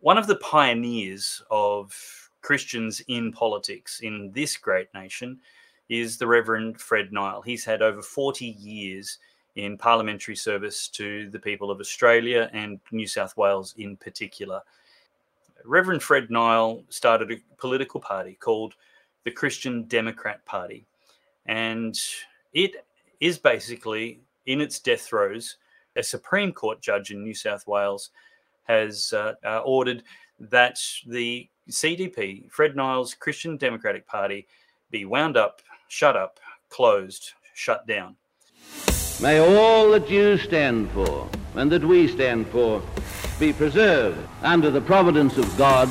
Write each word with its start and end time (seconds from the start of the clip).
one 0.00 0.18
of 0.18 0.26
the 0.26 0.36
pioneers 0.36 1.42
of 1.50 2.30
Christians 2.40 3.02
in 3.08 3.32
politics 3.32 4.00
in 4.00 4.30
this 4.32 4.56
great 4.56 4.88
nation 4.94 5.38
is 5.88 6.16
the 6.18 6.26
Reverend 6.26 6.80
Fred 6.80 7.12
Nile. 7.12 7.42
He's 7.42 7.64
had 7.64 7.82
over 7.82 8.02
40 8.02 8.46
years 8.46 9.18
in 9.56 9.76
parliamentary 9.76 10.36
service 10.36 10.88
to 10.88 11.28
the 11.30 11.38
people 11.38 11.70
of 11.70 11.80
Australia 11.80 12.48
and 12.52 12.78
New 12.92 13.06
South 13.06 13.36
Wales 13.36 13.74
in 13.78 13.96
particular. 13.96 14.60
Reverend 15.64 16.02
Fred 16.02 16.30
Nile 16.30 16.84
started 16.88 17.32
a 17.32 17.36
political 17.56 18.00
party 18.00 18.36
called 18.40 18.74
the 19.24 19.30
Christian 19.30 19.84
Democrat 19.84 20.44
Party. 20.44 20.86
And 21.46 21.98
it 22.52 22.86
is 23.20 23.38
basically, 23.38 24.20
in 24.46 24.60
its 24.60 24.78
death 24.78 25.00
throes, 25.00 25.56
a 25.96 26.02
Supreme 26.02 26.52
Court 26.52 26.80
judge 26.80 27.10
in 27.10 27.24
New 27.24 27.34
South 27.34 27.66
Wales 27.66 28.10
has 28.68 29.12
uh, 29.12 29.34
uh, 29.44 29.60
ordered 29.64 30.02
that 30.38 30.78
the 31.06 31.48
CDP, 31.70 32.50
Fred 32.50 32.76
Nile's 32.76 33.14
Christian 33.14 33.56
Democratic 33.56 34.06
Party, 34.06 34.46
be 34.90 35.04
wound 35.04 35.36
up, 35.36 35.60
shut 35.88 36.16
up, 36.16 36.38
closed, 36.68 37.32
shut 37.54 37.86
down. 37.86 38.16
May 39.20 39.38
all 39.38 39.90
that 39.90 40.08
you 40.08 40.38
stand 40.38 40.90
for 40.90 41.28
and 41.56 41.72
that 41.72 41.84
we 41.84 42.06
stand 42.06 42.46
for 42.48 42.80
be 43.40 43.52
preserved 43.52 44.18
under 44.42 44.70
the 44.70 44.80
providence 44.80 45.36
of 45.38 45.56
God 45.56 45.88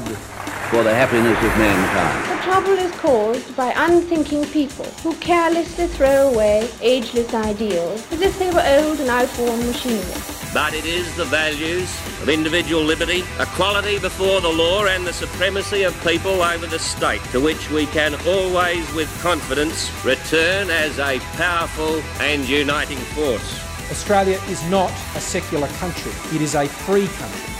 for 0.69 0.83
the 0.83 0.93
happiness 0.93 1.37
of 1.37 1.57
mankind. 1.57 2.39
The 2.39 2.43
trouble 2.43 2.71
is 2.73 2.91
caused 2.95 3.55
by 3.55 3.73
unthinking 3.75 4.45
people 4.45 4.85
who 5.03 5.13
carelessly 5.15 5.87
throw 5.87 6.29
away 6.29 6.69
ageless 6.81 7.33
ideals 7.33 8.09
as 8.11 8.21
if 8.21 8.37
they 8.39 8.49
were 8.51 8.63
old 8.65 8.99
and 8.99 9.09
outworn 9.09 9.59
machinery. 9.65 10.36
But 10.53 10.73
it 10.73 10.85
is 10.85 11.13
the 11.15 11.25
values 11.25 11.89
of 12.21 12.29
individual 12.29 12.83
liberty, 12.83 13.23
equality 13.39 13.99
before 13.99 14.41
the 14.41 14.49
law, 14.49 14.85
and 14.85 15.05
the 15.05 15.13
supremacy 15.13 15.83
of 15.83 15.93
people 16.03 16.41
over 16.41 16.65
the 16.65 16.79
state 16.79 17.21
to 17.31 17.41
which 17.41 17.69
we 17.69 17.85
can 17.87 18.15
always, 18.25 18.91
with 18.93 19.09
confidence, 19.21 19.91
return 20.05 20.69
as 20.69 20.99
a 20.99 21.19
powerful 21.35 22.01
and 22.19 22.47
uniting 22.47 22.97
force. 22.97 23.61
Australia 23.91 24.39
is 24.47 24.63
not 24.69 24.91
a 25.15 25.21
secular 25.21 25.67
country, 25.79 26.11
it 26.33 26.41
is 26.41 26.55
a 26.55 26.67
free 26.67 27.07
country. 27.07 27.56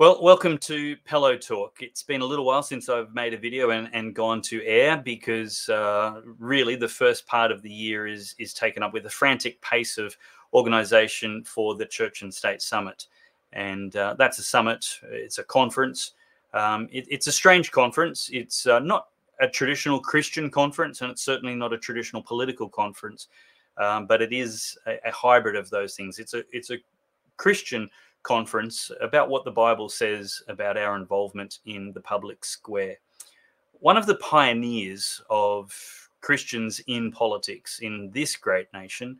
Well, 0.00 0.20
welcome 0.20 0.58
to 0.58 0.96
Pellowe 1.04 1.36
Talk. 1.36 1.76
It's 1.80 2.02
been 2.02 2.20
a 2.20 2.24
little 2.24 2.44
while 2.44 2.64
since 2.64 2.88
I've 2.88 3.14
made 3.14 3.32
a 3.32 3.38
video 3.38 3.70
and, 3.70 3.88
and 3.92 4.12
gone 4.12 4.42
to 4.42 4.60
air 4.64 4.96
because 4.96 5.68
uh, 5.68 6.20
really 6.36 6.74
the 6.74 6.88
first 6.88 7.28
part 7.28 7.52
of 7.52 7.62
the 7.62 7.70
year 7.70 8.08
is 8.08 8.34
is 8.40 8.52
taken 8.52 8.82
up 8.82 8.92
with 8.92 9.06
a 9.06 9.10
frantic 9.10 9.60
pace 9.60 9.96
of 9.96 10.16
organisation 10.52 11.44
for 11.44 11.76
the 11.76 11.86
Church 11.86 12.22
and 12.22 12.34
State 12.34 12.60
Summit, 12.60 13.06
and 13.52 13.94
uh, 13.94 14.16
that's 14.18 14.40
a 14.40 14.42
summit. 14.42 14.84
It's 15.04 15.38
a 15.38 15.44
conference. 15.44 16.14
Um, 16.54 16.88
it, 16.90 17.06
it's 17.08 17.28
a 17.28 17.32
strange 17.32 17.70
conference. 17.70 18.30
It's 18.32 18.66
uh, 18.66 18.80
not 18.80 19.10
a 19.38 19.46
traditional 19.46 20.00
Christian 20.00 20.50
conference, 20.50 21.02
and 21.02 21.10
it's 21.12 21.22
certainly 21.22 21.54
not 21.54 21.72
a 21.72 21.78
traditional 21.78 22.20
political 22.20 22.68
conference, 22.68 23.28
um, 23.76 24.08
but 24.08 24.20
it 24.20 24.32
is 24.32 24.76
a, 24.88 24.98
a 25.06 25.12
hybrid 25.12 25.54
of 25.54 25.70
those 25.70 25.94
things. 25.94 26.18
It's 26.18 26.34
a 26.34 26.42
it's 26.50 26.72
a 26.72 26.78
Christian 27.36 27.88
conference 28.24 28.90
about 29.00 29.28
what 29.28 29.44
the 29.44 29.50
Bible 29.50 29.88
says 29.88 30.42
about 30.48 30.76
our 30.76 30.96
involvement 30.96 31.60
in 31.66 31.92
the 31.92 32.00
public 32.00 32.44
square. 32.44 32.96
One 33.80 33.96
of 33.96 34.06
the 34.06 34.16
pioneers 34.16 35.22
of 35.30 35.72
Christians 36.20 36.80
in 36.86 37.12
politics 37.12 37.78
in 37.80 38.10
this 38.12 38.34
great 38.34 38.72
nation 38.72 39.18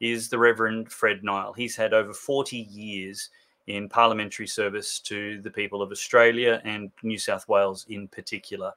is 0.00 0.28
the 0.28 0.38
Reverend 0.38 0.90
Fred 0.90 1.22
Nile. 1.22 1.52
He's 1.52 1.76
had 1.76 1.94
over 1.94 2.12
40 2.12 2.56
years 2.56 3.30
in 3.66 3.88
parliamentary 3.88 4.46
service 4.46 5.00
to 5.00 5.40
the 5.42 5.50
people 5.50 5.82
of 5.82 5.90
Australia 5.90 6.60
and 6.64 6.90
New 7.02 7.18
South 7.18 7.48
Wales 7.48 7.86
in 7.88 8.08
particular. 8.08 8.72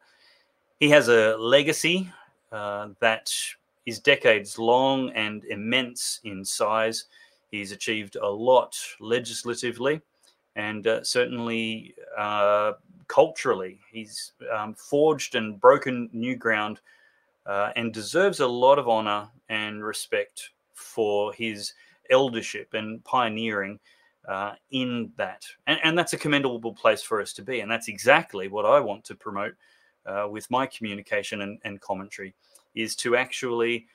He 0.80 0.90
has 0.90 1.08
a 1.08 1.38
legacy 1.38 2.12
uh, 2.52 2.90
that 3.00 3.34
is 3.86 4.00
decades 4.00 4.58
long 4.58 5.10
and 5.12 5.46
immense 5.46 6.20
in 6.24 6.44
size. 6.44 7.06
He's 7.52 7.72
achieved 7.72 8.16
a 8.16 8.28
lot 8.28 8.78
legislatively 9.00 10.02
and 10.56 10.86
uh, 10.88 11.04
certainly 11.04 11.96
uh, 12.18 12.74
culturally. 13.08 13.80
He's 13.92 14.34
um, 14.54 14.74
forged 14.76 15.36
and 15.36 15.60
broken 15.60 16.10
new 16.14 16.36
ground 16.36 16.80
uh, 17.46 17.72
and 17.76 17.94
deserves 17.94 18.40
a 18.40 18.48
lot 18.48 18.78
of 18.78 18.88
honor 18.88 19.28
and 19.50 19.84
respect 19.84 20.52
for 20.74 21.34
his 21.34 21.74
eldership 22.12 22.74
and 22.74 23.04
pioneering 23.04 23.80
uh, 24.28 24.54
in 24.72 25.12
that. 25.18 25.44
And, 25.68 25.80
and, 25.84 25.98
that's 25.98 26.14
a 26.14 26.18
commendable 26.18 26.74
place 26.74 27.02
for 27.02 27.22
us 27.22 27.34
to 27.34 27.42
be. 27.42 27.62
And 27.62 27.72
that's 27.72 27.88
exactly 27.88 28.48
what 28.48 28.66
I 28.66 28.80
want 28.80 29.04
to 29.06 29.16
promote 29.16 29.56
uh, 30.06 30.28
with 30.30 30.50
my 30.52 30.66
communication 30.68 31.42
and, 31.42 31.58
and 31.64 31.82
commentary 31.82 32.36
is 32.76 32.96
to 32.98 33.16
actually 33.16 33.88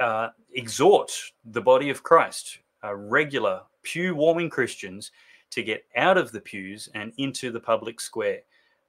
uh, 0.00 0.28
exhort 0.54 1.12
the 1.44 1.60
body 1.60 1.90
of 1.90 2.02
Christ, 2.02 2.58
uh, 2.84 2.94
regular 2.94 3.62
pew 3.82 4.14
warming 4.14 4.50
Christians, 4.50 5.12
to 5.50 5.62
get 5.62 5.84
out 5.96 6.18
of 6.18 6.32
the 6.32 6.40
pews 6.40 6.88
and 6.94 7.12
into 7.18 7.50
the 7.50 7.60
public 7.60 8.00
square. 8.00 8.40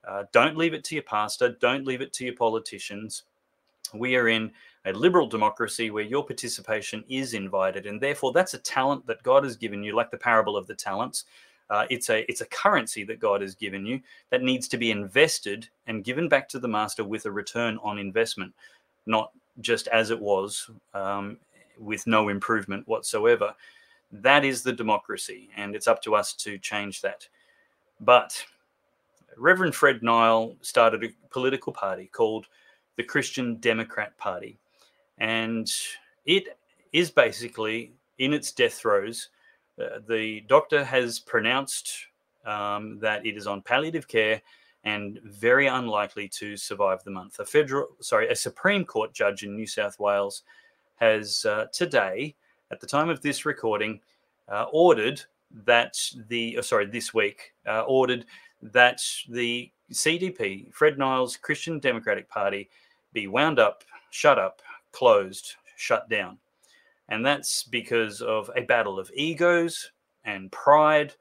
Uh, 0.07 0.23
don't 0.31 0.57
leave 0.57 0.73
it 0.73 0.83
to 0.85 0.95
your 0.95 1.03
pastor. 1.03 1.49
Don't 1.59 1.85
leave 1.85 2.01
it 2.01 2.13
to 2.13 2.25
your 2.25 2.35
politicians. 2.35 3.23
We 3.93 4.15
are 4.15 4.27
in 4.27 4.51
a 4.85 4.93
liberal 4.93 5.27
democracy 5.27 5.91
where 5.91 6.03
your 6.03 6.25
participation 6.25 7.03
is 7.09 7.33
invited, 7.33 7.85
and 7.85 8.01
therefore 8.01 8.31
that's 8.31 8.53
a 8.53 8.59
talent 8.59 9.05
that 9.07 9.23
God 9.23 9.43
has 9.43 9.55
given 9.55 9.83
you, 9.83 9.95
like 9.95 10.11
the 10.11 10.17
parable 10.17 10.57
of 10.57 10.67
the 10.67 10.75
talents. 10.75 11.25
Uh, 11.69 11.85
it's 11.89 12.09
a 12.09 12.29
it's 12.29 12.41
a 12.41 12.45
currency 12.45 13.03
that 13.03 13.19
God 13.19 13.41
has 13.41 13.53
given 13.53 13.85
you 13.85 13.99
that 14.29 14.41
needs 14.41 14.69
to 14.69 14.77
be 14.77 14.91
invested 14.91 15.67
and 15.87 16.03
given 16.03 16.29
back 16.29 16.47
to 16.49 16.59
the 16.59 16.67
master 16.67 17.03
with 17.03 17.25
a 17.25 17.31
return 17.31 17.77
on 17.83 17.99
investment, 17.99 18.53
not 19.05 19.31
just 19.61 19.87
as 19.87 20.11
it 20.11 20.19
was 20.19 20.69
um, 20.93 21.37
with 21.79 22.05
no 22.07 22.29
improvement 22.29 22.87
whatsoever. 22.87 23.53
That 24.11 24.45
is 24.45 24.63
the 24.63 24.73
democracy, 24.73 25.49
and 25.55 25.75
it's 25.75 25.87
up 25.87 26.01
to 26.03 26.15
us 26.15 26.33
to 26.33 26.57
change 26.57 27.01
that. 27.01 27.27
But 27.99 28.43
Reverend 29.35 29.75
Fred 29.75 30.01
Nile 30.01 30.55
started 30.61 31.03
a 31.03 31.09
political 31.29 31.73
party 31.73 32.09
called 32.11 32.47
the 32.95 33.03
Christian 33.03 33.55
Democrat 33.55 34.17
Party, 34.17 34.57
and 35.17 35.69
it 36.25 36.57
is 36.93 37.11
basically 37.11 37.91
in 38.17 38.33
its 38.33 38.51
death 38.51 38.73
throes. 38.73 39.29
Uh, 39.79 39.99
the 40.07 40.41
doctor 40.47 40.83
has 40.83 41.19
pronounced 41.19 42.07
um, 42.45 42.97
that 42.99 43.25
it 43.25 43.37
is 43.37 43.45
on 43.45 43.61
palliative 43.61 44.07
care 44.07 44.41
and 44.83 45.19
very 45.23 45.67
unlikely 45.67 46.27
to 46.29 46.55
survive 46.55 47.03
the 47.03 47.11
month. 47.11 47.39
A 47.39 47.45
federal, 47.45 47.87
sorry, 47.99 48.29
a 48.29 48.35
Supreme 48.35 48.85
Court 48.85 49.13
judge 49.13 49.43
in 49.43 49.55
New 49.55 49.67
South 49.67 49.99
Wales 49.99 50.43
has 50.95 51.45
uh, 51.45 51.65
today, 51.73 52.35
at 52.71 52.79
the 52.79 52.87
time 52.87 53.09
of 53.09 53.21
this 53.21 53.45
recording, 53.45 53.99
uh, 54.49 54.65
ordered 54.71 55.21
that 55.65 55.97
the, 56.27 56.57
oh, 56.57 56.61
sorry, 56.61 56.85
this 56.85 57.13
week, 57.13 57.53
uh, 57.67 57.81
ordered 57.81 58.25
that 58.61 59.01
the 59.29 59.71
CDP, 59.91 60.73
Fred 60.73 60.97
Nile's 60.97 61.37
Christian 61.37 61.79
Democratic 61.79 62.29
Party, 62.29 62.69
be 63.13 63.27
wound 63.27 63.59
up, 63.59 63.83
shut 64.09 64.37
up, 64.37 64.61
closed, 64.91 65.55
shut 65.75 66.09
down. 66.09 66.37
And 67.09 67.25
that's 67.25 67.63
because 67.63 68.21
of 68.21 68.51
a 68.55 68.61
battle 68.61 68.99
of 68.99 69.11
egos 69.13 69.91
and 70.25 70.51
pride 70.51 71.13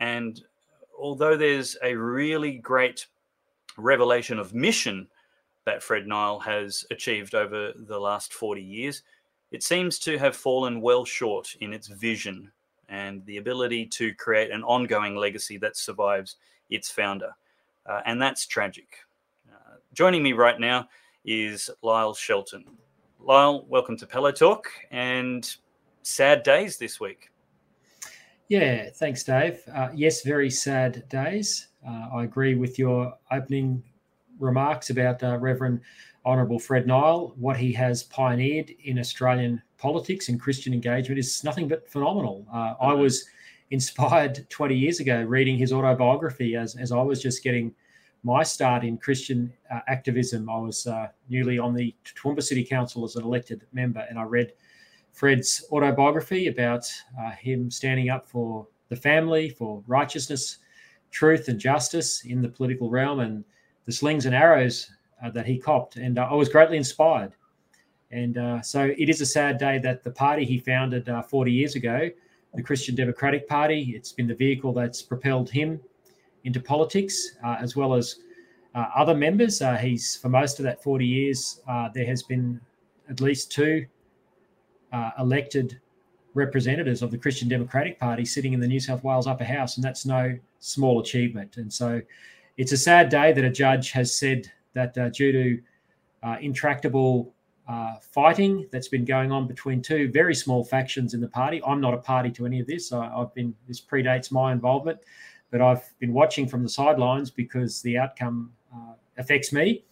and 0.00 0.42
although 1.00 1.36
there's 1.36 1.76
a 1.82 1.94
really 1.94 2.56
great 2.56 3.06
revelation 3.76 4.38
of 4.38 4.54
mission 4.54 5.08
that 5.64 5.82
Fred 5.82 6.06
Nile 6.06 6.38
has 6.40 6.84
achieved 6.90 7.34
over 7.34 7.72
the 7.74 7.98
last 7.98 8.32
40 8.32 8.62
years, 8.62 9.02
it 9.50 9.62
seems 9.62 9.98
to 10.00 10.18
have 10.18 10.36
fallen 10.36 10.80
well 10.80 11.04
short 11.04 11.56
in 11.60 11.72
its 11.72 11.88
vision 11.88 12.50
and 12.88 13.24
the 13.26 13.38
ability 13.38 13.86
to 13.86 14.14
create 14.14 14.50
an 14.50 14.62
ongoing 14.64 15.16
legacy 15.16 15.56
that 15.58 15.76
survives 15.76 16.36
its 16.70 16.90
founder. 16.90 17.30
Uh, 17.86 18.00
and 18.04 18.20
that's 18.20 18.46
tragic. 18.46 18.88
Uh, 19.50 19.76
joining 19.92 20.22
me 20.22 20.32
right 20.32 20.58
now 20.60 20.88
is 21.24 21.70
Lyle 21.82 22.14
Shelton. 22.14 22.64
Lyle, 23.18 23.64
welcome 23.68 23.96
to 23.96 24.06
Pellowe 24.06 24.32
Talk 24.32 24.68
and 24.90 25.56
sad 26.02 26.42
days 26.42 26.78
this 26.78 27.00
week. 27.00 27.29
Yeah, 28.50 28.90
thanks, 28.92 29.22
Dave. 29.22 29.60
Uh, 29.72 29.90
yes, 29.94 30.24
very 30.24 30.50
sad 30.50 31.08
days. 31.08 31.68
Uh, 31.86 32.08
I 32.12 32.24
agree 32.24 32.56
with 32.56 32.80
your 32.80 33.14
opening 33.30 33.80
remarks 34.40 34.90
about 34.90 35.22
uh, 35.22 35.38
Reverend 35.38 35.80
Honourable 36.26 36.58
Fred 36.58 36.84
Nile. 36.84 37.32
What 37.36 37.56
he 37.56 37.72
has 37.74 38.02
pioneered 38.02 38.70
in 38.82 38.98
Australian 38.98 39.62
politics 39.78 40.28
and 40.28 40.40
Christian 40.40 40.74
engagement 40.74 41.20
is 41.20 41.44
nothing 41.44 41.68
but 41.68 41.88
phenomenal. 41.88 42.44
Uh, 42.52 42.74
I 42.80 42.90
mm-hmm. 42.90 43.02
was 43.02 43.24
inspired 43.70 44.44
20 44.50 44.74
years 44.74 44.98
ago 44.98 45.22
reading 45.22 45.56
his 45.56 45.72
autobiography 45.72 46.56
as, 46.56 46.74
as 46.74 46.90
I 46.90 47.00
was 47.00 47.22
just 47.22 47.44
getting 47.44 47.72
my 48.24 48.42
start 48.42 48.82
in 48.82 48.98
Christian 48.98 49.52
uh, 49.72 49.78
activism. 49.86 50.50
I 50.50 50.58
was 50.58 50.88
uh, 50.88 51.06
newly 51.28 51.60
on 51.60 51.72
the 51.72 51.94
Toowoomba 52.04 52.42
City 52.42 52.64
Council 52.64 53.04
as 53.04 53.14
an 53.14 53.22
elected 53.22 53.64
member, 53.72 54.04
and 54.10 54.18
I 54.18 54.24
read 54.24 54.54
Fred's 55.12 55.64
autobiography 55.72 56.46
about 56.46 56.90
uh, 57.20 57.30
him 57.32 57.70
standing 57.70 58.10
up 58.10 58.26
for 58.26 58.66
the 58.88 58.96
family, 58.96 59.50
for 59.50 59.82
righteousness, 59.86 60.58
truth, 61.10 61.48
and 61.48 61.58
justice 61.58 62.24
in 62.24 62.42
the 62.42 62.48
political 62.48 62.90
realm, 62.90 63.20
and 63.20 63.44
the 63.86 63.92
slings 63.92 64.26
and 64.26 64.34
arrows 64.34 64.90
uh, 65.24 65.30
that 65.30 65.46
he 65.46 65.58
copped. 65.58 65.96
And 65.96 66.18
uh, 66.18 66.28
I 66.30 66.34
was 66.34 66.48
greatly 66.48 66.76
inspired. 66.76 67.32
And 68.10 68.38
uh, 68.38 68.62
so 68.62 68.92
it 68.98 69.08
is 69.08 69.20
a 69.20 69.26
sad 69.26 69.58
day 69.58 69.78
that 69.78 70.02
the 70.02 70.10
party 70.10 70.44
he 70.44 70.58
founded 70.58 71.08
uh, 71.08 71.22
40 71.22 71.52
years 71.52 71.76
ago, 71.76 72.10
the 72.54 72.62
Christian 72.62 72.96
Democratic 72.96 73.48
Party, 73.48 73.92
it's 73.94 74.12
been 74.12 74.26
the 74.26 74.34
vehicle 74.34 74.72
that's 74.72 75.02
propelled 75.02 75.48
him 75.48 75.80
into 76.42 76.58
politics, 76.58 77.36
as 77.44 77.76
well 77.76 77.94
as 77.94 78.16
other 78.74 79.14
members. 79.14 79.62
he's, 79.80 80.16
for 80.16 80.28
most 80.28 80.58
of 80.58 80.64
that 80.64 80.82
40 80.82 81.06
years, 81.06 81.60
there 81.94 82.06
has 82.06 82.24
been 82.24 82.60
at 83.08 83.20
least 83.20 83.52
two 83.52 83.86
uh, 84.92 85.10
elected 85.18 85.80
representatives 86.34 87.02
of 87.02 87.10
the 87.10 87.18
Christian 87.18 87.48
Democratic 87.48 87.98
Party 87.98 88.24
sitting 88.24 88.52
in 88.52 88.60
the 88.60 88.66
New 88.66 88.80
South 88.80 89.02
Wales 89.02 89.26
upper 89.26 89.44
house, 89.44 89.76
and 89.76 89.84
that's 89.84 90.06
no 90.06 90.38
small 90.60 91.00
achievement. 91.00 91.56
And 91.56 91.72
so 91.72 92.00
it's 92.56 92.72
a 92.72 92.76
sad 92.76 93.08
day 93.08 93.32
that 93.32 93.44
a 93.44 93.50
judge 93.50 93.90
has 93.92 94.16
said 94.16 94.50
that 94.74 94.96
uh, 94.96 95.08
due 95.10 95.32
to 95.32 95.62
uh, 96.22 96.36
intractable 96.40 97.32
uh, 97.68 97.96
fighting 98.00 98.66
that's 98.72 98.88
been 98.88 99.04
going 99.04 99.30
on 99.30 99.46
between 99.46 99.80
two 99.80 100.10
very 100.10 100.34
small 100.34 100.64
factions 100.64 101.14
in 101.14 101.20
the 101.20 101.28
party. 101.28 101.62
I'm 101.64 101.80
not 101.80 101.94
a 101.94 101.98
party 101.98 102.30
to 102.32 102.46
any 102.46 102.60
of 102.60 102.66
this. 102.66 102.92
I, 102.92 103.08
have 103.16 103.32
been 103.34 103.54
this 103.68 103.80
predates 103.80 104.32
my 104.32 104.52
involvement, 104.52 104.98
but 105.50 105.60
I've 105.60 105.88
been 106.00 106.12
watching 106.12 106.48
from 106.48 106.62
the 106.62 106.68
sidelines 106.68 107.30
because 107.30 107.80
the 107.82 107.96
outcome 107.96 108.52
uh, 108.74 108.94
affects 109.18 109.52
me. 109.52 109.84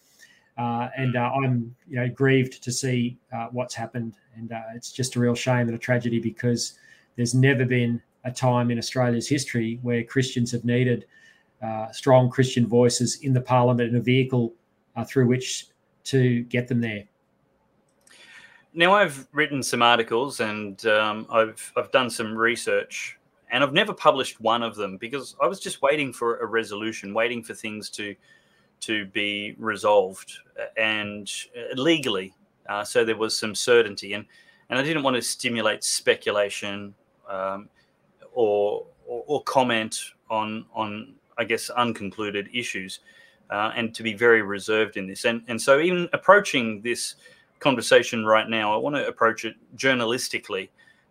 Uh, 0.59 0.89
and 0.97 1.17
uh, 1.17 1.31
I'm, 1.43 1.75
you 1.89 1.97
know, 1.97 2.09
grieved 2.09 2.63
to 2.65 2.73
see 2.73 3.17
uh, 3.33 3.47
what's 3.53 3.75
happened, 3.75 4.15
and 4.37 4.53
uh, 4.53 4.63
it's 4.75 4.91
just 4.91 5.15
a 5.15 5.21
real 5.21 5.37
shame 5.37 5.69
and 5.69 5.75
a 5.75 5.79
tragedy 5.79 6.19
because 6.19 6.75
there's 7.17 7.33
never 7.33 7.65
been 7.65 8.03
a 8.25 8.33
time 8.33 8.73
in 8.73 8.79
Australia's 8.79 9.29
history 9.29 9.79
where 9.83 10.03
Christians 10.03 10.51
have 10.51 10.65
needed 10.65 11.07
uh, 11.63 11.91
strong 11.93 12.29
Christian 12.29 12.67
voices 12.67 13.21
in 13.23 13.33
the 13.33 13.41
Parliament 13.41 13.89
and 13.89 13.99
a 13.99 14.03
vehicle 14.03 14.53
uh, 14.97 15.05
through 15.05 15.29
which 15.29 15.67
to 16.05 16.43
get 16.45 16.67
them 16.67 16.81
there. 16.81 17.05
Now, 18.75 18.95
I've 18.95 19.29
written 19.33 19.63
some 19.63 19.83
articles 19.83 20.41
and 20.41 20.85
um, 20.87 21.27
I've 21.31 21.73
I've 21.77 21.91
done 21.93 22.11
some 22.11 22.37
research, 22.37 23.19
and 23.51 23.63
I've 23.63 23.73
never 23.73 23.93
published 23.93 24.41
one 24.41 24.63
of 24.65 24.75
them 24.75 24.97
because 24.97 25.37
I 25.41 25.47
was 25.47 25.61
just 25.61 25.83
waiting 25.83 26.13
for 26.13 26.39
a 26.39 26.47
resolution, 26.47 27.15
waiting 27.15 27.45
for 27.45 27.55
things 27.55 27.91
to 27.91 28.15
to 28.81 29.07
be 29.07 29.55
resolved 29.59 30.33
uh, 30.61 30.67
and 30.81 31.31
uh, 31.57 31.75
legally. 31.75 32.35
Uh, 32.69 32.85
so 32.85 33.05
there 33.05 33.17
was 33.17 33.37
some 33.37 33.55
certainty, 33.55 34.13
and 34.13 34.25
and 34.71 34.79
I 34.79 34.83
didn't 34.83 35.03
want 35.03 35.17
to 35.17 35.23
stimulate 35.23 35.83
speculation 35.83 36.95
um, 37.29 37.69
or, 38.33 38.85
or, 39.07 39.25
or 39.27 39.43
comment 39.45 39.99
on 40.31 40.67
on 40.75 41.15
I 41.39 41.45
guess 41.45 41.71
unconcluded 41.77 42.49
issues, 42.53 43.01
uh, 43.51 43.73
and 43.75 43.95
to 43.95 44.03
be 44.03 44.15
very 44.15 44.43
reserved 44.43 44.97
in 44.97 45.07
this. 45.07 45.25
And 45.25 45.43
and 45.49 45.61
so 45.61 45.81
even 45.81 46.09
approaching 46.13 46.83
this 46.83 47.15
conversation 47.59 48.25
right 48.25 48.49
now, 48.49 48.73
I 48.73 48.77
want 48.77 48.97
to 48.97 49.07
approach 49.07 49.45
it 49.45 49.57
journalistically, 49.77 50.69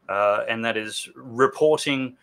uh, 0.10 0.46
and 0.48 0.64
that 0.64 0.78
is 0.78 1.10
reporting 1.16 2.18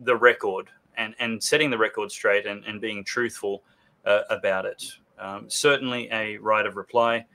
the 0.00 0.16
record 0.16 0.68
and 0.96 1.14
and 1.18 1.42
setting 1.42 1.70
the 1.70 1.78
record 1.78 2.10
straight 2.10 2.46
and, 2.46 2.64
and 2.64 2.80
being 2.80 3.04
truthful 3.04 3.62
uh, 4.06 4.22
about 4.30 4.64
it. 4.64 4.84
Um, 5.18 5.48
certainly, 5.48 6.08
a 6.12 6.38
right 6.38 6.64
of 6.64 6.76
reply 6.76 7.26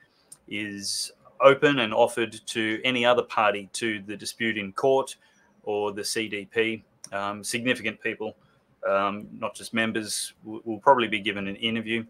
is 0.48 1.12
open 1.40 1.80
and 1.80 1.92
offered 1.92 2.40
to 2.46 2.80
any 2.84 3.04
other 3.04 3.22
party 3.22 3.68
to 3.74 4.00
the 4.02 4.16
dispute 4.16 4.56
in 4.56 4.72
court 4.72 5.16
or 5.64 5.92
the 5.92 6.02
CDP. 6.02 6.82
Um, 7.12 7.44
significant 7.44 8.00
people, 8.00 8.36
um, 8.88 9.28
not 9.38 9.54
just 9.54 9.74
members, 9.74 10.32
will, 10.44 10.78
probably 10.78 11.08
be 11.08 11.20
given 11.20 11.48
an 11.48 11.56
interview 11.56 12.04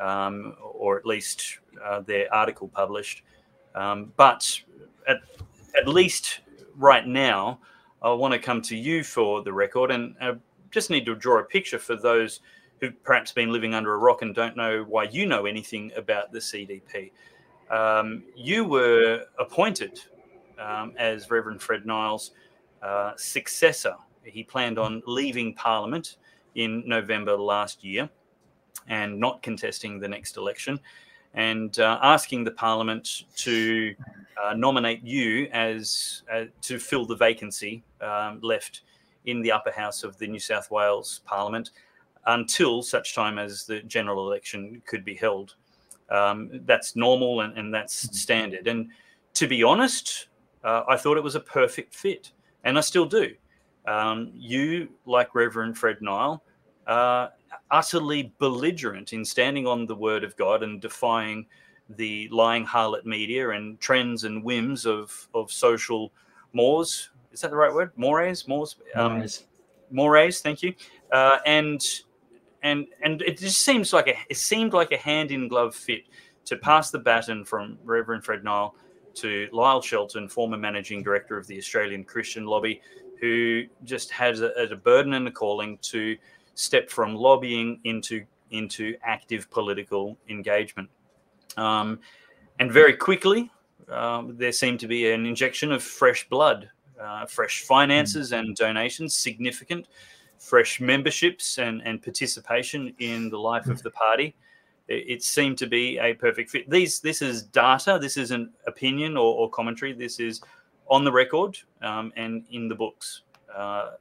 um, 0.00 0.56
or 0.62 0.98
at 0.98 1.04
least 1.04 1.58
uh, 1.84 2.00
their 2.00 2.32
article 2.32 2.68
published. 2.68 3.22
Um, 3.74 4.12
but 4.16 4.60
at, 5.06 5.18
at 5.78 5.88
least 5.88 6.40
right 6.76 7.06
now, 7.06 7.60
I 8.02 8.12
want 8.12 8.32
to 8.32 8.38
come 8.38 8.62
to 8.62 8.76
you 8.76 9.02
for 9.02 9.42
the 9.42 9.52
record 9.52 9.90
and 9.90 10.14
uh, 10.20 10.34
just 10.70 10.90
need 10.90 11.06
to 11.06 11.14
draw 11.14 11.40
a 11.40 11.44
picture 11.44 11.78
for 11.78 11.96
those 11.96 12.40
who've 12.80 13.02
perhaps 13.02 13.32
been 13.32 13.52
living 13.52 13.74
under 13.74 13.94
a 13.94 13.98
rock 13.98 14.22
and 14.22 14.34
don't 14.34 14.56
know 14.56 14.84
why 14.88 15.04
you 15.04 15.26
know 15.26 15.46
anything 15.46 15.92
about 15.96 16.32
the 16.32 16.38
CDP. 16.38 17.10
Um, 17.70 18.24
you 18.34 18.64
were 18.64 19.24
appointed 19.38 20.00
um, 20.58 20.92
as 20.96 21.30
Reverend 21.30 21.62
Fred 21.62 21.86
Nile's 21.86 22.32
uh, 22.82 23.12
successor. 23.16 23.96
He 24.24 24.42
planned 24.42 24.78
on 24.78 25.02
leaving 25.06 25.54
Parliament 25.54 26.16
in 26.54 26.82
November 26.86 27.36
last 27.36 27.84
year 27.84 28.08
and 28.88 29.18
not 29.18 29.42
contesting 29.42 29.98
the 29.98 30.08
next 30.08 30.36
election 30.36 30.78
and 31.34 31.78
uh, 31.78 31.98
asking 32.02 32.44
the 32.44 32.50
Parliament 32.50 33.24
to 33.36 33.94
uh, 34.42 34.54
nominate 34.54 35.02
you 35.02 35.48
as 35.52 36.22
uh, 36.32 36.44
to 36.62 36.78
fill 36.78 37.04
the 37.04 37.16
vacancy 37.16 37.82
um, 38.00 38.40
left 38.42 38.82
in 39.26 39.42
the 39.42 39.52
upper 39.52 39.70
house 39.70 40.02
of 40.02 40.16
the 40.18 40.26
New 40.26 40.38
South 40.38 40.70
Wales 40.70 41.20
Parliament 41.24 41.70
until 42.26 42.82
such 42.82 43.14
time 43.14 43.38
as 43.38 43.64
the 43.64 43.80
general 43.82 44.26
election 44.26 44.82
could 44.86 45.04
be 45.04 45.14
held. 45.14 45.54
Um, 46.10 46.60
that's 46.64 46.94
normal 46.96 47.40
and, 47.40 47.56
and, 47.58 47.74
that's 47.74 48.06
mm-hmm. 48.06 48.14
standard. 48.14 48.68
And 48.68 48.90
to 49.34 49.48
be 49.48 49.62
honest, 49.62 50.28
uh, 50.62 50.84
I 50.88 50.96
thought 50.96 51.16
it 51.16 51.22
was 51.22 51.34
a 51.34 51.40
perfect 51.40 51.94
fit, 51.94 52.32
and 52.64 52.78
I 52.78 52.80
still 52.80 53.06
do. 53.06 53.34
Um, 53.86 54.30
you, 54.34 54.88
like 55.04 55.34
Reverend 55.34 55.78
Fred 55.78 55.98
Nile, 56.00 56.42
uh, 56.86 57.28
utterly 57.70 58.32
belligerent 58.38 59.12
in 59.12 59.24
standing 59.24 59.66
on 59.66 59.86
the 59.86 59.94
word 59.94 60.24
of 60.24 60.36
God 60.36 60.62
and 60.62 60.80
defying 60.80 61.46
the 61.90 62.28
lying 62.32 62.66
harlot 62.66 63.04
media 63.04 63.50
and 63.50 63.78
trends 63.80 64.24
and 64.24 64.42
whims 64.42 64.86
of, 64.86 65.28
of 65.34 65.52
social 65.52 66.12
mores. 66.52 67.10
Is 67.32 67.40
that 67.40 67.50
the 67.50 67.56
right 67.56 67.72
word? 67.72 67.92
Mores? 67.96 68.48
Mores? 68.48 68.76
Um, 68.94 69.18
mores. 69.18 69.44
Mores, 69.90 70.40
thank 70.40 70.62
you. 70.62 70.74
Uh, 71.12 71.38
and 71.46 71.80
and 72.66 72.86
and 73.02 73.22
it 73.22 73.38
just 73.38 73.62
seems 73.62 73.92
like 73.92 74.08
a 74.08 74.16
it 74.28 74.36
seemed 74.36 74.72
like 74.72 74.90
a 74.90 74.96
hand 74.96 75.30
in 75.30 75.46
glove 75.46 75.74
fit 75.74 76.02
to 76.44 76.56
pass 76.56 76.90
the 76.90 76.98
baton 76.98 77.44
from 77.44 77.78
Reverend 77.84 78.24
Fred 78.24 78.42
Nile 78.42 78.74
to 79.14 79.48
Lyle 79.52 79.80
Shelton, 79.80 80.28
former 80.28 80.58
managing 80.58 81.02
director 81.02 81.38
of 81.38 81.46
the 81.46 81.56
Australian 81.56 82.04
Christian 82.04 82.44
Lobby, 82.44 82.80
who 83.20 83.64
just 83.84 84.10
has 84.10 84.42
a, 84.42 84.50
a 84.70 84.76
burden 84.76 85.14
and 85.14 85.26
a 85.26 85.30
calling 85.30 85.78
to 85.82 86.16
step 86.54 86.90
from 86.90 87.14
lobbying 87.14 87.80
into 87.84 88.24
into 88.50 88.96
active 89.02 89.48
political 89.50 90.18
engagement. 90.28 90.88
Um, 91.56 92.00
and 92.58 92.72
very 92.72 92.94
quickly, 92.94 93.50
um, 93.88 94.36
there 94.36 94.52
seemed 94.52 94.80
to 94.80 94.88
be 94.88 95.10
an 95.10 95.24
injection 95.24 95.70
of 95.70 95.82
fresh 95.82 96.28
blood, 96.28 96.68
uh, 97.00 97.26
fresh 97.26 97.62
finances 97.62 98.32
mm. 98.32 98.40
and 98.40 98.56
donations, 98.56 99.14
significant 99.14 99.86
fresh 100.38 100.80
memberships 100.80 101.58
and, 101.58 101.82
and 101.84 102.02
participation 102.02 102.94
in 102.98 103.28
the 103.28 103.38
life 103.38 103.66
of 103.66 103.82
the 103.82 103.90
party. 103.90 104.34
It, 104.88 105.04
it 105.08 105.22
seemed 105.22 105.58
to 105.58 105.66
be 105.66 105.98
a 105.98 106.14
perfect 106.14 106.50
fit. 106.50 106.68
These 106.70 107.00
this 107.00 107.22
is 107.22 107.42
data. 107.42 107.98
This 108.00 108.16
isn't 108.16 108.50
opinion 108.66 109.16
or, 109.16 109.34
or 109.34 109.50
commentary. 109.50 109.92
This 109.92 110.20
is 110.20 110.40
on 110.88 111.04
the 111.04 111.12
record 111.12 111.58
um, 111.82 112.12
and 112.16 112.44
in 112.50 112.68
the 112.68 112.74
books. 112.74 113.22
Uh, 113.54 113.92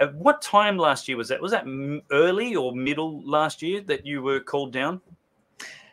at 0.00 0.14
what 0.14 0.40
time 0.40 0.78
last 0.78 1.08
year 1.08 1.16
was 1.16 1.28
that? 1.28 1.40
Was 1.40 1.52
that 1.52 1.66
early 2.10 2.56
or 2.56 2.74
middle 2.74 3.22
last 3.22 3.62
year 3.62 3.80
that 3.82 4.06
you 4.06 4.22
were 4.22 4.40
called 4.40 4.72
down? 4.72 5.00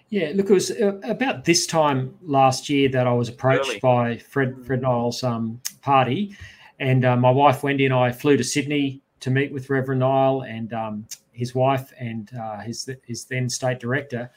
Yeah, 0.09 0.31
look, 0.35 0.49
it 0.49 0.53
was 0.53 0.71
uh, 0.71 0.97
about 1.03 1.43
this 1.43 1.67
time 1.67 2.17
last 2.21 2.69
year 2.69 2.87
that 2.89 3.05
I 3.05 3.13
was 3.13 3.27
approached 3.27 3.69
early. 3.69 3.79
by 3.79 4.17
Fred 4.17 4.65
Fred 4.65 4.81
Nile's 4.81 5.21
um, 5.23 5.61
party, 5.81 6.35
and 6.79 7.03
uh, 7.03 7.17
my 7.17 7.29
wife 7.29 7.63
Wendy 7.63 7.85
and 7.85 7.93
I 7.93 8.13
flew 8.13 8.37
to 8.37 8.43
Sydney 8.43 9.01
to 9.19 9.29
meet 9.29 9.51
with 9.51 9.69
Reverend 9.69 9.99
Nile 9.99 10.43
and 10.47 10.73
um, 10.73 11.07
his 11.31 11.55
wife 11.55 11.91
and 11.99 12.29
uh, 12.39 12.59
his 12.59 12.89
his 13.03 13.25
then 13.25 13.49
state 13.49 13.79
director, 13.79 14.29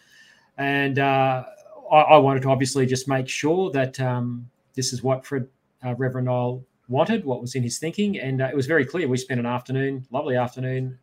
and 0.59 0.99
uh, 0.99 1.45
I, 1.91 1.97
I, 1.97 2.17
wanted 2.19 2.43
to 2.43 2.51
obviously 2.51 2.87
just 2.87 3.09
make 3.09 3.29
sure 3.29 3.71
that 3.71 3.99
um, 4.01 4.49
this 4.75 4.93
is 4.93 5.03
what 5.03 5.25
Fred 5.25 5.47
uh, 5.85 5.95
Reverend 5.95 6.27
Nile 6.27 6.63
wanted, 6.89 7.25
what 7.25 7.41
was 7.41 7.55
in 7.55 7.63
his 7.63 7.79
thinking, 7.79 8.19
and 8.19 8.43
uh, 8.43 8.47
it 8.47 8.57
was 8.57 8.67
very 8.67 8.85
clear. 8.85 9.09
We 9.09 9.17
spent 9.17 9.41
an 9.41 9.47
afternoon, 9.47 10.07
lovely 10.11 10.37
afternoon. 10.37 10.99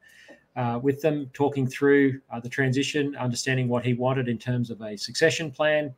Uh, 0.56 0.80
with 0.82 1.04
them, 1.04 1.30
talking 1.34 1.68
through 1.68 2.20
uh, 2.32 2.40
the 2.40 2.50
transition, 2.50 3.16
understanding 3.18 3.68
what 3.68 3.86
he 3.86 3.94
wanted 3.94 4.28
in 4.28 4.40
terms 4.40 4.72
of 4.72 4.82
a 4.82 4.98
succession 4.98 5.52
plan. 5.52 5.94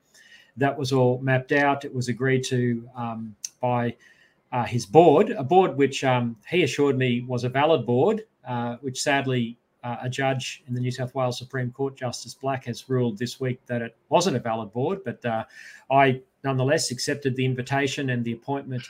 That 0.58 0.78
was 0.78 0.92
all 0.92 1.18
mapped 1.22 1.54
out. 1.54 1.86
It 1.86 1.96
was 1.96 2.10
agreed 2.10 2.44
to 2.48 2.90
um, 2.94 3.34
by 3.62 3.96
uh, 4.52 4.66
his 4.66 4.86
board, 4.86 5.30
a 5.32 5.44
board 5.44 5.78
which 5.78 6.04
um, 6.04 6.36
he 6.50 6.64
assured 6.64 6.98
me 6.98 7.22
was 7.22 7.44
a 7.44 7.50
valid 7.50 7.86
board, 7.86 8.24
uh, 8.48 8.78
which 8.82 9.02
sadly 9.02 9.58
uh, 9.84 9.98
a 10.02 10.10
judge 10.10 10.64
in 10.68 10.74
the 10.74 10.82
New 10.82 10.92
South 10.92 11.14
Wales 11.16 11.38
Supreme 11.38 11.72
Court, 11.72 11.96
Justice 11.96 12.34
Black, 12.34 12.66
has 12.66 12.90
ruled 12.90 13.18
this 13.18 13.40
week 13.40 13.66
that 13.68 13.82
it 13.82 13.96
wasn't 14.10 14.36
a 14.36 14.40
valid 14.40 14.74
board. 14.74 15.00
But 15.06 15.24
uh, 15.24 15.46
I 15.92 16.22
nonetheless 16.44 16.92
accepted 16.92 17.36
the 17.36 17.46
invitation 17.46 18.10
and 18.10 18.26
the 18.26 18.34
appointment 18.34 18.84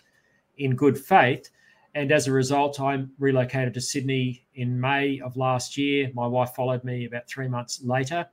in 0.57 0.75
good 0.75 0.97
faith. 0.97 1.49
And 1.95 2.11
as 2.11 2.27
a 2.27 2.31
result, 2.31 2.79
I 2.79 3.03
relocated 3.17 3.73
to 3.73 3.81
Sydney 3.81 4.45
in 4.55 4.79
May 4.79 5.19
of 5.19 5.37
last 5.37 5.77
year. 5.77 6.11
My 6.13 6.27
wife 6.27 6.51
followed 6.55 6.83
me 6.83 7.05
about 7.05 7.27
three 7.27 7.47
months 7.47 7.81
later. 7.83 8.27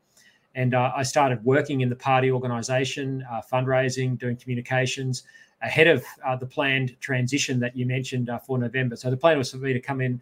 And 0.55 0.75
uh, 0.75 0.93
I 0.97 1.03
started 1.03 1.45
working 1.45 1.81
in 1.83 1.89
the 1.89 1.97
party 1.97 2.31
organisation, 2.31 3.25
uh, 3.31 3.43
fundraising, 3.51 4.19
doing 4.19 4.37
communications 4.37 5.25
ahead 5.63 5.87
of 5.87 6.05
uh, 6.25 6.37
the 6.37 6.47
planned 6.47 6.97
transition 7.01 7.59
that 7.61 7.77
you 7.77 7.87
mentioned 7.87 8.29
uh, 8.29 8.39
for 8.39 8.59
November. 8.59 8.97
So 8.97 9.11
the 9.11 9.17
plan 9.17 9.39
was 9.39 9.51
for 9.51 9.59
me 9.59 9.73
to 9.73 9.81
come 9.81 10.01
in 10.01 10.21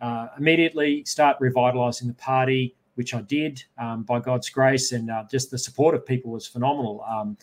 uh, 0.00 0.28
immediately, 0.38 1.04
start 1.04 1.38
revitalising 1.40 2.06
the 2.06 2.14
party, 2.14 2.74
which 2.94 3.14
I 3.14 3.22
did 3.22 3.62
um, 3.78 4.02
by 4.02 4.20
God's 4.20 4.48
grace, 4.48 4.92
and 4.92 5.10
uh, 5.10 5.24
just 5.30 5.50
the 5.50 5.58
support 5.58 5.94
of 5.94 6.04
people 6.04 6.30
was 6.30 6.46
phenomenal. 6.46 7.04
Um, 7.08 7.36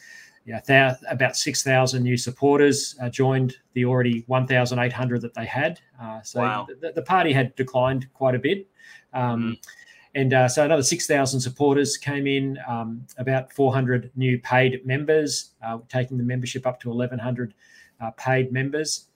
yeah, 0.46 0.60
th- 0.60 0.98
about 1.10 1.38
6,000 1.38 2.04
new 2.04 2.18
supporters 2.18 2.96
uh, 3.02 3.10
joined 3.10 3.58
the 3.74 3.86
already 3.86 4.24
1,800 4.28 5.22
that 5.22 5.34
they 5.34 5.46
had. 5.46 5.80
Uh, 6.02 6.22
so 6.22 6.42
wow. 6.42 6.68
the, 6.82 6.92
the, 6.92 7.02
party 7.02 7.32
had 7.32 7.56
declined 7.56 8.12
quite 8.14 8.36
a 8.36 8.40
bit. 8.40 8.68
Um, 9.14 9.54
mm. 9.54 9.68
And 10.15 10.34
uh, 10.34 10.48
so 10.48 10.63
another 10.63 10.84
6,000 10.84 11.39
supporters 11.39 11.98
came 11.98 12.27
in, 12.27 12.60
um, 12.67 13.05
about 13.17 13.51
400 13.51 14.12
new 14.15 14.38
paid 14.39 14.86
members, 14.86 15.53
uh, 15.65 15.79
taking 15.89 16.17
the 16.17 16.24
membership 16.24 16.67
up 16.67 16.79
to 16.82 16.89
1,100 16.89 17.53
uh, 18.00 18.12
paid 18.12 18.51
members. 18.51 19.08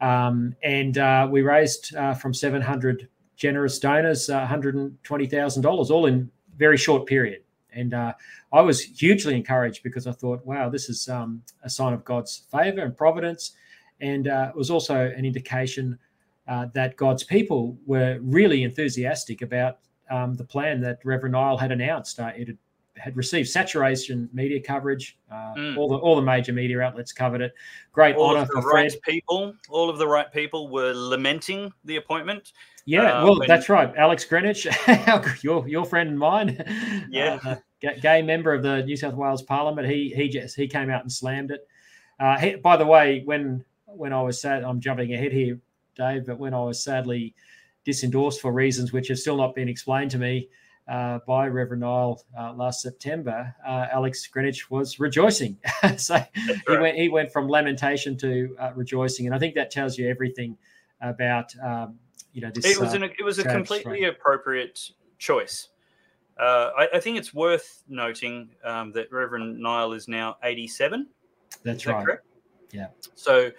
Um, 0.00 0.54
and 0.62 0.96
uh, 0.96 1.28
we 1.30 1.42
raised 1.42 1.94
from 2.18 2.32
700 2.32 3.08
generous 3.36 3.78
donors 3.78 4.28
$120,000, 4.28 5.90
all 5.90 6.06
in 6.06 6.30
very 6.56 6.76
short 6.76 7.06
period. 7.06 7.42
And 7.72 7.94
uh, 7.94 8.14
I 8.52 8.60
was 8.60 8.82
hugely 8.82 9.36
encouraged 9.36 9.82
because 9.82 10.06
I 10.06 10.12
thought, 10.12 10.44
wow, 10.44 10.68
this 10.68 10.88
is 10.88 11.08
um, 11.08 11.42
a 11.62 11.70
sign 11.70 11.92
of 11.92 12.04
God's 12.04 12.44
favor 12.50 12.80
and 12.80 12.96
providence. 12.96 13.52
And 14.00 14.28
uh, 14.28 14.48
it 14.50 14.56
was 14.56 14.70
also 14.70 14.96
an 15.16 15.24
indication 15.24 15.98
uh, 16.48 16.66
that 16.74 16.96
God's 16.96 17.24
people 17.24 17.78
were 17.86 18.18
really 18.20 18.64
enthusiastic 18.64 19.42
about 19.42 19.78
um, 20.10 20.34
the 20.34 20.44
plan 20.44 20.80
that 20.80 20.98
Reverend 21.04 21.32
Nile 21.32 21.56
had 21.56 21.72
announced. 21.72 22.20
Uh, 22.20 22.32
it 22.36 22.48
had, 22.48 22.58
had, 22.96 23.16
received 23.16 23.48
saturation 23.48 24.28
media 24.32 24.60
coverage. 24.60 25.18
Mm. 25.32 25.76
All 25.76 25.88
the 25.88 25.96
all 25.96 26.16
the 26.16 26.22
major 26.22 26.52
media 26.52 26.80
outlets 26.80 27.12
covered 27.12 27.40
it. 27.40 27.54
Great 27.92 28.16
all 28.16 28.36
honor 28.36 28.46
for 28.46 28.62
right 28.62 28.90
Fred. 28.90 29.02
people. 29.02 29.54
All 29.68 29.88
of 29.88 29.98
the 29.98 30.06
right 30.06 30.30
people 30.32 30.68
were 30.68 30.92
lamenting 30.94 31.72
the 31.84 31.96
appointment. 31.96 32.52
Yeah, 32.84 33.20
uh, 33.20 33.24
well, 33.24 33.38
when... 33.38 33.48
that's 33.48 33.68
right. 33.68 33.94
Alex 33.96 34.24
Greenwich, 34.24 34.66
your 35.42 35.68
your 35.68 35.84
friend 35.84 36.08
and 36.08 36.18
mine. 36.18 36.64
Yeah, 37.10 37.38
uh, 37.44 37.56
gay 38.00 38.22
member 38.22 38.52
of 38.52 38.62
the 38.62 38.82
New 38.82 38.96
South 38.96 39.14
Wales 39.14 39.42
Parliament. 39.42 39.88
He 39.88 40.12
he 40.14 40.28
just 40.28 40.56
he 40.56 40.66
came 40.66 40.90
out 40.90 41.02
and 41.02 41.12
slammed 41.12 41.50
it. 41.50 41.66
Uh, 42.20 42.38
he, 42.38 42.56
by 42.56 42.76
the 42.76 42.86
way, 42.86 43.22
when 43.24 43.64
when 43.86 44.12
I 44.12 44.22
was 44.22 44.40
sad, 44.40 44.62
I'm 44.64 44.80
jumping 44.80 45.12
ahead 45.12 45.32
here, 45.32 45.58
Dave, 45.96 46.26
but 46.26 46.38
when 46.38 46.54
I 46.54 46.60
was 46.60 46.82
sadly 46.82 47.34
disendorsed 47.88 48.40
for 48.40 48.52
reasons 48.52 48.92
which 48.92 49.08
have 49.08 49.18
still 49.18 49.36
not 49.36 49.54
been 49.54 49.68
explained 49.68 50.10
to 50.10 50.18
me 50.18 50.48
uh, 50.88 51.18
by 51.26 51.46
Reverend 51.46 51.82
Nile 51.82 52.22
uh, 52.38 52.52
last 52.54 52.80
September, 52.80 53.54
uh, 53.66 53.86
Alex 53.92 54.26
Greenwich 54.26 54.70
was 54.70 54.98
rejoicing. 54.98 55.58
so 55.96 56.14
right. 56.14 56.28
he 56.66 56.76
went 56.78 56.96
he 56.96 57.08
went 57.08 57.32
from 57.32 57.48
lamentation 57.48 58.16
to 58.18 58.56
uh, 58.58 58.72
rejoicing, 58.74 59.26
and 59.26 59.34
I 59.34 59.38
think 59.38 59.54
that 59.54 59.70
tells 59.70 59.98
you 59.98 60.08
everything 60.08 60.56
about. 61.00 61.52
Um, 61.62 61.98
you 62.32 62.42
know, 62.42 62.50
this, 62.54 62.66
it 62.66 62.78
was 62.78 62.94
an, 62.94 63.02
it 63.02 63.24
was 63.24 63.38
a 63.38 63.44
completely 63.44 64.04
appropriate 64.04 64.90
choice. 65.18 65.68
Uh, 66.38 66.70
I, 66.78 66.88
I, 66.94 67.00
think 67.00 67.18
it's 67.18 67.34
worth 67.34 67.82
noting 67.88 68.50
um, 68.62 68.92
that 68.92 69.10
Reverend 69.10 69.58
Nile 69.58 69.92
is 69.92 70.06
now 70.06 70.36
87. 70.44 71.08
That's 71.64 71.84
right. 71.84 72.04
Correct? 72.04 72.24
Yeah. 72.70 72.88
So 73.16 73.50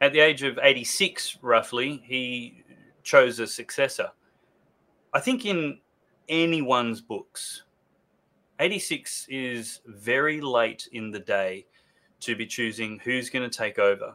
at 0.00 0.12
the 0.12 0.20
age 0.20 0.44
of 0.44 0.56
86, 0.62 1.38
roughly, 1.42 2.00
he 2.04 2.62
chose 3.08 3.40
a 3.40 3.46
successor. 3.46 4.10
I 5.14 5.20
think 5.20 5.46
in 5.46 5.78
anyone's 6.28 7.00
books, 7.00 7.62
86 8.60 9.26
is 9.30 9.80
very 9.86 10.42
late 10.42 10.88
in 10.92 11.10
the 11.10 11.18
day 11.18 11.64
to 12.20 12.36
be 12.36 12.44
choosing 12.46 13.00
who's 13.02 13.30
going 13.30 13.48
to 13.48 13.56
take 13.56 13.78
over. 13.78 14.14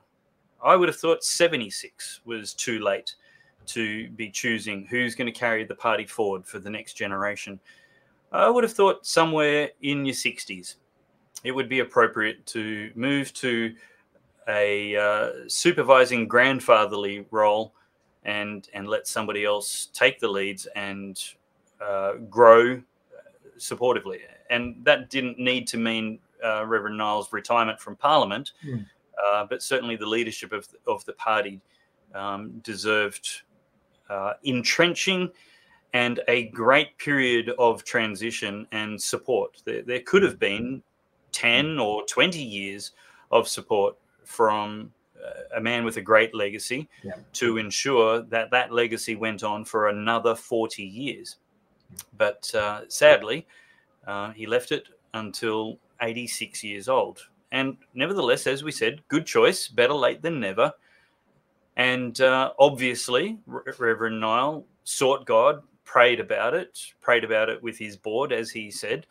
I 0.63 0.75
would 0.75 0.89
have 0.89 0.97
thought 0.97 1.23
76 1.23 2.21
was 2.25 2.53
too 2.53 2.79
late 2.81 3.15
to 3.67 4.09
be 4.11 4.29
choosing 4.29 4.85
who's 4.85 5.15
going 5.15 5.31
to 5.31 5.39
carry 5.39 5.63
the 5.63 5.73
party 5.73 6.05
forward 6.05 6.45
for 6.45 6.59
the 6.59 6.69
next 6.69 6.93
generation. 6.93 7.59
I 8.31 8.47
would 8.47 8.63
have 8.63 8.73
thought 8.73 9.07
somewhere 9.07 9.71
in 9.81 10.05
your 10.05 10.13
60s, 10.13 10.75
it 11.43 11.51
would 11.51 11.67
be 11.67 11.79
appropriate 11.79 12.45
to 12.47 12.91
move 12.93 13.33
to 13.35 13.73
a 14.47 14.95
uh, 14.95 15.29
supervising 15.47 16.27
grandfatherly 16.27 17.25
role 17.31 17.73
and 18.25 18.69
and 18.73 18.87
let 18.87 19.07
somebody 19.07 19.45
else 19.45 19.89
take 19.93 20.19
the 20.19 20.27
leads 20.27 20.65
and 20.75 21.21
uh, 21.81 22.13
grow 22.29 22.81
supportively. 23.57 24.19
And 24.49 24.75
that 24.83 25.09
didn't 25.09 25.39
need 25.39 25.67
to 25.67 25.77
mean 25.77 26.19
uh, 26.43 26.65
Reverend 26.65 26.97
Nile's 26.97 27.31
retirement 27.31 27.79
from 27.79 27.95
Parliament, 27.95 28.51
mm. 28.65 28.85
but 29.49 29.61
certainly 29.61 29.95
the 29.95 30.05
leadership 30.05 30.51
of 30.51 30.67
of 30.87 31.03
the 31.05 31.13
party 31.13 31.61
um, 32.13 32.59
deserved 32.63 33.41
uh, 34.09 34.33
entrenching 34.43 35.29
and 35.93 36.19
a 36.27 36.47
great 36.49 36.97
period 36.97 37.51
of 37.59 37.83
transition 37.83 38.67
and 38.71 39.01
support. 39.01 39.61
There, 39.63 39.83
there 39.83 40.01
could 40.01 40.23
have 40.23 40.39
been 40.39 40.81
10 41.31 41.79
or 41.79 42.03
20 42.05 42.39
years 42.39 42.91
of 43.31 43.47
support 43.47 43.95
from 44.23 44.81
uh, 44.81 45.02
a 45.55 45.61
man 45.61 45.83
with 45.85 45.97
a 45.97 46.01
great 46.01 46.33
legacy 46.35 46.89
yeah. 47.03 47.13
to 47.33 47.57
ensure 47.57 48.21
that 48.23 48.51
that 48.51 48.71
legacy 48.71 49.15
went 49.15 49.43
on 49.43 49.65
for 49.65 49.89
another 49.89 50.35
40 50.35 50.83
years. 50.83 51.37
But 52.17 52.53
uh, 52.55 52.81
sadly, 52.87 53.47
uh, 54.07 54.31
he 54.31 54.45
left 54.45 54.71
it 54.71 54.87
until 55.13 55.79
86 56.01 56.63
years 56.63 56.89
old. 56.89 57.19
And 57.51 57.77
nevertheless, 57.93 58.47
as 58.47 58.63
we 58.63 58.71
said, 58.71 59.01
good 59.07 59.25
choice, 59.25 59.67
better 59.67 59.93
late 59.93 60.21
than 60.21 60.39
never. 60.39 60.73
And 61.75 62.19
uh, 62.19 62.51
obviously, 62.59 63.37
Reverend 63.45 64.19
Nile 64.19 64.65
sought 64.83 65.25
God, 65.25 65.61
prayed 65.85 66.19
about 66.19 66.53
it, 66.53 66.79
prayed 67.01 67.23
about 67.23 67.49
it 67.49 67.61
with 67.61 67.77
his 67.77 67.95
board, 67.95 68.31
as 68.31 68.49
he 68.51 68.71
said, 68.71 69.05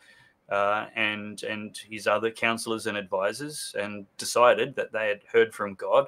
uh, 0.49 0.87
and 0.95 1.43
and 1.43 1.79
his 1.89 2.07
other 2.07 2.31
counselors 2.31 2.87
and 2.87 2.97
advisors, 2.97 3.75
and 3.79 4.05
decided 4.17 4.75
that 4.75 4.91
they 4.91 5.07
had 5.07 5.21
heard 5.31 5.53
from 5.53 5.75
God 5.75 6.07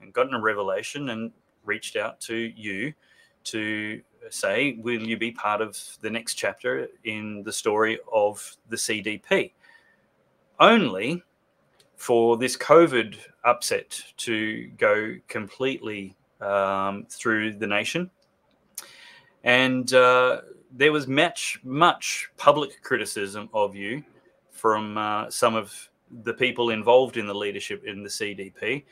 and 0.00 0.12
gotten 0.12 0.34
a 0.34 0.40
revelation 0.40 1.10
and 1.10 1.32
reached 1.64 1.96
out 1.96 2.20
to 2.20 2.34
you 2.34 2.92
to 3.44 4.00
say, 4.30 4.76
will 4.80 5.02
you 5.02 5.16
be 5.16 5.30
part 5.30 5.60
of 5.60 5.78
the 6.00 6.10
next 6.10 6.34
chapter 6.34 6.88
in 7.04 7.42
the 7.42 7.52
story 7.52 7.98
of 8.12 8.56
the 8.68 8.76
CDP? 8.76 9.52
Only 10.58 11.22
for 11.96 12.36
this 12.36 12.56
COVID 12.56 13.16
upset 13.44 14.00
to 14.18 14.68
go 14.78 15.16
completely 15.28 16.16
um, 16.40 17.06
through 17.08 17.54
the 17.54 17.66
nation. 17.66 18.10
And 19.42 19.92
uh, 19.92 20.40
there 20.76 20.92
was 20.92 21.06
much, 21.06 21.60
much 21.62 22.30
public 22.36 22.82
criticism 22.82 23.48
of 23.54 23.76
you 23.76 24.02
from 24.50 24.98
uh, 24.98 25.30
some 25.30 25.54
of 25.54 25.72
the 26.22 26.34
people 26.34 26.70
involved 26.70 27.16
in 27.16 27.26
the 27.26 27.34
leadership 27.34 27.84
in 27.84 28.02
the 28.02 28.08
CDP 28.08 28.84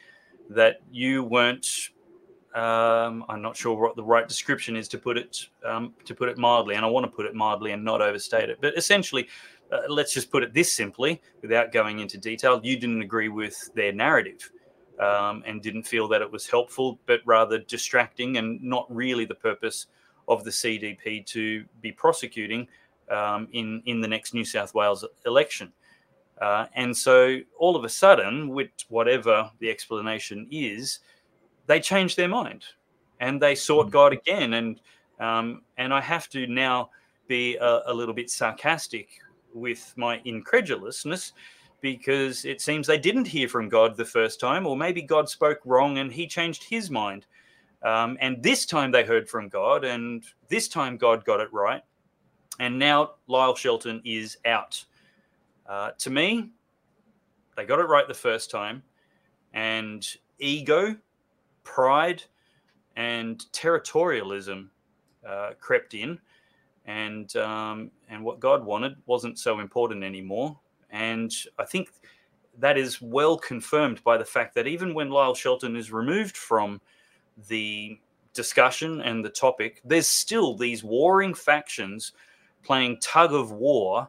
that 0.50 0.80
you 0.90 1.24
weren't. 1.24 1.90
Um, 2.54 3.24
I'm 3.28 3.40
not 3.40 3.56
sure 3.56 3.74
what 3.74 3.96
the 3.96 4.04
right 4.04 4.28
description 4.28 4.76
is 4.76 4.86
to 4.88 4.98
put 4.98 5.16
it 5.16 5.48
um, 5.64 5.94
to 6.04 6.14
put 6.14 6.28
it 6.28 6.38
mildly, 6.38 6.74
and 6.74 6.84
I 6.84 6.88
want 6.88 7.04
to 7.04 7.10
put 7.10 7.26
it 7.26 7.34
mildly 7.34 7.72
and 7.72 7.84
not 7.84 8.02
overstate 8.02 8.50
it. 8.50 8.58
But 8.60 8.76
essentially, 8.76 9.28
uh, 9.72 9.80
let's 9.88 10.12
just 10.12 10.30
put 10.30 10.42
it 10.42 10.52
this 10.52 10.72
simply, 10.72 11.20
without 11.40 11.72
going 11.72 12.00
into 12.00 12.18
detail, 12.18 12.60
you 12.62 12.78
didn't 12.78 13.00
agree 13.00 13.28
with 13.28 13.70
their 13.74 13.92
narrative 13.92 14.50
um, 15.00 15.42
and 15.46 15.62
didn't 15.62 15.84
feel 15.84 16.06
that 16.08 16.20
it 16.20 16.30
was 16.30 16.46
helpful, 16.46 16.98
but 17.06 17.20
rather 17.24 17.58
distracting 17.58 18.36
and 18.36 18.62
not 18.62 18.86
really 18.94 19.24
the 19.24 19.34
purpose 19.34 19.86
of 20.32 20.44
the 20.44 20.50
CDP 20.50 21.24
to 21.26 21.64
be 21.80 21.92
prosecuting 21.92 22.66
um, 23.10 23.48
in 23.52 23.82
in 23.86 24.00
the 24.00 24.08
next 24.08 24.34
New 24.34 24.44
South 24.44 24.74
Wales 24.74 25.04
election. 25.26 25.72
Uh, 26.40 26.66
and 26.74 26.96
so 26.96 27.38
all 27.58 27.76
of 27.76 27.84
a 27.84 27.88
sudden, 27.88 28.48
with 28.48 28.70
whatever 28.88 29.50
the 29.60 29.70
explanation 29.70 30.48
is, 30.50 30.98
they 31.66 31.78
changed 31.78 32.16
their 32.16 32.28
mind 32.28 32.64
and 33.20 33.40
they 33.40 33.54
sought 33.54 33.86
hmm. 33.86 33.90
God 33.90 34.12
again. 34.12 34.54
And 34.54 34.80
um, 35.20 35.62
and 35.76 35.94
I 35.94 36.00
have 36.00 36.28
to 36.30 36.46
now 36.46 36.90
be 37.28 37.56
a, 37.56 37.82
a 37.86 37.94
little 37.94 38.14
bit 38.14 38.30
sarcastic 38.30 39.08
with 39.54 39.92
my 39.96 40.20
incredulousness 40.24 41.32
because 41.80 42.44
it 42.44 42.60
seems 42.60 42.86
they 42.86 42.98
didn't 42.98 43.26
hear 43.26 43.48
from 43.48 43.68
God 43.68 43.96
the 43.96 44.04
first 44.04 44.40
time, 44.40 44.66
or 44.66 44.76
maybe 44.76 45.02
God 45.02 45.28
spoke 45.28 45.60
wrong 45.64 45.98
and 45.98 46.12
he 46.12 46.26
changed 46.26 46.64
his 46.64 46.90
mind. 46.90 47.26
Um, 47.82 48.16
and 48.20 48.42
this 48.42 48.64
time 48.64 48.90
they 48.90 49.04
heard 49.04 49.28
from 49.28 49.48
God, 49.48 49.84
and 49.84 50.24
this 50.48 50.68
time 50.68 50.96
God 50.96 51.24
got 51.24 51.40
it 51.40 51.52
right. 51.52 51.82
And 52.60 52.78
now 52.78 53.12
Lyle 53.26 53.54
Shelton 53.54 54.00
is 54.04 54.36
out. 54.44 54.84
Uh, 55.66 55.90
to 55.98 56.10
me, 56.10 56.50
they 57.56 57.64
got 57.64 57.80
it 57.80 57.84
right 57.84 58.06
the 58.06 58.14
first 58.14 58.50
time, 58.50 58.82
and 59.52 60.06
ego 60.38 60.96
pride 61.64 62.22
and 62.96 63.44
territorialism 63.52 64.68
uh, 65.26 65.50
crept 65.60 65.94
in, 65.94 66.18
and 66.86 67.34
um, 67.36 67.90
and 68.08 68.22
what 68.22 68.40
God 68.40 68.64
wanted 68.64 68.96
wasn't 69.06 69.38
so 69.38 69.60
important 69.60 70.04
anymore. 70.04 70.58
And 70.90 71.32
I 71.58 71.64
think 71.64 71.90
that 72.58 72.76
is 72.76 73.00
well 73.00 73.38
confirmed 73.38 74.04
by 74.04 74.18
the 74.18 74.24
fact 74.24 74.54
that 74.54 74.66
even 74.66 74.94
when 74.94 75.10
Lyle 75.10 75.34
Shelton 75.34 75.74
is 75.74 75.90
removed 75.90 76.36
from 76.36 76.80
the 77.48 77.98
discussion 78.34 79.00
and 79.02 79.24
the 79.24 79.30
topic, 79.30 79.80
there's 79.84 80.08
still 80.08 80.56
these 80.56 80.82
warring 80.82 81.34
factions 81.34 82.12
playing 82.62 82.98
tug 83.00 83.32
of 83.32 83.52
war 83.52 84.08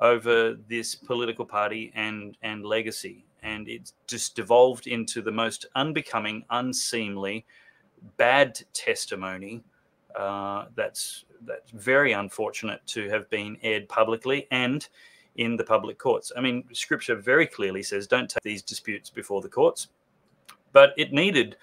over 0.00 0.54
this 0.68 0.94
political 0.94 1.44
party 1.44 1.92
and 1.94 2.36
and 2.42 2.64
legacy 2.64 3.24
and 3.42 3.68
it's 3.68 3.92
just 4.06 4.34
devolved 4.34 4.86
into 4.86 5.22
the 5.22 5.30
most 5.30 5.66
unbecoming 5.74 6.44
unseemly 6.50 7.44
bad 8.16 8.60
testimony 8.72 9.62
uh, 10.16 10.66
that's 10.74 11.24
that's 11.42 11.70
very 11.70 12.12
unfortunate 12.12 12.80
to 12.86 13.08
have 13.08 13.28
been 13.30 13.56
aired 13.62 13.88
publicly 13.88 14.46
and 14.50 14.88
in 15.36 15.56
the 15.56 15.64
public 15.64 15.98
courts. 15.98 16.32
I 16.36 16.40
mean, 16.40 16.64
Scripture 16.72 17.14
very 17.14 17.46
clearly 17.46 17.82
says, 17.82 18.06
"Don't 18.06 18.28
take 18.28 18.42
these 18.42 18.62
disputes 18.62 19.08
before 19.08 19.40
the 19.40 19.48
courts," 19.48 19.88
but 20.72 20.92
it 20.96 21.12
needed 21.12 21.56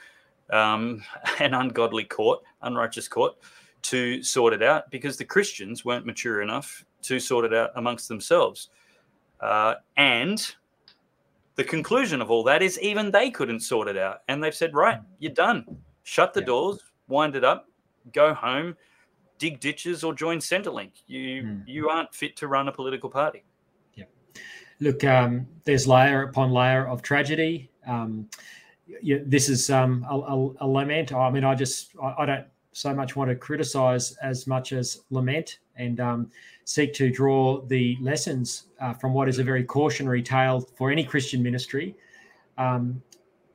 um, 0.52 1.04
an 1.40 1.54
ungodly 1.54 2.04
court, 2.04 2.42
unrighteous 2.62 3.08
court, 3.08 3.36
to 3.84 4.22
sort 4.24 4.54
it 4.54 4.64
out 4.64 4.90
because 4.92 5.18
the 5.18 5.26
Christians 5.26 5.86
weren't 5.86 6.06
mature 6.06 6.42
enough 6.42 6.84
to 7.04 7.20
sort 7.20 7.46
it 7.46 7.54
out 7.54 7.72
amongst 7.76 8.08
themselves. 8.08 8.70
Uh, 9.40 9.76
and 9.96 10.56
the 11.56 11.64
conclusion 11.64 12.22
of 12.22 12.32
all 12.32 12.44
that 12.44 12.62
is 12.62 12.80
even 12.80 13.12
they 13.12 13.30
couldn't 13.30 13.62
sort 13.62 13.88
it 13.88 13.98
out. 13.98 14.22
And 14.28 14.44
they've 14.44 14.56
said, 14.56 14.74
right, 14.74 15.00
you're 15.20 15.34
done. 15.34 15.66
Shut 16.04 16.34
the 16.34 16.40
yeah. 16.40 16.46
doors, 16.46 16.80
wind 17.08 17.36
it 17.36 17.44
up, 17.44 17.68
go 18.14 18.34
home, 18.34 18.76
dig 19.38 19.60
ditches, 19.60 20.04
or 20.04 20.14
join 20.14 20.40
Centrelink. 20.40 20.92
You 21.08 21.44
mm. 21.44 21.64
you 21.68 21.90
aren't 21.90 22.14
fit 22.14 22.36
to 22.38 22.48
run 22.48 22.68
a 22.68 22.72
political 22.72 23.10
party. 23.10 23.44
Yeah. 23.96 24.06
Look, 24.80 25.04
um, 25.04 25.48
there's 25.66 25.88
layer 25.88 26.24
upon 26.24 26.52
layer 26.52 26.88
of 26.88 27.02
tragedy. 27.02 27.70
Um, 27.86 28.30
yeah, 29.02 29.18
this 29.26 29.50
is 29.50 29.70
um, 29.70 30.06
a, 30.10 30.16
a, 30.16 30.52
a, 30.62 30.68
lament. 30.68 31.14
I 31.14 31.30
mean, 31.30 31.44
I 31.44 31.56
just 31.56 31.92
I, 32.02 32.16
I, 32.20 32.26
don't 32.26 32.46
so 32.72 32.94
much 32.94 33.16
want 33.16 33.30
to 33.30 33.36
criticize 33.36 34.16
as 34.18 34.48
much 34.48 34.72
as 34.72 35.02
lament 35.10 35.60
and 35.76 36.00
um, 36.00 36.32
seek 36.66 36.94
to 36.94 37.10
draw 37.10 37.62
the 37.62 37.98
lessons 38.02 38.66
uh, 38.80 38.94
from 38.94 39.14
what 39.14 39.28
is 39.28 39.40
a 39.40 39.44
very 39.44 39.64
cautionary 39.64 40.22
tale 40.22 40.62
for 40.62 40.92
any 40.92 41.04
Christian 41.04 41.42
ministry. 41.42 41.96
Um, 42.58 43.02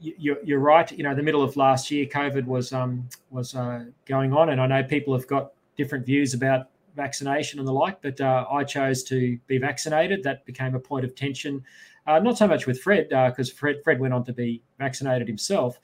you, 0.01 0.37
are 0.51 0.59
right. 0.59 0.91
You 0.91 1.05
know, 1.05 1.15
the 1.15 1.23
middle 1.23 1.43
of 1.43 1.57
last 1.57 1.91
year, 1.91 2.07
COVID 2.07 2.45
was 2.45 2.73
um, 2.73 3.09
was 3.31 3.55
uh, 3.55 3.85
going 4.07 4.33
on, 4.33 4.49
and 4.51 4.61
I 4.61 4.67
know 4.67 4.83
people 4.83 5.15
have 5.15 5.27
got 5.29 5.53
different 5.77 6.05
views 6.05 6.35
about 6.35 6.69
vaccination 6.95 7.59
and 7.59 7.67
the 7.69 7.73
like. 7.73 8.01
But 8.03 8.21
uh, 8.21 8.47
I 8.51 8.65
chose 8.65 9.03
to 9.05 9.39
be 9.47 9.59
vaccinated. 9.59 10.23
That 10.23 10.45
became 10.47 10.75
a 10.75 10.81
point 10.81 11.05
of 11.05 11.15
tension 11.15 11.65
uh, 12.07 12.19
not 12.19 12.39
so 12.39 12.47
much 12.47 12.67
with 12.67 12.81
Fred, 12.81 13.09
because 13.09 13.51
uh, 13.51 13.55
Fred 13.55 13.77
Fred 13.85 14.01
went 14.01 14.13
on 14.13 14.25
to 14.25 14.33
be 14.33 14.63
vaccinated 14.79 15.29
himself, 15.29 15.79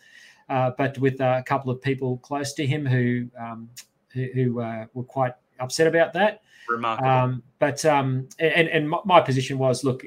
uh, 0.49 0.73
but 0.77 0.99
with 0.99 1.21
uh, 1.21 1.37
a 1.39 1.43
couple 1.43 1.71
of 1.71 1.81
people 1.81 2.19
close 2.19 2.53
to 2.55 2.67
him 2.67 2.85
who 2.85 3.29
um, 3.39 3.69
who, 4.13 4.27
who 4.35 4.53
were 4.55 5.05
quite 5.05 5.35
upset 5.61 5.87
about 5.87 6.13
that. 6.15 6.43
Remarkable. 6.69 7.09
Um, 7.09 7.43
but 7.59 7.85
um, 7.85 8.29
and 8.39 8.69
and 8.69 8.93
my 9.05 9.21
position 9.21 9.59
was, 9.59 9.85
look, 9.85 10.05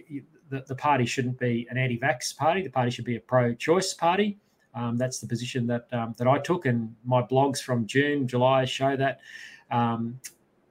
the, 0.49 0.63
the 0.67 0.75
party 0.75 1.05
shouldn't 1.05 1.39
be 1.39 1.65
an 1.69 1.77
anti-vax 1.77 2.35
party. 2.35 2.61
The 2.61 2.69
party 2.69 2.91
should 2.91 3.05
be 3.05 3.15
a 3.15 3.21
pro-choice 3.21 3.93
party. 3.93 4.37
Um, 4.73 4.97
that's 4.97 5.19
the 5.19 5.27
position 5.27 5.65
that 5.67 5.87
um, 5.93 6.13
that 6.17 6.27
I 6.27 6.39
took, 6.39 6.65
and 6.65 6.93
my 7.05 7.21
blogs 7.21 7.61
from 7.61 7.85
June, 7.85 8.27
July 8.27 8.65
show 8.65 8.97
that. 8.97 9.21
Um, 9.69 10.19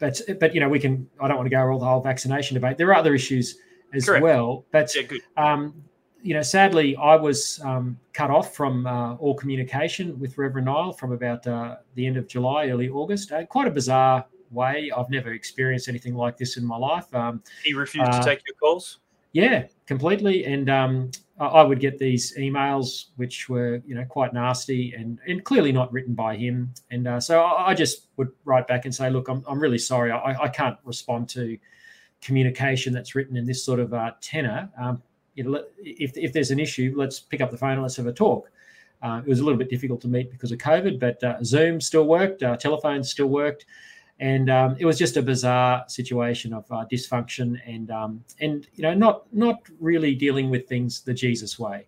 but 0.00 0.20
but 0.40 0.54
you 0.54 0.60
know 0.60 0.68
we 0.68 0.80
can. 0.80 1.08
I 1.20 1.28
don't 1.28 1.36
want 1.36 1.46
to 1.46 1.54
go 1.54 1.60
over 1.60 1.70
all 1.70 1.78
the 1.78 1.86
whole 1.86 2.00
vaccination 2.00 2.54
debate. 2.54 2.76
There 2.78 2.88
are 2.88 2.96
other 2.96 3.14
issues 3.14 3.58
as 3.94 4.06
Correct. 4.06 4.22
well. 4.22 4.64
But 4.72 4.92
yeah, 4.94 5.18
um, 5.36 5.74
you 6.22 6.34
know, 6.34 6.42
sadly, 6.42 6.96
I 6.96 7.16
was 7.16 7.60
um, 7.62 7.98
cut 8.12 8.30
off 8.30 8.54
from 8.54 8.86
uh, 8.86 9.14
all 9.16 9.34
communication 9.34 10.18
with 10.18 10.36
Reverend 10.36 10.66
Nile 10.66 10.92
from 10.92 11.12
about 11.12 11.46
uh, 11.46 11.76
the 11.94 12.06
end 12.06 12.16
of 12.16 12.26
July, 12.26 12.68
early 12.68 12.88
August. 12.88 13.32
Uh, 13.32 13.44
quite 13.46 13.66
a 13.66 13.70
bizarre 13.70 14.26
way. 14.50 14.90
I've 14.96 15.10
never 15.10 15.32
experienced 15.32 15.88
anything 15.88 16.14
like 16.14 16.36
this 16.36 16.56
in 16.56 16.64
my 16.64 16.76
life. 16.76 17.12
Um, 17.14 17.42
he 17.64 17.72
refused 17.72 18.10
to 18.12 18.18
uh, 18.18 18.22
take 18.22 18.42
your 18.46 18.56
calls. 18.56 18.98
Yeah, 19.32 19.66
completely. 19.86 20.44
And 20.44 20.68
um, 20.68 21.10
I 21.46 21.62
would 21.62 21.80
get 21.80 21.98
these 21.98 22.36
emails, 22.36 23.06
which 23.16 23.48
were 23.48 23.82
you 23.86 23.94
know 23.94 24.04
quite 24.04 24.32
nasty 24.32 24.94
and 24.96 25.18
and 25.26 25.42
clearly 25.42 25.72
not 25.72 25.92
written 25.92 26.14
by 26.14 26.36
him. 26.36 26.72
And 26.90 27.08
uh, 27.08 27.20
so 27.20 27.42
I 27.42 27.74
just 27.74 28.08
would 28.16 28.28
write 28.44 28.66
back 28.66 28.84
and 28.84 28.94
say, 28.94 29.10
look, 29.10 29.28
I'm 29.28 29.44
I'm 29.48 29.58
really 29.58 29.78
sorry. 29.78 30.12
I, 30.12 30.44
I 30.44 30.48
can't 30.48 30.76
respond 30.84 31.28
to 31.30 31.58
communication 32.20 32.92
that's 32.92 33.14
written 33.14 33.36
in 33.36 33.46
this 33.46 33.64
sort 33.64 33.80
of 33.80 33.94
uh, 33.94 34.12
tenor, 34.20 34.68
um, 34.78 35.02
you 35.34 35.44
know, 35.44 35.64
if, 35.78 36.16
if 36.16 36.32
there's 36.32 36.50
an 36.50 36.58
issue, 36.58 36.92
let's 36.96 37.18
pick 37.20 37.40
up 37.40 37.50
the 37.50 37.56
phone 37.56 37.72
and 37.72 37.82
let's 37.82 37.96
have 37.96 38.06
a 38.06 38.12
talk. 38.12 38.50
Uh, 39.02 39.22
it 39.24 39.28
was 39.28 39.40
a 39.40 39.44
little 39.44 39.58
bit 39.58 39.70
difficult 39.70 40.00
to 40.02 40.08
meet 40.08 40.30
because 40.30 40.52
of 40.52 40.58
COVID, 40.58 41.00
but 41.00 41.22
uh, 41.24 41.42
Zoom 41.42 41.80
still 41.80 42.04
worked, 42.04 42.42
uh, 42.42 42.56
telephones 42.56 43.10
still 43.10 43.28
worked, 43.28 43.64
and 44.20 44.50
um, 44.50 44.76
it 44.78 44.84
was 44.84 44.98
just 44.98 45.16
a 45.16 45.22
bizarre 45.22 45.84
situation 45.88 46.52
of 46.52 46.70
uh, 46.70 46.84
dysfunction 46.92 47.58
and 47.66 47.90
um, 47.90 48.22
and 48.40 48.68
you 48.74 48.82
know 48.82 48.94
not 48.94 49.24
not 49.32 49.60
really 49.80 50.14
dealing 50.14 50.50
with 50.50 50.68
things 50.68 51.00
the 51.00 51.14
Jesus 51.14 51.58
way. 51.58 51.86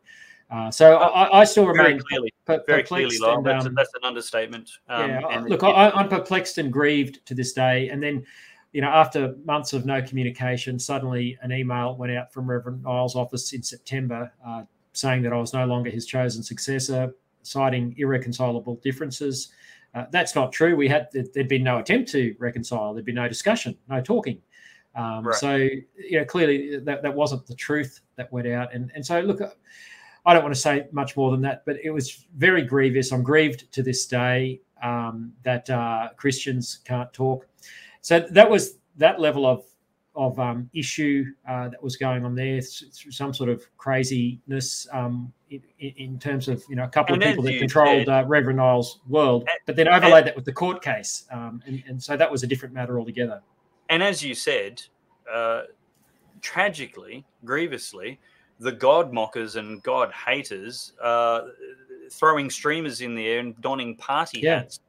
Uh, 0.50 0.70
so 0.70 0.96
I, 0.96 1.40
I, 1.40 1.44
still 1.44 1.66
remain 1.66 1.84
very 1.84 1.98
clearly, 2.00 2.34
per- 2.44 2.62
very 2.66 2.82
clearly, 2.82 3.16
and, 3.22 3.46
that's, 3.46 3.64
um, 3.64 3.74
that's, 3.74 3.94
an 3.94 4.04
understatement. 4.04 4.68
Um, 4.86 5.08
yeah, 5.08 5.44
look, 5.46 5.62
I, 5.62 5.88
I'm 5.88 6.10
perplexed 6.10 6.58
and 6.58 6.70
grieved 6.70 7.24
to 7.24 7.34
this 7.34 7.54
day, 7.54 7.88
and 7.88 8.02
then 8.02 8.26
you 8.72 8.80
know, 8.80 8.88
after 8.88 9.34
months 9.44 9.72
of 9.72 9.86
no 9.86 10.02
communication, 10.02 10.78
suddenly 10.78 11.38
an 11.42 11.52
email 11.52 11.96
went 11.96 12.12
out 12.12 12.32
from 12.32 12.48
Reverend 12.48 12.82
Nile's 12.82 13.14
office 13.14 13.52
in 13.52 13.62
September 13.62 14.32
uh, 14.46 14.62
saying 14.94 15.22
that 15.22 15.32
I 15.32 15.36
was 15.36 15.52
no 15.52 15.66
longer 15.66 15.90
his 15.90 16.06
chosen 16.06 16.42
successor, 16.42 17.14
citing 17.42 17.94
irreconcilable 17.98 18.76
differences. 18.76 19.52
Uh, 19.94 20.06
that's 20.10 20.34
not 20.34 20.52
true. 20.52 20.74
We 20.74 20.88
had 20.88 21.08
there'd 21.12 21.48
been 21.48 21.62
no 21.64 21.78
attempt 21.78 22.10
to 22.12 22.34
reconcile. 22.38 22.94
There'd 22.94 23.04
been 23.04 23.14
no 23.14 23.28
discussion, 23.28 23.76
no 23.88 24.00
talking. 24.00 24.40
Um, 24.94 25.26
right. 25.26 25.36
So 25.36 25.54
you 25.54 26.18
know, 26.18 26.24
clearly 26.24 26.78
that, 26.78 27.02
that 27.02 27.14
wasn't 27.14 27.46
the 27.46 27.54
truth 27.54 28.00
that 28.16 28.32
went 28.32 28.46
out. 28.48 28.72
And 28.74 28.90
and 28.94 29.04
so 29.04 29.20
look, 29.20 29.40
I 30.24 30.34
don't 30.34 30.42
want 30.42 30.54
to 30.54 30.60
say 30.60 30.86
much 30.92 31.16
more 31.16 31.30
than 31.30 31.42
that, 31.42 31.64
but 31.66 31.76
it 31.82 31.90
was 31.90 32.26
very 32.36 32.62
grievous. 32.62 33.12
I'm 33.12 33.22
grieved 33.22 33.70
to 33.72 33.82
this 33.82 34.06
day 34.06 34.60
um, 34.82 35.32
that 35.42 35.68
uh, 35.68 36.10
Christians 36.16 36.80
can't 36.84 37.12
talk. 37.12 37.46
So 38.00 38.20
that 38.20 38.48
was 38.48 38.78
that 38.96 39.20
level 39.20 39.46
of 39.46 39.64
of 40.14 40.38
um, 40.38 40.68
issue 40.74 41.24
uh, 41.48 41.68
that 41.68 41.82
was 41.82 41.96
going 41.96 42.24
on 42.24 42.34
there, 42.34 42.60
some 42.60 43.32
sort 43.32 43.48
of 43.48 43.64
craziness 43.78 44.86
um, 44.92 45.32
in, 45.78 46.18
terms 46.18 46.48
of 46.48 46.62
you 46.68 46.76
know 46.76 46.84
a 46.84 46.88
couple 46.88 47.14
and 47.14 47.22
of 47.22 47.28
people 47.28 47.44
that 47.44 47.58
controlled 47.58 48.08
uh, 48.08 48.24
Reverend 48.26 48.58
Nile's 48.58 49.00
world, 49.08 49.48
but 49.66 49.76
then 49.76 49.88
overlaid 49.88 50.18
and, 50.18 50.26
that 50.28 50.36
with 50.36 50.44
the 50.44 50.52
court 50.52 50.82
case, 50.82 51.24
um, 51.30 51.62
and, 51.66 51.82
and, 51.86 52.02
so 52.02 52.16
that 52.16 52.30
was 52.30 52.42
a 52.42 52.46
different 52.46 52.74
matter 52.74 52.98
altogether. 52.98 53.42
And 53.88 54.02
as 54.02 54.22
you 54.22 54.34
said, 54.34 54.82
uh, 55.30 55.62
tragically, 56.40 57.24
grievously, 57.44 58.18
the 58.60 58.72
God 58.72 59.12
mockers 59.12 59.56
and 59.56 59.82
God 59.82 60.12
haters 60.12 60.92
uh, 61.02 61.42
throwing 62.10 62.50
streamers 62.50 63.00
in 63.00 63.14
the 63.14 63.26
air 63.26 63.40
and 63.40 63.60
donning 63.60 63.96
party 63.96 64.40
yeah. 64.40 64.58
hats 64.60 64.80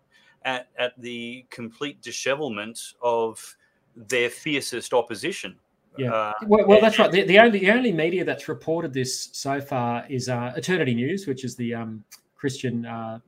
at, 0.45 0.67
at 0.77 0.93
the 0.99 1.45
complete 1.49 2.01
dishevelment 2.01 2.79
of 3.01 3.55
their 3.95 4.29
fiercest 4.29 4.93
opposition. 4.93 5.55
Yeah, 5.97 6.11
uh, 6.11 6.33
well, 6.47 6.67
well, 6.67 6.81
that's 6.81 6.97
right. 6.97 7.11
The, 7.11 7.23
the, 7.23 7.39
only 7.39 7.59
the 7.59 7.71
only 7.71 7.91
media 7.91 8.23
that's 8.23 8.47
reported 8.47 8.93
this 8.93 9.29
so 9.31 9.61
far 9.61 10.05
is 10.09 10.27
uh, 10.29 10.53
Eternity 10.55 10.95
News, 10.95 11.27
which 11.27 11.43
is 11.43 11.55
the 11.55 11.73
um, 11.73 12.03
Christian 12.35 12.85
uh, 12.85 13.19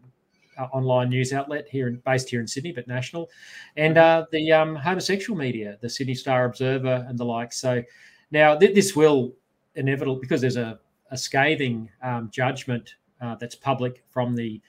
uh 0.57 0.63
online 0.71 1.09
news 1.09 1.33
outlet 1.33 1.67
here, 1.69 1.87
in, 1.87 1.97
based 2.05 2.29
here 2.29 2.39
in 2.39 2.47
Sydney, 2.47 2.71
but 2.71 2.87
national, 2.87 3.29
and 3.77 3.97
mm-hmm. 3.97 4.23
uh, 4.23 4.25
the 4.31 4.51
um, 4.51 4.75
homosexual 4.75 5.37
media, 5.37 5.77
the 5.81 5.89
Sydney 5.89 6.15
Star 6.15 6.45
Observer, 6.45 7.05
and 7.07 7.19
the 7.19 7.25
like. 7.25 7.53
So 7.53 7.83
now 8.31 8.57
th- 8.57 8.73
this 8.73 8.95
will 8.95 9.33
inevitable 9.75 10.15
because 10.15 10.41
there's 10.41 10.57
a, 10.57 10.79
a 11.11 11.17
scathing 11.17 11.89
um, 12.01 12.29
judgment 12.31 12.95
uh, 13.21 13.35
that's 13.35 13.55
public 13.55 14.03
from 14.09 14.35
the 14.35 14.61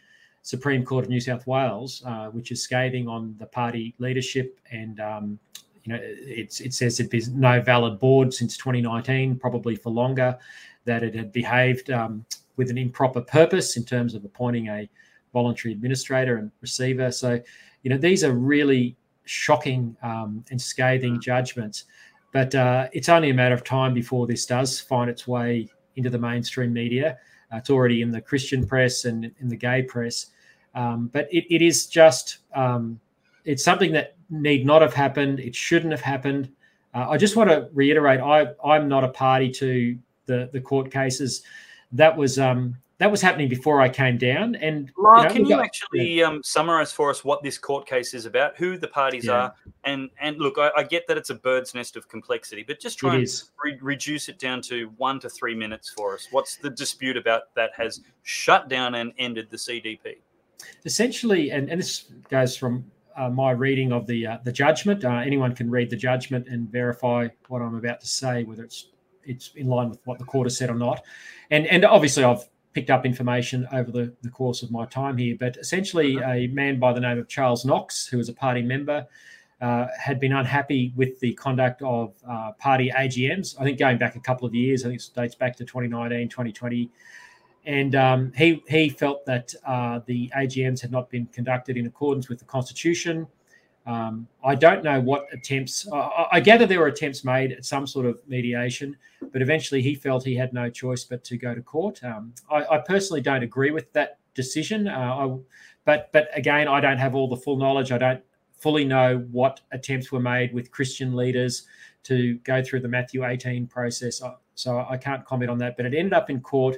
Supreme 0.43 0.85
Court 0.85 1.05
of 1.05 1.11
New 1.11 1.21
South 1.21 1.47
Wales, 1.47 2.03
uh, 2.07 2.27
which 2.27 2.53
is 2.53 2.63
scathing 2.63 3.09
on 3.09 3.35
the 3.39 3.47
party 3.47 3.95
leadership 3.99 4.61
and 4.71 5.01
um, 5.01 5.39
you 5.87 5.93
know 5.93 6.01
it 6.03 6.53
says 6.53 6.97
that 6.99 7.11
there's 7.11 7.29
no 7.29 7.61
valid 7.61 8.01
board 8.01 8.35
since 8.35 8.57
2019, 8.57 9.39
probably 9.39 9.77
for 9.77 9.91
longer, 9.91 10.37
that 10.85 11.03
it 11.03 11.15
had 11.15 11.33
behaved 11.33 11.91
um, 11.91 12.25
with 12.57 12.71
an 12.71 12.79
improper 12.79 13.21
purpose 13.21 13.77
in 13.77 13.85
terms 13.85 14.15
of 14.15 14.25
appointing 14.25 14.69
a 14.69 14.89
voluntary 15.33 15.73
administrator 15.73 16.39
and 16.39 16.51
receiver. 16.61 17.13
So, 17.13 17.41
you 17.83 17.91
know, 17.91 17.99
these 17.99 18.25
are 18.25 18.33
really 18.33 18.97
shocking 19.25 19.97
um, 20.03 20.45
and 20.51 20.61
scathing 20.61 21.21
judgments. 21.21 21.85
But 22.33 22.55
uh, 22.55 22.89
it's 22.93 23.09
only 23.09 23.31
a 23.31 23.35
matter 23.35 23.55
of 23.55 23.63
time 23.63 23.95
before 23.95 24.27
this 24.27 24.45
does 24.45 24.81
find 24.81 25.09
its 25.09 25.29
way 25.29 25.69
into 25.95 26.11
the 26.11 26.19
mainstream 26.19 26.73
media. 26.73 27.19
Uh, 27.53 27.59
it's 27.59 27.71
already 27.71 28.03
in 28.03 28.11
the 28.11 28.21
Christian 28.21 28.67
press 28.67 29.05
and 29.05 29.31
in 29.39 29.49
the 29.49 29.57
gay 29.57 29.83
press. 29.83 30.27
Um, 30.75 31.11
but 31.13 31.29
it, 31.33 31.47
it 31.55 31.63
is 31.63 31.87
just 31.87 32.39
um, 32.55 33.01
it's 33.47 33.65
something 33.65 33.93
that 33.93 34.17
need 34.29 34.67
not 34.67 34.83
have 34.83 34.93
happened. 34.93 35.41
It 35.41 35.55
shouldn't 35.55 35.93
have 35.93 36.03
happened. 36.03 36.51
Uh, 36.93 37.09
I 37.11 37.17
just 37.17 37.37
want 37.37 37.49
to 37.49 37.69
reiterate: 37.73 38.21
I 38.21 38.49
I'm 38.65 38.89
not 38.89 39.05
a 39.05 39.09
party 39.09 39.51
to 39.53 39.99
the 40.27 40.51
the 40.53 40.61
court 40.61 40.91
cases. 40.91 41.43
That 41.93 42.17
was 42.17 42.39
um, 42.39 42.77
that 42.99 43.11
was 43.11 43.21
happening 43.21 43.49
before 43.49 43.81
I 43.81 43.89
came 43.89 44.17
down. 44.19 44.55
And 44.57 44.91
you 44.97 45.03
know, 45.03 45.29
can 45.31 45.45
you 45.45 45.57
got, 45.57 45.65
actually 45.65 46.19
yeah. 46.19 46.27
um, 46.27 46.43
summarize 46.43 46.93
for 46.93 47.11
us 47.11 47.25
what 47.25 47.43
this 47.43 47.59
court 47.59 47.87
case 47.87 48.15
is 48.15 48.27
about, 48.27 48.57
who 48.57 48.79
the 48.79 48.89
parties 48.89 49.27
yeah. 49.27 49.33
are, 49.33 49.55
and 49.85 50.11
and 50.21 50.39
look, 50.39 50.59
I, 50.59 50.71
I, 50.77 50.83
get 50.83 51.07
that 51.07 51.17
it's 51.17 51.31
a 51.31 51.35
bird's 51.35 51.75
nest 51.75 51.97
of 51.97 52.09
complexity, 52.09 52.65
but 52.67 52.81
just 52.81 52.99
try 52.99 53.17
it 53.17 53.19
and 53.19 53.43
re- 53.63 53.79
reduce 53.81 54.29
it 54.29 54.39
down 54.39 54.63
to 54.63 54.91
one 54.97 55.21
to 55.21 55.29
three 55.29 55.55
minutes 55.55 55.91
for 55.91 56.15
us. 56.15 56.29
What's 56.31 56.57
the 56.57 56.71
dispute 56.71 57.17
about 57.17 57.55
that 57.55 57.71
has 57.77 58.01
shut 58.23 58.69
down 58.69 58.97
and 58.97 59.13
ended 59.19 59.49
the 59.51 59.57
CDP? 59.57 60.17
Essentially, 60.85 61.51
and, 61.51 61.71
and 61.71 61.79
this 61.79 62.07
goes 62.31 62.57
from 62.57 62.91
uh, 63.17 63.31
my 63.31 63.51
reading 63.51 63.93
of 63.93 64.07
the 64.07 64.27
uh, 64.27 64.39
the 64.45 64.53
judgment. 64.53 65.05
Uh, 65.05 65.17
anyone 65.17 65.55
can 65.55 65.71
read 65.71 65.91
the 65.91 65.97
judgment 65.97 66.47
and 66.49 66.71
verify 66.71 67.29
what 67.49 67.63
I'm 67.63 67.75
about 67.75 68.01
to 68.01 68.07
say, 68.07 68.45
whether 68.45 68.65
it's 68.65 68.89
it's 69.25 69.53
in 69.57 69.67
line 69.67 69.91
with 69.91 69.99
what 70.05 70.19
the 70.19 70.25
court 70.25 70.47
has 70.47 70.57
said 70.57 70.71
or 70.71 70.75
not. 70.75 71.03
And 71.51 71.67
and 71.67 71.85
obviously, 71.85 72.25
I've 72.25 72.49
picked 72.73 72.91
up 72.91 73.07
information 73.07 73.67
over 73.73 73.91
the, 73.91 74.15
the 74.21 74.29
course 74.29 74.63
of 74.63 74.71
my 74.71 74.85
time 74.85 75.17
here. 75.17 75.35
But 75.39 75.57
essentially, 75.57 76.19
a 76.19 76.47
man 76.49 76.79
by 76.79 76.93
the 76.93 77.01
name 77.01 77.19
of 77.19 77.27
Charles 77.27 77.65
Knox, 77.65 78.07
who 78.07 78.19
was 78.19 78.29
a 78.29 78.35
party 78.35 78.61
member, 78.61 79.07
uh, 79.61 79.87
had 79.99 80.21
been 80.21 80.33
unhappy 80.33 80.93
with 80.95 81.19
the 81.21 81.33
conduct 81.35 81.81
of 81.81 82.13
uh, 82.29 82.53
party 82.59 82.91
AGMs. 82.95 83.59
I 83.59 83.65
think 83.65 83.79
going 83.79 83.97
back 83.97 84.15
a 84.15 84.21
couple 84.21 84.47
of 84.47 84.55
years, 84.55 84.85
I 84.85 84.89
think 84.89 85.01
it 85.01 85.11
dates 85.15 85.35
back 85.35 85.57
to 85.57 85.65
2019, 85.65 86.29
2020. 86.29 86.91
And 87.67 87.97
um, 87.97 88.33
he, 88.37 88.63
he 88.69 88.89
felt 88.89 89.27
that 89.27 89.53
uh, 89.67 90.01
the 90.07 90.31
AGMs 90.37 90.81
had 90.81 90.93
not 90.93 91.11
been 91.11 91.27
conducted 91.27 91.77
in 91.77 91.87
accordance 91.87 92.29
with 92.29 92.39
the 92.39 92.45
Constitution. 92.45 93.27
Um, 93.87 94.29
I 94.45 94.55
don't 94.55 94.83
know 94.83 95.01
what 95.01 95.27
attempts, 95.33 95.87
I, 95.93 96.27
I, 96.33 96.41
gather 96.41 96.67
there 96.67 96.81
were 96.81 96.89
attempts 96.89 97.25
made 97.25 97.53
at 97.53 97.65
some 97.65 97.87
sort 97.87 98.07
of 98.07 98.21
mediation, 98.27 98.97
but 99.33 99.43
eventually 99.43 99.81
he 99.81 99.95
felt 99.95 100.25
he 100.25 100.35
had 100.35 100.53
no 100.53 100.69
choice 100.69 101.05
but 101.05 101.23
to 101.25 101.37
go 101.37 101.55
to 101.55 101.63
court. 101.63 102.03
Um, 102.03 102.35
I, 102.51 102.65
I, 102.65 102.79
personally 102.79 103.21
don't 103.21 103.45
agree 103.45 103.71
with 103.71 103.93
that 103.93 104.19
decision, 104.35 104.89
uh, 104.89 104.91
I, 104.91 105.37
but, 105.85 106.11
but 106.13 106.29
again, 106.35 106.67
I 106.67 106.81
don't 106.81 106.99
have 106.99 107.15
all 107.15 107.29
the 107.29 107.37
full 107.37 107.57
knowledge. 107.57 107.93
I 107.93 107.99
don't 107.99 108.23
fully 108.59 108.85
know 108.85 109.19
what 109.31 109.61
attempts 109.71 110.11
were 110.11 110.21
made 110.21 110.53
with 110.53 110.73
Christian 110.73 111.15
leaders 111.15 111.67
to 112.05 112.35
go 112.39 112.63
through 112.65 112.81
the 112.81 112.89
Matthew 112.89 113.25
18 113.25 113.69
process. 113.69 114.21
So 114.55 114.85
I 114.89 114.97
can't 114.97 115.25
comment 115.25 115.51
on 115.51 115.59
that, 115.59 115.77
but 115.77 115.87
it 115.87 115.95
ended 115.95 116.13
up 116.13 116.29
in 116.29 116.41
court 116.41 116.77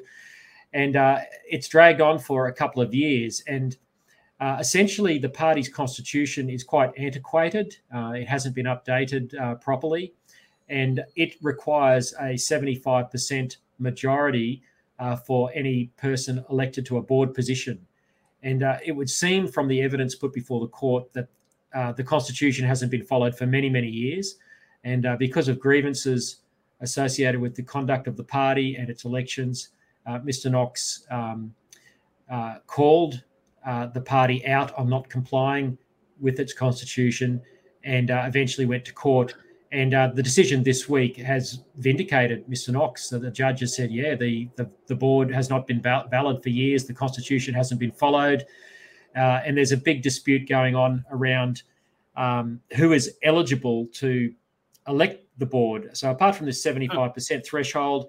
and 0.73 0.97
uh, 0.97 1.21
it's 1.49 1.69
dragged 1.69 2.01
on 2.01 2.19
for 2.19 2.49
a 2.49 2.53
couple 2.53 2.83
of 2.83 2.95
years. 2.95 3.43
And 3.47 3.77
uh, 4.41 4.59
essentially, 4.61 5.19
the 5.19 5.29
party's 5.29 5.69
constitution 5.69 6.49
is 6.49 6.63
quite 6.63 6.93
antiquated. 6.97 7.77
Uh, 7.95 8.13
it 8.13 8.29
hasn't 8.29 8.55
been 8.55 8.67
updated 8.67 9.39
uh, 9.41 9.57
properly, 9.57 10.13
and 10.69 11.03
it 11.17 11.35
requires 11.43 12.13
a 12.21 12.35
75% 12.35 13.57
majority 13.79 14.63
uh, 14.99 15.17
for 15.17 15.51
any 15.55 15.91
person 15.97 16.45
elected 16.51 16.85
to 16.87 16.99
a 16.99 17.03
board 17.03 17.35
position. 17.35 17.85
And 18.43 18.63
uh, 18.63 18.77
it 18.85 18.93
would 18.93 19.11
seem 19.11 19.49
from 19.49 19.67
the 19.67 19.83
evidence 19.83 20.15
put 20.15 20.33
before 20.33 20.61
the 20.61 20.69
court 20.69 21.13
that 21.15 21.29
the 21.97 22.05
constitution 22.05 22.65
hasn't 22.65 22.91
been 22.91 23.05
followed 23.05 23.37
for 23.37 23.47
many, 23.47 23.69
many 23.69 23.89
years. 23.89 24.37
And 24.85 25.07
because 25.19 25.49
of 25.49 25.59
grievances 25.59 26.39
associated 26.81 27.41
with 27.41 27.57
the 27.57 27.63
conduct 27.63 28.07
of 28.07 28.17
the 28.17 28.25
party 28.25 28.77
and 28.77 28.89
its 28.89 29.05
elections, 29.05 29.71
Mr. 30.09 30.51
Knox 30.51 31.07
um, 31.11 31.55
called 32.67 33.23
uh, 33.67 33.87
the 33.87 34.01
party 34.01 34.47
out 34.47 34.77
on 34.79 34.89
not 34.89 35.09
complying 35.11 35.77
with 36.21 36.41
its 36.41 36.53
constitution 36.53 37.41
and 37.85 38.11
uh, 38.11 38.25
eventually 38.27 38.67
went 38.67 38.85
to 38.85 38.93
court. 38.93 39.35
And 39.73 39.93
uh, 39.93 40.09
the 40.15 40.23
decision 40.23 40.63
this 40.63 40.89
week 40.89 41.19
has 41.19 41.65
vindicated 41.77 42.47
Mr. 42.47 42.71
Knox. 42.71 43.11
So 43.11 43.19
the 43.19 43.31
judge 43.31 43.61
has 43.61 43.77
said, 43.77 43.91
yeah, 43.91 44.15
the, 44.15 44.49
the, 44.57 44.71
the 44.87 44.95
board 44.95 45.31
has 45.31 45.51
not 45.51 45.67
been 45.67 45.83
val- 45.83 46.09
valid 46.09 46.43
for 46.43 46.49
years. 46.49 46.87
The 46.87 46.95
constitution 46.95 47.53
hasn't 47.53 47.79
been 47.79 47.93
followed. 47.93 48.47
Uh, 49.15 49.41
and 49.45 49.57
there's 49.57 49.73
a 49.73 49.77
big 49.77 50.01
dispute 50.03 50.49
going 50.49 50.75
on 50.75 51.05
around 51.11 51.63
um, 52.17 52.61
who 52.77 52.93
is 52.93 53.19
eligible 53.23 53.87
to 53.95 54.33
elect 54.87 55.25
the 55.37 55.47
board. 55.47 55.91
So 55.93 56.11
apart 56.11 56.37
from 56.37 56.47
this 56.47 56.65
75% 56.65 57.45
threshold, 57.45 58.09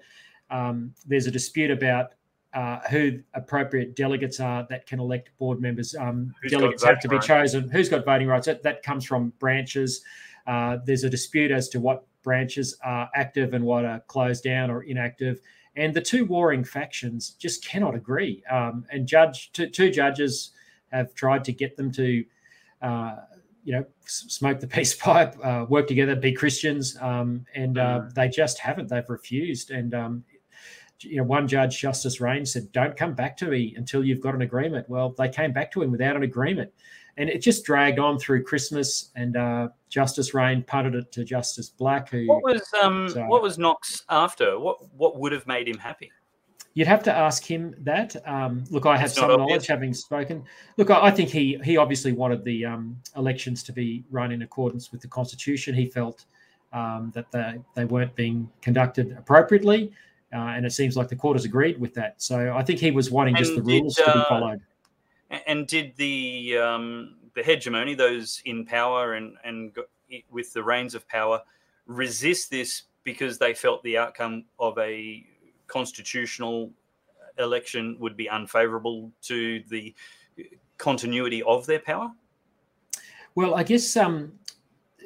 um, 0.50 0.94
there's 1.06 1.26
a 1.26 1.30
dispute 1.30 1.70
about 1.70 2.12
uh, 2.52 2.80
who 2.90 3.20
appropriate 3.34 3.94
delegates 3.94 4.40
are 4.40 4.66
that 4.68 4.86
can 4.86 4.98
elect 4.98 5.30
board 5.38 5.60
members. 5.60 5.94
Um, 5.94 6.34
delegates 6.48 6.84
have 6.84 7.00
to 7.00 7.08
be 7.08 7.18
chosen. 7.20 7.68
Who's 7.68 7.88
got 7.88 8.04
voting 8.04 8.26
rights? 8.26 8.46
That, 8.46 8.62
that 8.64 8.82
comes 8.82 9.04
from 9.04 9.32
branches. 9.38 10.02
Uh, 10.46 10.78
there's 10.84 11.04
a 11.04 11.10
dispute 11.10 11.50
as 11.50 11.68
to 11.68 11.80
what 11.80 12.04
branches 12.22 12.76
are 12.82 13.08
active 13.14 13.54
and 13.54 13.64
what 13.64 13.84
are 13.84 14.00
closed 14.00 14.42
down 14.42 14.70
or 14.70 14.82
inactive. 14.82 15.40
And 15.76 15.94
the 15.94 16.00
two 16.00 16.24
warring 16.24 16.64
factions 16.64 17.30
just 17.38 17.64
cannot 17.64 17.94
agree. 17.94 18.42
Um, 18.50 18.84
and 18.90 19.06
judge 19.06 19.52
two, 19.52 19.68
two, 19.68 19.90
judges 19.90 20.50
have 20.90 21.14
tried 21.14 21.44
to 21.44 21.52
get 21.52 21.76
them 21.76 21.92
to, 21.92 22.24
uh, 22.82 23.16
you 23.62 23.72
know, 23.72 23.84
smoke 24.06 24.58
the 24.58 24.66
peace 24.66 24.94
pipe, 24.94 25.36
uh, 25.44 25.66
work 25.68 25.86
together, 25.86 26.16
be 26.16 26.32
Christians, 26.32 26.96
um, 27.00 27.46
and 27.54 27.78
uh, 27.78 28.00
mm. 28.00 28.14
they 28.14 28.28
just 28.28 28.58
haven't. 28.58 28.88
They've 28.88 29.08
refused, 29.08 29.70
and 29.70 29.94
um, 29.94 30.24
you 31.04 31.16
know, 31.16 31.24
one 31.24 31.48
judge, 31.48 31.80
Justice 31.80 32.20
Rein, 32.20 32.44
said, 32.44 32.70
"Don't 32.72 32.96
come 32.96 33.14
back 33.14 33.36
to 33.38 33.46
me 33.46 33.74
until 33.76 34.04
you've 34.04 34.20
got 34.20 34.34
an 34.34 34.42
agreement." 34.42 34.88
Well, 34.88 35.10
they 35.10 35.28
came 35.28 35.52
back 35.52 35.72
to 35.72 35.82
him 35.82 35.90
without 35.90 36.16
an 36.16 36.22
agreement, 36.22 36.72
and 37.16 37.28
it 37.28 37.40
just 37.40 37.64
dragged 37.64 37.98
on 37.98 38.18
through 38.18 38.44
Christmas. 38.44 39.10
And 39.16 39.36
uh, 39.36 39.68
Justice 39.88 40.34
Rein 40.34 40.62
punted 40.62 40.94
it 40.94 41.12
to 41.12 41.24
Justice 41.24 41.70
Black. 41.70 42.10
Who 42.10 42.26
what 42.26 42.42
was 42.42 42.62
um, 42.82 43.08
so, 43.08 43.24
what 43.26 43.42
was 43.42 43.58
Knox 43.58 44.04
after? 44.08 44.58
What 44.58 44.78
what 44.94 45.18
would 45.18 45.32
have 45.32 45.46
made 45.46 45.68
him 45.68 45.78
happy? 45.78 46.10
You'd 46.74 46.86
have 46.86 47.02
to 47.04 47.12
ask 47.12 47.44
him 47.44 47.74
that. 47.80 48.16
Um, 48.28 48.64
look, 48.70 48.86
I 48.86 48.96
have 48.96 49.10
some 49.10 49.28
knowledge 49.28 49.66
having 49.66 49.92
spoken. 49.92 50.44
Look, 50.76 50.90
I, 50.90 51.06
I, 51.06 51.10
think 51.10 51.28
he 51.28 51.58
he 51.64 51.76
obviously 51.76 52.12
wanted 52.12 52.44
the 52.44 52.64
um, 52.64 52.96
elections 53.16 53.64
to 53.64 53.72
be 53.72 54.04
run 54.10 54.30
in 54.30 54.42
accordance 54.42 54.92
with 54.92 55.00
the 55.00 55.08
constitution. 55.08 55.74
He 55.74 55.86
felt 55.86 56.26
um, 56.72 57.10
that 57.14 57.30
they, 57.32 57.60
they 57.74 57.84
weren't 57.84 58.14
being 58.14 58.48
conducted 58.62 59.16
appropriately. 59.18 59.92
Uh, 60.32 60.38
and 60.38 60.64
it 60.64 60.72
seems 60.72 60.96
like 60.96 61.08
the 61.08 61.16
court 61.16 61.36
has 61.36 61.44
agreed 61.44 61.78
with 61.80 61.94
that. 61.94 62.20
So 62.22 62.54
I 62.56 62.62
think 62.62 62.78
he 62.78 62.90
was 62.90 63.10
wanting 63.10 63.36
and 63.36 63.44
just 63.44 63.56
the 63.56 63.62
did, 63.62 63.82
rules 63.82 63.96
to 63.96 64.04
be 64.04 64.10
uh, 64.10 64.24
followed. 64.28 64.60
And 65.46 65.66
did 65.66 65.94
the 65.96 66.58
um, 66.58 67.16
the 67.34 67.42
hegemony, 67.42 67.94
those 67.94 68.42
in 68.44 68.64
power 68.64 69.14
and 69.14 69.36
and 69.44 69.76
with 70.30 70.52
the 70.52 70.62
reins 70.62 70.94
of 70.94 71.08
power, 71.08 71.42
resist 71.86 72.50
this 72.50 72.82
because 73.04 73.38
they 73.38 73.54
felt 73.54 73.82
the 73.82 73.96
outcome 73.96 74.44
of 74.58 74.76
a 74.78 75.24
constitutional 75.66 76.70
election 77.38 77.96
would 77.98 78.16
be 78.16 78.26
unfavourable 78.26 79.10
to 79.22 79.62
the 79.68 79.94
continuity 80.78 81.42
of 81.42 81.66
their 81.66 81.78
power? 81.78 82.10
Well, 83.34 83.54
I 83.54 83.62
guess 83.62 83.96
um, 83.96 84.32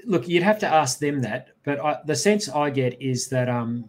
look, 0.06 0.28
you'd 0.28 0.42
have 0.42 0.58
to 0.60 0.66
ask 0.66 0.98
them 0.98 1.20
that, 1.22 1.50
but 1.64 1.80
I, 1.80 1.98
the 2.04 2.16
sense 2.16 2.48
I 2.48 2.70
get 2.70 3.00
is 3.00 3.28
that 3.28 3.48
um, 3.48 3.88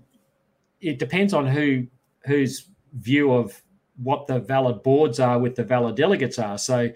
it 0.81 0.99
depends 0.99 1.33
on 1.33 1.47
who 1.47 1.87
whose 2.25 2.69
view 2.93 3.33
of 3.33 3.61
what 4.01 4.27
the 4.27 4.39
valid 4.39 4.83
boards 4.83 5.19
are 5.19 5.39
with 5.39 5.55
the 5.55 5.63
valid 5.63 5.95
delegates 5.95 6.39
are. 6.39 6.57
So, 6.57 6.89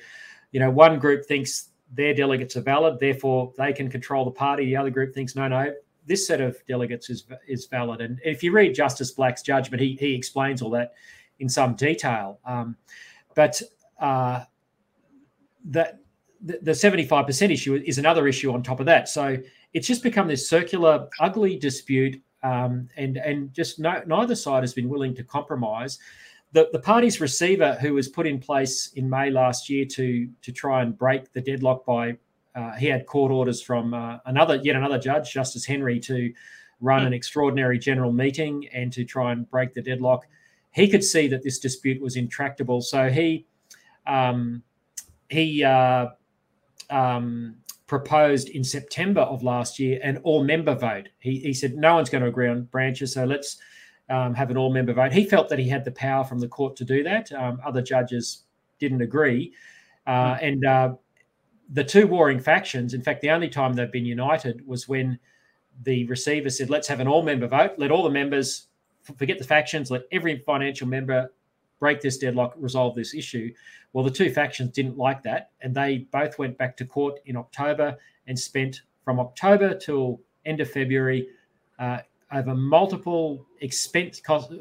you 0.52 0.60
know, 0.60 0.70
one 0.70 1.00
group 1.00 1.26
thinks 1.26 1.70
their 1.94 2.14
delegates 2.14 2.56
are 2.58 2.62
valid, 2.62 3.00
therefore 3.00 3.54
they 3.58 3.74
can 3.74 3.90
control 3.90 4.26
the 4.26 4.32
party. 4.32 4.66
The 4.66 4.76
other 4.76 4.90
group 4.90 5.14
thinks 5.14 5.36
no, 5.36 5.48
no, 5.48 5.74
this 6.06 6.28
set 6.28 6.42
of 6.42 6.58
delegates 6.68 7.10
is 7.10 7.26
is 7.48 7.66
valid. 7.68 8.02
And 8.02 8.20
if 8.24 8.44
you 8.44 8.52
read 8.52 8.74
Justice 8.76 9.12
Black's 9.12 9.42
judgment, 9.42 9.82
he 9.82 9.96
he 10.00 10.14
explains 10.14 10.62
all 10.62 10.72
that 10.72 10.94
in 11.40 11.48
some 11.50 11.76
detail. 11.76 12.40
Um, 12.46 12.76
but 13.36 13.62
uh, 14.00 14.44
that 15.66 16.00
the 16.42 17.06
five 17.08 17.26
percent 17.26 17.52
issue 17.52 17.76
is 17.76 17.98
another 17.98 18.28
issue 18.28 18.52
on 18.52 18.64
top 18.64 18.80
of 18.80 18.86
that. 18.88 19.10
So 19.10 19.38
it's 19.74 19.88
just 19.88 20.04
become 20.04 20.28
this 20.28 20.50
circular, 20.50 21.08
ugly 21.20 21.58
dispute 21.58 22.22
um, 22.44 22.90
and 22.98 23.18
and 23.18 23.54
just 23.54 23.80
no, 23.80 24.02
neither 24.06 24.36
side 24.36 24.64
has 24.64 24.74
been 24.74 24.90
willing 24.90 25.16
to 25.16 25.24
compromise. 25.24 26.00
The, 26.52 26.68
the 26.72 26.80
party's 26.80 27.22
receiver, 27.22 27.78
who 27.80 27.94
was 27.94 28.08
put 28.08 28.26
in 28.26 28.40
place 28.40 28.92
in 28.96 29.10
May 29.10 29.30
last 29.30 29.70
year 29.70 29.86
to 29.86 30.30
to 30.42 30.52
try 30.52 30.82
and 30.82 30.98
break 30.98 31.32
the 31.32 31.42
deadlock 31.42 31.86
by, 31.86 32.18
uh, 32.56 32.74
he 32.74 32.88
had 32.88 33.06
court 33.06 33.32
orders 33.32 33.62
from 33.62 33.94
uh, 33.94 34.18
another 34.26 34.56
yet 34.56 34.76
another 34.76 34.98
judge, 34.98 35.32
Justice 35.32 35.66
Henry, 35.66 36.00
to 36.02 36.34
run 36.82 37.06
an 37.06 37.14
extraordinary 37.14 37.78
general 37.78 38.12
meeting 38.12 38.68
and 38.74 38.92
to 38.94 39.04
try 39.04 39.32
and 39.32 39.50
break 39.50 39.74
the 39.74 39.82
deadlock. 39.82 40.26
He 40.72 40.88
could 40.88 41.04
see 41.04 41.28
that 41.28 41.44
this 41.44 41.60
dispute 41.60 42.02
was 42.02 42.16
intractable, 42.16 42.82
so 42.82 43.10
he 43.10 43.46
um, 44.08 44.64
he 45.30 45.64
uh, 45.64 46.08
um, 46.90 47.58
proposed 47.90 48.50
in 48.50 48.64
September 48.64 49.22
of 49.22 49.42
last 49.42 49.80
year 49.80 50.00
an 50.04 50.18
all 50.18 50.44
member 50.44 50.76
vote. 50.76 51.10
He, 51.18 51.40
he 51.40 51.54
said, 51.54 51.76
no 51.76 51.96
one's 51.96 52.10
going 52.10 52.22
to 52.22 52.30
agree 52.30 52.48
on 52.48 52.62
branches, 52.66 53.14
so 53.14 53.26
let's 53.26 53.58
um, 54.12 54.36
have 54.36 54.52
an 54.52 54.58
all 54.58 54.72
member 54.72 54.94
vote. 54.94 55.12
He 55.12 55.26
felt 55.26 55.50
that 55.50 55.58
he 55.58 55.68
had 55.68 55.84
the 55.84 55.92
power 55.92 56.24
from 56.24 56.38
the 56.38 56.48
court 56.48 56.76
to 56.78 56.86
do 56.86 57.02
that. 57.04 57.32
Um, 57.32 57.60
other 57.66 57.82
judges 57.82 58.44
didn't 58.78 59.02
agree. 59.02 59.54
Uh, 60.06 60.36
mm. 60.36 60.44
And 60.44 60.66
uh, 60.66 60.94
the 61.74 61.84
two 61.84 62.06
warring 62.06 62.40
factions, 62.40 62.94
in 62.94 63.02
fact, 63.02 63.22
the 63.22 63.32
only 63.32 63.50
time 63.50 63.74
they've 63.74 63.92
been 63.92 64.06
united 64.06 64.66
was 64.68 64.88
when 64.88 65.18
the 65.84 66.06
receiver 66.06 66.52
said, 66.52 66.70
let's 66.70 66.88
have 66.88 67.00
an 67.00 67.08
all 67.08 67.24
member 67.24 67.48
vote, 67.48 67.72
let 67.78 67.90
all 67.90 68.04
the 68.04 68.10
members 68.10 68.68
forget 69.18 69.40
the 69.40 69.44
factions, 69.44 69.90
let 69.90 70.04
every 70.12 70.38
financial 70.46 70.88
member 70.88 71.32
break 71.80 72.02
this 72.02 72.18
deadlock, 72.18 72.54
resolve 72.58 72.96
this 72.96 73.14
issue. 73.14 73.54
Well, 73.94 74.04
the 74.04 74.12
two 74.12 74.32
factions 74.32 74.72
didn't 74.72 74.98
like 74.98 75.24
that, 75.24 75.52
and 75.62 75.74
they 75.74 76.08
both 76.12 76.38
went 76.38 76.58
back 76.58 76.78
to 76.78 76.86
court 76.86 77.20
in 77.26 77.36
October 77.36 77.98
and 78.28 78.38
spent 78.38 78.82
from 79.04 79.20
October 79.20 79.74
till 79.74 80.22
end 80.46 80.62
of 80.62 80.70
February 80.70 81.28
uh, 81.80 82.00
over 82.32 82.54
multiple 82.54 83.46
expense 83.62 84.20
cost, 84.20 84.52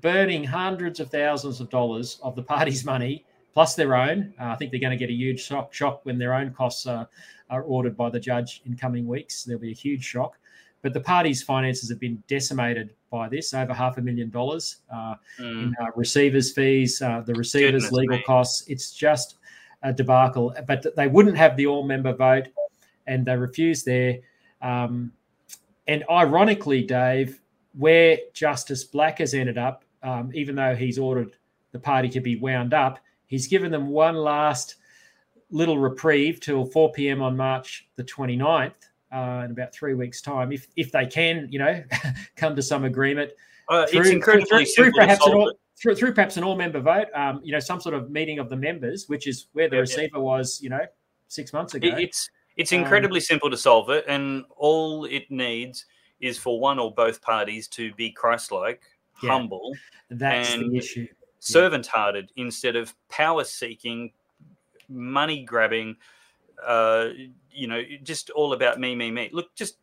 burning 0.00 0.44
hundreds 0.44 1.00
of 1.00 1.10
thousands 1.10 1.60
of 1.60 1.68
dollars 1.70 2.20
of 2.22 2.36
the 2.36 2.42
party's 2.42 2.84
money 2.84 3.24
plus 3.52 3.74
their 3.74 3.96
own. 3.96 4.34
Uh, 4.38 4.48
I 4.48 4.56
think 4.56 4.70
they're 4.70 4.80
going 4.80 4.90
to 4.90 4.98
get 4.98 5.08
a 5.08 5.14
huge 5.14 5.42
shock, 5.42 5.72
shock 5.72 6.04
when 6.04 6.18
their 6.18 6.34
own 6.34 6.52
costs 6.52 6.86
are, 6.86 7.08
are 7.48 7.62
ordered 7.62 7.96
by 7.96 8.10
the 8.10 8.20
judge 8.20 8.60
in 8.66 8.76
coming 8.76 9.06
weeks. 9.06 9.44
There'll 9.44 9.60
be 9.60 9.70
a 9.70 9.74
huge 9.74 10.04
shock. 10.04 10.38
But 10.86 10.92
the 10.92 11.00
party's 11.00 11.42
finances 11.42 11.88
have 11.88 11.98
been 11.98 12.22
decimated 12.28 12.94
by 13.10 13.28
this, 13.28 13.52
over 13.52 13.74
half 13.74 13.98
a 13.98 14.00
million 14.00 14.30
dollars 14.30 14.76
uh, 14.88 15.16
mm. 15.36 15.64
in 15.64 15.74
uh, 15.80 15.86
receivers' 15.96 16.52
fees, 16.52 17.02
uh, 17.02 17.22
the 17.26 17.34
receivers' 17.34 17.86
Goodness 17.86 17.90
legal 17.90 18.16
me. 18.18 18.22
costs. 18.22 18.68
It's 18.68 18.92
just 18.92 19.38
a 19.82 19.92
debacle. 19.92 20.54
But 20.64 20.86
they 20.94 21.08
wouldn't 21.08 21.36
have 21.36 21.56
the 21.56 21.66
all-member 21.66 22.12
vote, 22.12 22.46
and 23.08 23.26
they 23.26 23.36
refused 23.36 23.84
there. 23.84 24.18
Um, 24.62 25.10
and 25.88 26.04
ironically, 26.08 26.84
Dave, 26.84 27.40
where 27.76 28.18
Justice 28.32 28.84
Black 28.84 29.18
has 29.18 29.34
ended 29.34 29.58
up, 29.58 29.82
um, 30.04 30.30
even 30.34 30.54
though 30.54 30.76
he's 30.76 31.00
ordered 31.00 31.34
the 31.72 31.80
party 31.80 32.08
to 32.10 32.20
be 32.20 32.36
wound 32.36 32.74
up, 32.74 33.00
he's 33.26 33.48
given 33.48 33.72
them 33.72 33.88
one 33.88 34.14
last 34.14 34.76
little 35.50 35.78
reprieve 35.78 36.38
till 36.38 36.64
4 36.64 36.92
p.m. 36.92 37.22
on 37.22 37.36
March 37.36 37.88
the 37.96 38.04
29th 38.04 38.86
uh, 39.12 39.42
in 39.44 39.50
about 39.50 39.72
three 39.72 39.94
weeks' 39.94 40.20
time, 40.20 40.52
if 40.52 40.66
if 40.76 40.92
they 40.92 41.06
can, 41.06 41.48
you 41.50 41.58
know, 41.58 41.82
come 42.36 42.56
to 42.56 42.62
some 42.62 42.84
agreement. 42.84 43.32
Uh, 43.68 43.86
through, 43.86 44.00
it's 44.00 44.10
incredibly 44.10 44.64
through, 44.64 44.84
through 44.84 44.92
perhaps 44.92 45.26
an 45.26 45.34
all, 45.34 45.52
through, 45.80 45.94
through, 45.94 46.12
perhaps 46.12 46.36
an 46.36 46.44
all-member 46.44 46.80
vote, 46.80 47.08
um, 47.14 47.40
you 47.42 47.52
know, 47.52 47.58
some 47.58 47.80
sort 47.80 47.94
of 47.94 48.10
meeting 48.10 48.38
of 48.38 48.48
the 48.48 48.56
members, 48.56 49.08
which 49.08 49.26
is 49.26 49.48
where 49.52 49.68
the 49.68 49.76
yeah, 49.76 49.80
receiver 49.80 50.16
yeah. 50.16 50.18
was, 50.18 50.60
you 50.62 50.70
know, 50.70 50.86
six 51.28 51.52
months 51.52 51.74
ago. 51.74 51.88
It's 51.96 52.30
it's 52.56 52.72
um, 52.72 52.80
incredibly 52.80 53.18
um, 53.18 53.24
simple 53.24 53.50
to 53.50 53.56
solve 53.56 53.90
it, 53.90 54.04
and 54.08 54.44
all 54.56 55.04
it 55.04 55.30
needs 55.30 55.84
is 56.20 56.38
for 56.38 56.58
one 56.58 56.78
or 56.78 56.92
both 56.94 57.20
parties 57.20 57.68
to 57.68 57.92
be 57.94 58.10
Christ-like, 58.10 58.80
yeah, 59.22 59.30
humble, 59.30 59.72
that's 60.10 60.54
the 60.54 60.76
issue, 60.76 61.06
servant-hearted 61.40 62.32
instead 62.36 62.74
of 62.76 62.94
power-seeking, 63.10 64.12
money-grabbing. 64.88 65.96
Uh, 66.64 67.08
you 67.50 67.66
know, 67.66 67.82
just 68.02 68.30
all 68.30 68.52
about 68.52 68.78
me, 68.78 68.94
me, 68.94 69.10
me. 69.10 69.30
Look, 69.32 69.54
just 69.54 69.78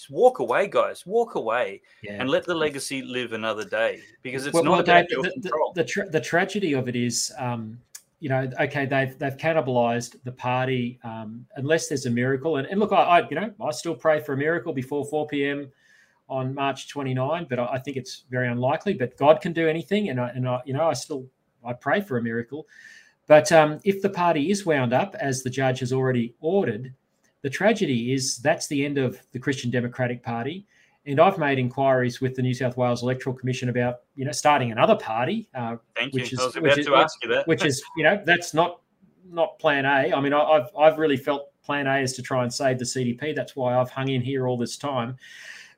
just 0.00 0.10
walk 0.10 0.38
away, 0.38 0.66
guys. 0.66 1.04
Walk 1.04 1.34
away 1.34 1.82
yeah. 2.02 2.12
and 2.12 2.30
let 2.30 2.46
the 2.46 2.54
legacy 2.54 3.02
live 3.02 3.34
another 3.34 3.64
day 3.64 4.00
because 4.22 4.46
it's 4.46 4.54
well, 4.54 4.64
not 4.64 4.70
well, 4.70 4.80
about 4.80 5.08
Dave, 5.08 5.22
the. 5.22 5.40
The, 5.40 5.72
the, 5.74 5.84
tra- 5.84 6.08
the, 6.08 6.20
tragedy 6.20 6.72
of 6.72 6.88
it 6.88 6.96
is, 6.96 7.30
um, 7.38 7.78
you 8.18 8.30
know, 8.30 8.50
okay, 8.60 8.86
they've 8.86 9.18
they've 9.18 9.36
cannibalized 9.36 10.16
the 10.24 10.32
party 10.32 10.98
um, 11.04 11.46
unless 11.56 11.88
there's 11.88 12.06
a 12.06 12.10
miracle. 12.10 12.56
And, 12.56 12.66
and 12.68 12.80
look, 12.80 12.92
I, 12.92 12.96
I, 12.96 13.28
you 13.28 13.36
know 13.36 13.52
I 13.62 13.70
still 13.72 13.94
pray 13.94 14.20
for 14.20 14.32
a 14.32 14.36
miracle 14.36 14.72
before 14.72 15.04
4 15.04 15.26
p.m. 15.26 15.70
on 16.30 16.54
March 16.54 16.88
29, 16.88 17.46
but 17.50 17.58
I, 17.58 17.66
I 17.66 17.78
think 17.78 17.98
it's 17.98 18.24
very 18.30 18.48
unlikely. 18.48 18.94
But 18.94 19.18
God 19.18 19.42
can 19.42 19.52
do 19.52 19.68
anything, 19.68 20.08
and 20.08 20.18
I, 20.18 20.28
and 20.30 20.48
I, 20.48 20.60
you 20.64 20.72
know, 20.72 20.88
I 20.88 20.94
still 20.94 21.26
I 21.62 21.74
pray 21.74 22.00
for 22.00 22.16
a 22.16 22.22
miracle. 22.22 22.66
But 23.30 23.52
um, 23.52 23.78
if 23.84 24.02
the 24.02 24.10
party 24.10 24.50
is 24.50 24.66
wound 24.66 24.92
up, 24.92 25.14
as 25.20 25.44
the 25.44 25.50
judge 25.50 25.78
has 25.78 25.92
already 25.92 26.34
ordered, 26.40 26.92
the 27.42 27.48
tragedy 27.48 28.12
is 28.12 28.38
that's 28.38 28.66
the 28.66 28.84
end 28.84 28.98
of 28.98 29.20
the 29.30 29.38
Christian 29.38 29.70
Democratic 29.70 30.20
Party. 30.20 30.66
And 31.06 31.20
I've 31.20 31.38
made 31.38 31.60
inquiries 31.60 32.20
with 32.20 32.34
the 32.34 32.42
New 32.42 32.54
South 32.54 32.76
Wales 32.76 33.04
Electoral 33.04 33.36
Commission 33.36 33.68
about, 33.68 33.98
you 34.16 34.24
know, 34.24 34.32
starting 34.32 34.72
another 34.72 34.96
party. 34.96 35.48
Uh, 35.54 35.76
Thank 35.94 36.12
which 36.12 36.32
you. 36.32 36.38
Is, 36.38 36.40
I 36.40 36.46
was 36.46 36.56
about 36.56 36.74
to 36.74 36.94
ask 36.96 37.22
you 37.22 37.28
that. 37.28 37.46
which 37.46 37.64
is, 37.64 37.80
you 37.96 38.02
know, 38.02 38.20
that's 38.26 38.52
not 38.52 38.80
not 39.30 39.60
Plan 39.60 39.84
A. 39.84 40.12
I 40.12 40.20
mean, 40.20 40.32
I, 40.32 40.40
I've 40.40 40.76
I've 40.76 40.98
really 40.98 41.16
felt 41.16 41.52
Plan 41.62 41.86
A 41.86 41.98
is 41.98 42.14
to 42.14 42.22
try 42.22 42.42
and 42.42 42.52
save 42.52 42.80
the 42.80 42.84
CDP. 42.84 43.36
That's 43.36 43.54
why 43.54 43.76
I've 43.76 43.90
hung 43.90 44.08
in 44.08 44.22
here 44.22 44.48
all 44.48 44.58
this 44.58 44.76
time. 44.76 45.16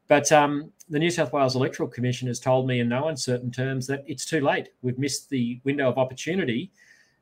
But 0.08 0.32
um, 0.32 0.72
the 0.88 0.98
New 0.98 1.10
South 1.10 1.34
Wales 1.34 1.54
Electoral 1.54 1.90
Commission 1.90 2.28
has 2.28 2.40
told 2.40 2.66
me 2.66 2.80
in 2.80 2.88
no 2.88 3.08
uncertain 3.08 3.50
terms 3.50 3.86
that 3.88 4.04
it's 4.06 4.24
too 4.24 4.40
late. 4.40 4.70
We've 4.80 4.98
missed 4.98 5.28
the 5.28 5.60
window 5.64 5.90
of 5.90 5.98
opportunity 5.98 6.72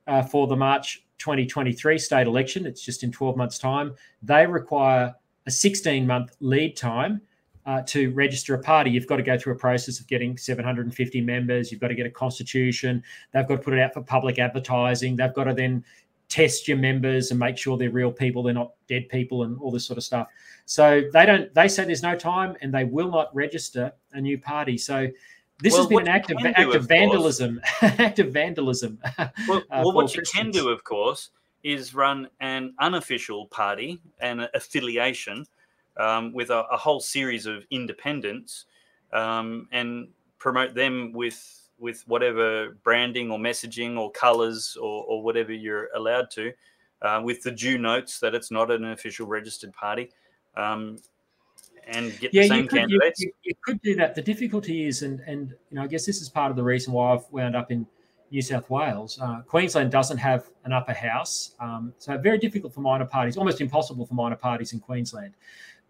uh, 0.07 0.23
for 0.23 0.47
the 0.47 0.57
March 0.57 1.05
2023 1.19 1.99
state 1.99 2.27
election. 2.27 2.67
It's 2.67 2.83
just 2.83 3.03
in 3.03 3.13
12 3.13 3.37
months' 3.37 3.59
time. 3.59 3.95
They 4.23 4.47
require 4.47 5.15
a 5.47 5.51
16 5.51 6.07
month 6.07 6.37
lead 6.41 6.77
time 6.77 7.21
uh, 7.67 7.83
to 7.83 8.11
register 8.13 8.55
a 8.55 8.59
party. 8.59 8.91
You've 8.91 9.07
got 9.07 9.17
to 9.17 9.23
go 9.23 9.39
through 9.39 9.55
a 9.55 9.59
process 9.59 10.01
of 10.01 10.07
getting 10.07 10.37
750 10.37 11.21
members. 11.21 11.71
You've 11.71 11.81
got 11.81 11.89
to 11.89 11.95
get 11.95 12.07
a 12.07 12.11
constitution. 12.11 13.03
They've 13.33 13.47
got 13.47 13.57
to 13.57 13.63
put 13.63 13.75
it 13.75 13.81
out 13.81 13.95
for 13.95 14.03
public 14.03 14.39
advertising. 14.39 15.17
They've 15.17 15.35
got 15.35 15.45
to 15.45 15.55
then 15.55 15.85
test 16.29 16.69
your 16.69 16.77
members 16.77 17.31
and 17.31 17.41
make 17.41 17.59
sure 17.59 17.77
they're 17.77 17.91
real 17.91 18.13
people, 18.13 18.43
they're 18.43 18.55
not 18.55 18.73
dead 18.89 19.09
people, 19.09 19.43
and 19.43 19.59
all 19.61 19.71
this 19.71 19.85
sort 19.85 19.99
of 19.99 20.05
stuff. 20.05 20.29
So 20.65 21.03
they 21.13 21.27
don't. 21.27 21.53
They 21.55 21.69
say 21.69 21.85
there's 21.85 22.03
no 22.03 22.17
time, 22.17 22.57
and 22.63 22.73
they 22.73 22.85
will 22.85 23.11
not 23.11 23.35
register 23.35 23.93
a 24.13 24.21
new 24.21 24.39
party. 24.39 24.79
So 24.79 25.09
this 25.63 25.73
well, 25.73 25.83
has 25.83 25.89
been 25.89 26.01
an 26.01 26.09
act 26.09 26.31
of, 26.31 26.39
act 26.45 26.75
of, 26.75 26.89
vandalism. 26.89 27.61
act 27.83 28.19
of 28.19 28.33
vandalism. 28.33 28.99
Well, 29.49 29.59
uh, 29.71 29.83
well 29.85 29.93
what 29.93 30.15
you 30.15 30.23
can 30.23 30.51
do, 30.51 30.69
of 30.69 30.85
course, 30.85 31.31
is 31.63 31.95
run 31.95 32.29
an 32.41 32.75
unofficial 32.79 33.47
party 33.47 34.01
and 34.21 34.49
affiliation 34.55 35.47
um, 35.99 36.33
with 36.33 36.51
a, 36.51 36.65
a, 36.73 36.77
whole 36.77 37.01
series 37.01 37.47
of 37.47 37.65
independents 37.71 38.67
um, 39.13 39.69
and 39.73 40.09
promote 40.39 40.75
them 40.75 41.13
with 41.13 41.57
with 41.79 42.07
whatever 42.07 42.77
branding 42.85 43.31
or 43.31 43.39
messaging 43.39 43.99
or 43.99 44.11
colors 44.13 44.77
or, 44.81 45.05
or 45.05 45.23
whatever 45.23 45.51
you're 45.51 45.89
allowed 45.97 46.31
to, 46.31 46.53
uh, 47.01 47.21
with 47.25 47.43
the 47.43 47.51
due 47.51 47.79
notes 47.79 48.21
that 48.21 48.35
it's 48.35 48.51
not 48.51 48.71
an 48.71 48.85
official 48.85 49.27
registered 49.27 49.73
party. 49.73 50.11
Um, 50.59 50.99
and 51.87 52.19
get 52.21 52.33
yeah, 52.33 52.43
the 52.43 52.49
same 52.49 52.63
you 52.63 52.69
could, 52.69 52.79
candidates. 52.79 53.21
You, 53.21 53.33
you, 53.43 53.55
could 53.63 53.81
do 53.83 53.95
that. 53.97 54.15
The 54.15 54.23
difficulty 54.23 54.87
is, 54.87 55.03
and 55.03 55.21
and 55.21 55.51
you 55.71 55.77
know, 55.77 55.83
I 55.83 55.87
guess 55.87 56.07
this 56.07 56.21
is 56.21 56.29
part 56.29 56.51
of 56.51 56.57
the 56.57 56.63
reason 56.63 56.93
why 56.93 57.15
I've 57.15 57.25
wound 57.31 57.57
up 57.57 57.71
in 57.71 57.87
New 58.31 58.43
South 58.43 58.69
Wales. 58.71 59.19
Uh, 59.21 59.41
Queensland 59.43 59.91
doesn't 59.91 60.19
have 60.19 60.49
an 60.65 60.73
upper 60.73 60.93
house, 60.93 61.55
um, 61.61 61.93
so 61.99 62.17
very 62.17 62.39
difficult 62.39 62.73
for 62.73 62.81
minor 62.81 63.05
parties, 63.05 63.37
almost 63.37 63.61
impossible 63.61 64.07
for 64.07 64.15
minor 64.15 64.37
parties 64.37 64.73
in 64.73 64.81
Queensland. 64.81 65.35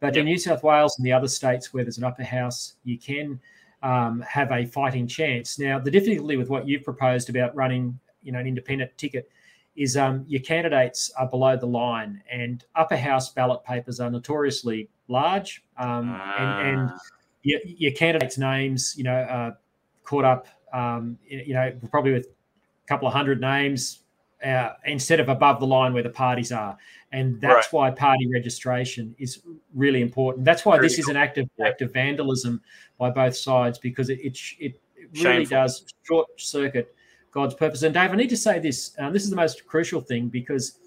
But 0.00 0.14
yep. 0.14 0.20
in 0.20 0.24
New 0.26 0.38
South 0.38 0.62
Wales 0.62 0.96
and 0.98 1.04
the 1.04 1.12
other 1.12 1.28
states 1.28 1.74
where 1.74 1.84
there's 1.84 1.98
an 1.98 2.04
upper 2.04 2.24
house, 2.24 2.76
you 2.84 2.98
can 2.98 3.38
um, 3.82 4.22
have 4.22 4.50
a 4.50 4.64
fighting 4.64 5.06
chance. 5.06 5.58
Now, 5.58 5.78
the 5.78 5.90
difficulty 5.90 6.36
with 6.36 6.48
what 6.48 6.66
you've 6.66 6.84
proposed 6.84 7.28
about 7.28 7.54
running, 7.54 7.98
you 8.22 8.32
know, 8.32 8.38
an 8.38 8.46
independent 8.46 8.96
ticket 8.96 9.30
is 9.76 9.96
um, 9.96 10.24
your 10.26 10.42
candidates 10.42 11.10
are 11.18 11.28
below 11.28 11.56
the 11.56 11.66
line, 11.66 12.22
and 12.30 12.64
upper 12.74 12.96
house 12.96 13.32
ballot 13.32 13.62
papers 13.64 14.00
are 14.00 14.10
notoriously 14.10 14.88
large, 15.10 15.62
um, 15.76 16.08
and, 16.38 16.68
and 16.68 16.90
ah. 16.90 16.98
your, 17.42 17.60
your, 17.64 17.92
candidates' 17.92 18.38
names, 18.38 18.94
you 18.96 19.04
know, 19.04 19.26
are 19.28 19.58
caught 20.04 20.24
up, 20.24 20.46
um, 20.72 21.18
you 21.26 21.52
know, 21.52 21.72
probably 21.90 22.12
with 22.12 22.26
a 22.26 22.86
couple 22.86 23.08
of 23.08 23.12
hundred 23.12 23.40
names 23.40 24.00
uh, 24.44 24.70
instead 24.86 25.20
of 25.20 25.28
above 25.28 25.60
the 25.60 25.66
line 25.66 25.92
where 25.92 26.02
the 26.02 26.10
parties 26.10 26.52
are, 26.52 26.78
and 27.12 27.40
that's 27.40 27.72
right. 27.72 27.72
why 27.72 27.90
party 27.90 28.28
registration 28.32 29.14
is 29.18 29.42
really 29.74 30.00
important. 30.00 30.44
That's 30.44 30.64
why 30.64 30.76
Very 30.76 30.88
this 30.88 30.96
cool. 30.96 31.02
is 31.02 31.08
an 31.08 31.16
act 31.16 31.38
of 31.38 31.50
yeah. 31.58 31.66
act 31.66 31.82
of 31.82 31.92
vandalism 31.92 32.60
by 32.96 33.10
both 33.10 33.36
sides 33.36 33.78
because 33.78 34.08
it 34.10 34.20
it, 34.20 34.38
it 34.58 34.80
really 35.14 35.44
Shameful. 35.44 35.56
does 35.56 35.84
short 36.04 36.28
circuit 36.36 36.94
God's 37.32 37.54
purpose. 37.54 37.82
And 37.82 37.94
Dave, 37.94 38.12
I 38.12 38.16
need 38.16 38.30
to 38.30 38.36
say 38.36 38.58
this. 38.58 38.92
Um, 38.98 39.12
this 39.12 39.24
is 39.24 39.30
the 39.30 39.36
most 39.36 39.66
crucial 39.66 40.00
thing 40.00 40.28
because 40.28 40.78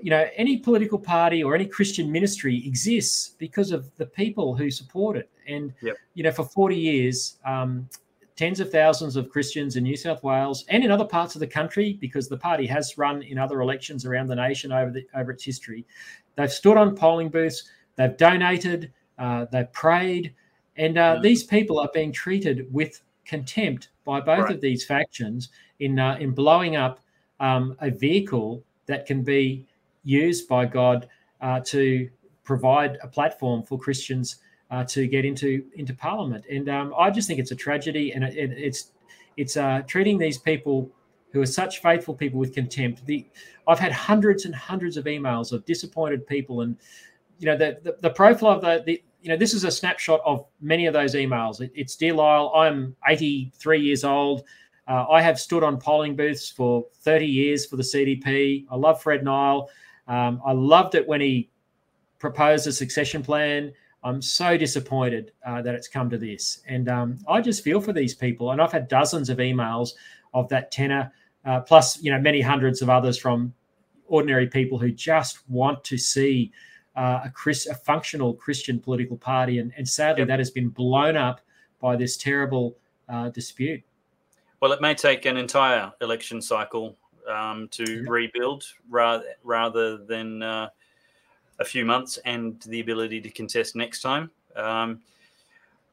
you 0.00 0.10
know 0.10 0.28
any 0.36 0.58
political 0.58 0.98
party 0.98 1.42
or 1.42 1.54
any 1.54 1.66
Christian 1.66 2.10
ministry 2.10 2.66
exists 2.66 3.30
because 3.38 3.72
of 3.72 3.90
the 3.96 4.06
people 4.06 4.54
who 4.54 4.70
support 4.70 5.16
it. 5.16 5.30
And 5.46 5.72
yep. 5.82 5.96
you 6.14 6.22
know, 6.22 6.30
for 6.32 6.44
forty 6.44 6.76
years, 6.76 7.38
um, 7.44 7.88
tens 8.36 8.60
of 8.60 8.70
thousands 8.70 9.16
of 9.16 9.30
Christians 9.30 9.76
in 9.76 9.82
New 9.82 9.96
South 9.96 10.22
Wales 10.22 10.64
and 10.68 10.84
in 10.84 10.90
other 10.90 11.04
parts 11.04 11.34
of 11.34 11.40
the 11.40 11.46
country, 11.46 11.98
because 12.00 12.28
the 12.28 12.36
party 12.36 12.66
has 12.66 12.96
run 12.96 13.22
in 13.22 13.38
other 13.38 13.60
elections 13.60 14.06
around 14.06 14.28
the 14.28 14.36
nation 14.36 14.70
over 14.72 14.90
the 14.90 15.06
over 15.14 15.32
its 15.32 15.44
history, 15.44 15.84
they've 16.36 16.52
stood 16.52 16.76
on 16.76 16.94
polling 16.94 17.28
booths, 17.28 17.68
they've 17.96 18.16
donated, 18.16 18.92
uh, 19.18 19.46
they've 19.50 19.72
prayed, 19.72 20.34
and 20.76 20.98
uh, 20.98 21.16
mm. 21.16 21.22
these 21.22 21.44
people 21.44 21.80
are 21.80 21.90
being 21.92 22.12
treated 22.12 22.72
with 22.72 23.02
contempt 23.24 23.88
by 24.04 24.20
both 24.20 24.44
right. 24.44 24.54
of 24.54 24.60
these 24.60 24.84
factions 24.84 25.48
in 25.80 25.98
uh, 25.98 26.16
in 26.20 26.30
blowing 26.30 26.76
up 26.76 27.00
um, 27.40 27.76
a 27.80 27.90
vehicle 27.90 28.62
that 28.86 29.04
can 29.04 29.22
be 29.22 29.66
used 30.04 30.48
by 30.48 30.64
God 30.64 31.08
uh, 31.40 31.60
to 31.66 32.08
provide 32.44 32.98
a 33.02 33.08
platform 33.08 33.62
for 33.62 33.78
Christians 33.78 34.36
uh, 34.70 34.84
to 34.84 35.06
get 35.06 35.24
into 35.24 35.64
into 35.76 35.94
Parliament. 35.94 36.44
And 36.50 36.68
um, 36.68 36.94
I 36.98 37.10
just 37.10 37.28
think 37.28 37.40
it's 37.40 37.50
a 37.50 37.56
tragedy, 37.56 38.12
and 38.12 38.24
it, 38.24 38.36
it, 38.36 38.50
it's 38.52 38.92
it's 39.36 39.56
uh, 39.56 39.82
treating 39.86 40.18
these 40.18 40.38
people 40.38 40.90
who 41.32 41.40
are 41.40 41.46
such 41.46 41.82
faithful 41.82 42.14
people 42.14 42.38
with 42.38 42.54
contempt. 42.54 43.04
The 43.06 43.26
I've 43.66 43.78
had 43.78 43.92
hundreds 43.92 44.44
and 44.44 44.54
hundreds 44.54 44.96
of 44.96 45.04
emails 45.04 45.52
of 45.52 45.64
disappointed 45.64 46.26
people, 46.26 46.62
and 46.62 46.76
you 47.38 47.46
know 47.46 47.56
the 47.56 47.78
the, 47.82 47.96
the 48.00 48.10
profile 48.10 48.56
of 48.56 48.62
the, 48.62 48.82
the 48.84 49.02
you 49.22 49.28
know 49.28 49.36
this 49.36 49.54
is 49.54 49.64
a 49.64 49.70
snapshot 49.70 50.20
of 50.24 50.46
many 50.60 50.86
of 50.86 50.92
those 50.92 51.14
emails. 51.14 51.60
It, 51.60 51.72
it's 51.74 51.96
dear 51.96 52.14
Lyle, 52.14 52.52
I'm 52.54 52.96
83 53.06 53.80
years 53.80 54.04
old. 54.04 54.44
Uh, 54.86 55.04
I 55.10 55.20
have 55.20 55.38
stood 55.38 55.62
on 55.62 55.78
polling 55.78 56.16
booths 56.16 56.48
for 56.48 56.86
30 57.02 57.26
years 57.26 57.66
for 57.66 57.76
the 57.76 57.82
CDP. 57.82 58.64
I 58.70 58.76
love 58.76 59.02
Fred 59.02 59.22
Nile. 59.22 59.68
Um, 60.08 60.40
I 60.44 60.52
loved 60.52 60.94
it 60.94 61.06
when 61.06 61.20
he 61.20 61.50
proposed 62.18 62.66
a 62.66 62.72
succession 62.72 63.22
plan. 63.22 63.72
I'm 64.02 64.22
so 64.22 64.56
disappointed 64.56 65.32
uh, 65.46 65.62
that 65.62 65.74
it's 65.74 65.88
come 65.88 66.08
to 66.10 66.18
this. 66.18 66.62
And 66.66 66.88
um, 66.88 67.18
I 67.28 67.40
just 67.40 67.62
feel 67.62 67.80
for 67.80 67.92
these 67.92 68.14
people. 68.14 68.52
And 68.52 68.60
I've 68.60 68.72
had 68.72 68.88
dozens 68.88 69.28
of 69.28 69.38
emails 69.38 69.90
of 70.34 70.48
that 70.48 70.70
tenor, 70.70 71.12
uh, 71.44 71.60
plus, 71.60 72.00
you 72.02 72.10
know, 72.10 72.20
many 72.20 72.40
hundreds 72.40 72.80
of 72.80 72.88
others 72.88 73.18
from 73.18 73.52
ordinary 74.06 74.46
people 74.46 74.78
who 74.78 74.90
just 74.90 75.48
want 75.48 75.84
to 75.84 75.98
see 75.98 76.52
uh, 76.96 77.20
a, 77.24 77.30
Chris, 77.30 77.66
a 77.66 77.74
functional 77.74 78.34
Christian 78.34 78.80
political 78.80 79.16
party. 79.16 79.58
And, 79.58 79.72
and 79.76 79.88
sadly, 79.88 80.22
yep. 80.22 80.28
that 80.28 80.38
has 80.38 80.50
been 80.50 80.68
blown 80.68 81.16
up 81.16 81.40
by 81.80 81.96
this 81.96 82.16
terrible 82.16 82.76
uh, 83.08 83.28
dispute. 83.30 83.82
Well, 84.60 84.72
it 84.72 84.80
may 84.80 84.94
take 84.94 85.24
an 85.24 85.36
entire 85.36 85.92
election 86.00 86.42
cycle 86.42 86.96
um, 87.28 87.68
to 87.68 88.04
rebuild 88.08 88.64
rather, 88.88 89.24
rather 89.44 89.96
than 89.98 90.42
uh, 90.42 90.68
a 91.58 91.64
few 91.64 91.84
months 91.84 92.18
and 92.24 92.60
the 92.62 92.80
ability 92.80 93.20
to 93.20 93.30
contest 93.30 93.76
next 93.76 94.02
time. 94.02 94.30
Um, 94.56 95.00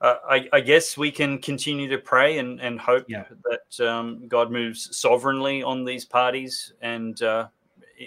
uh, 0.02 0.16
I, 0.30 0.50
I, 0.52 0.60
guess 0.60 0.98
we 0.98 1.10
can 1.10 1.38
continue 1.38 1.88
to 1.90 1.98
pray 1.98 2.38
and, 2.40 2.60
and 2.60 2.80
hope 2.80 3.06
yeah. 3.08 3.24
that 3.50 3.88
um, 3.88 4.28
God 4.28 4.52
moves 4.52 4.96
sovereignly 4.96 5.64
on 5.64 5.86
these 5.86 6.04
parties 6.04 6.74
and 6.82 7.22
uh, 7.24 7.48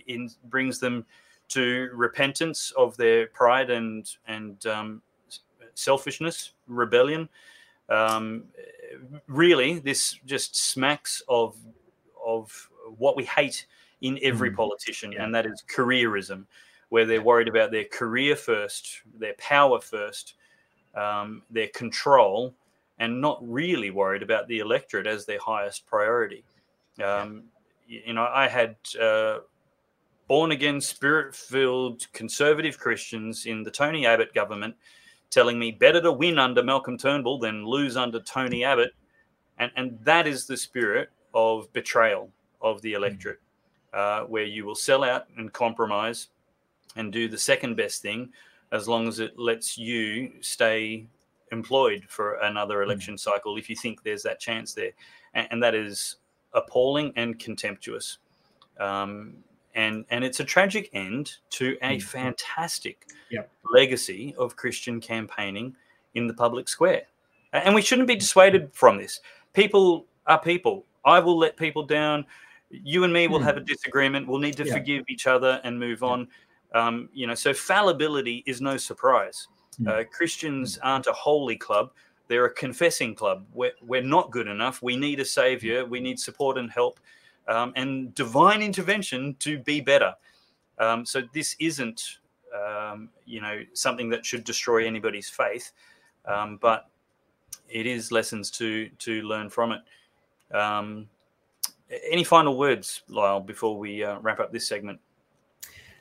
in, 0.06 0.30
brings 0.44 0.78
them 0.78 1.06
to 1.48 1.90
repentance 1.94 2.72
of 2.76 2.96
their 2.96 3.28
pride 3.28 3.70
and 3.70 4.08
and 4.26 4.66
um, 4.66 5.02
selfishness, 5.74 6.52
rebellion. 6.66 7.28
Um, 7.88 8.44
really, 9.26 9.78
this 9.78 10.18
just 10.26 10.56
smacks 10.56 11.22
of 11.28 11.56
of 12.24 12.68
what 12.96 13.16
we 13.16 13.24
hate 13.24 13.66
in 14.00 14.18
every 14.22 14.50
mm. 14.50 14.56
politician, 14.56 15.12
and 15.18 15.34
that 15.34 15.46
is 15.46 15.64
careerism 15.74 16.44
where 16.88 17.04
they're 17.04 17.22
worried 17.22 17.48
about 17.48 17.70
their 17.70 17.84
career 17.84 18.34
first, 18.34 19.02
their 19.18 19.34
power 19.34 19.80
first, 19.80 20.34
um, 20.94 21.42
their 21.50 21.68
control, 21.68 22.54
and 22.98 23.20
not 23.20 23.38
really 23.42 23.90
worried 23.90 24.22
about 24.22 24.48
the 24.48 24.58
electorate 24.58 25.06
as 25.06 25.26
their 25.26 25.38
highest 25.38 25.86
priority. 25.86 26.44
Um, 27.02 27.44
you 27.86 28.12
know, 28.12 28.28
I 28.32 28.48
had 28.48 28.76
uh, 29.00 29.40
born 30.26 30.52
again, 30.52 30.80
spirit 30.80 31.34
filled 31.34 32.10
conservative 32.12 32.78
Christians 32.78 33.46
in 33.46 33.62
the 33.62 33.70
Tony 33.70 34.06
Abbott 34.06 34.34
government 34.34 34.74
telling 35.30 35.58
me 35.58 35.70
better 35.70 36.00
to 36.00 36.12
win 36.12 36.38
under 36.38 36.62
Malcolm 36.62 36.98
Turnbull 36.98 37.38
than 37.38 37.66
lose 37.66 37.96
under 37.96 38.20
Tony 38.20 38.64
Abbott. 38.64 38.92
And, 39.58 39.70
and 39.76 39.98
that 40.02 40.26
is 40.26 40.46
the 40.46 40.56
spirit 40.56 41.10
of 41.34 41.72
betrayal 41.72 42.30
of 42.60 42.80
the 42.82 42.94
electorate, 42.94 43.40
uh, 43.92 44.22
where 44.22 44.44
you 44.44 44.64
will 44.64 44.74
sell 44.74 45.04
out 45.04 45.26
and 45.36 45.52
compromise 45.52 46.28
and 46.96 47.12
do 47.12 47.28
the 47.28 47.38
second 47.38 47.76
best 47.76 48.02
thing 48.02 48.30
as 48.72 48.88
long 48.88 49.08
as 49.08 49.20
it 49.20 49.38
lets 49.38 49.78
you 49.78 50.32
stay 50.40 51.06
employed 51.52 52.04
for 52.08 52.34
another 52.34 52.82
election 52.82 53.14
mm. 53.14 53.20
cycle 53.20 53.56
if 53.56 53.70
you 53.70 53.76
think 53.76 54.02
there's 54.02 54.22
that 54.22 54.40
chance 54.40 54.74
there. 54.74 54.90
And, 55.34 55.48
and 55.50 55.62
that 55.62 55.74
is 55.74 56.16
appalling 56.52 57.12
and 57.16 57.38
contemptuous. 57.38 58.18
Um, 58.78 59.34
and, 59.74 60.04
and 60.10 60.24
it's 60.24 60.40
a 60.40 60.44
tragic 60.44 60.90
end 60.92 61.36
to 61.50 61.76
a 61.82 61.96
mm. 61.96 62.02
fantastic 62.02 63.06
yep. 63.30 63.50
legacy 63.72 64.34
of 64.38 64.56
Christian 64.56 65.00
campaigning 65.00 65.74
in 66.14 66.26
the 66.26 66.34
public 66.34 66.68
square. 66.68 67.02
And 67.52 67.74
we 67.74 67.82
shouldn't 67.82 68.08
be 68.08 68.16
dissuaded 68.16 68.70
from 68.72 68.98
this. 68.98 69.20
People 69.54 70.06
are 70.26 70.40
people. 70.40 70.84
I 71.04 71.20
will 71.20 71.38
let 71.38 71.56
people 71.56 71.84
down. 71.84 72.26
You 72.70 73.04
and 73.04 73.12
me 73.12 73.28
will 73.28 73.40
have 73.40 73.56
a 73.56 73.60
disagreement. 73.60 74.26
We'll 74.26 74.40
need 74.40 74.56
to 74.58 74.66
yeah. 74.66 74.74
forgive 74.74 75.04
each 75.08 75.26
other 75.26 75.60
and 75.64 75.78
move 75.78 76.02
on. 76.02 76.28
Um, 76.74 77.08
you 77.12 77.26
know, 77.26 77.34
so 77.34 77.54
fallibility 77.54 78.42
is 78.46 78.60
no 78.60 78.76
surprise. 78.76 79.48
Hmm. 79.78 79.88
Uh, 79.88 80.04
Christians 80.10 80.76
hmm. 80.76 80.86
aren't 80.86 81.06
a 81.06 81.12
holy 81.12 81.56
club; 81.56 81.92
they're 82.28 82.44
a 82.44 82.52
confessing 82.52 83.14
club. 83.14 83.46
We're 83.54 83.72
we're 83.82 84.02
not 84.02 84.30
good 84.30 84.48
enough. 84.48 84.82
We 84.82 84.96
need 84.96 85.20
a 85.20 85.24
savior. 85.24 85.84
We 85.84 86.00
need 86.00 86.20
support 86.20 86.58
and 86.58 86.70
help, 86.70 87.00
um, 87.46 87.72
and 87.76 88.14
divine 88.14 88.62
intervention 88.62 89.34
to 89.40 89.58
be 89.58 89.80
better. 89.80 90.14
Um, 90.78 91.04
so 91.04 91.22
this 91.32 91.56
isn't, 91.58 92.18
um, 92.54 93.08
you 93.26 93.40
know, 93.40 93.62
something 93.72 94.08
that 94.10 94.24
should 94.24 94.44
destroy 94.44 94.86
anybody's 94.86 95.28
faith, 95.28 95.72
um, 96.26 96.58
but 96.60 96.88
it 97.68 97.86
is 97.86 98.12
lessons 98.12 98.50
to 98.52 98.88
to 98.98 99.22
learn 99.22 99.48
from 99.48 99.72
it. 99.72 99.80
Any 102.10 102.24
final 102.24 102.58
words, 102.58 103.02
Lyle, 103.08 103.40
before 103.40 103.78
we 103.78 104.04
uh, 104.04 104.18
wrap 104.20 104.40
up 104.40 104.52
this 104.52 104.66
segment? 104.66 105.00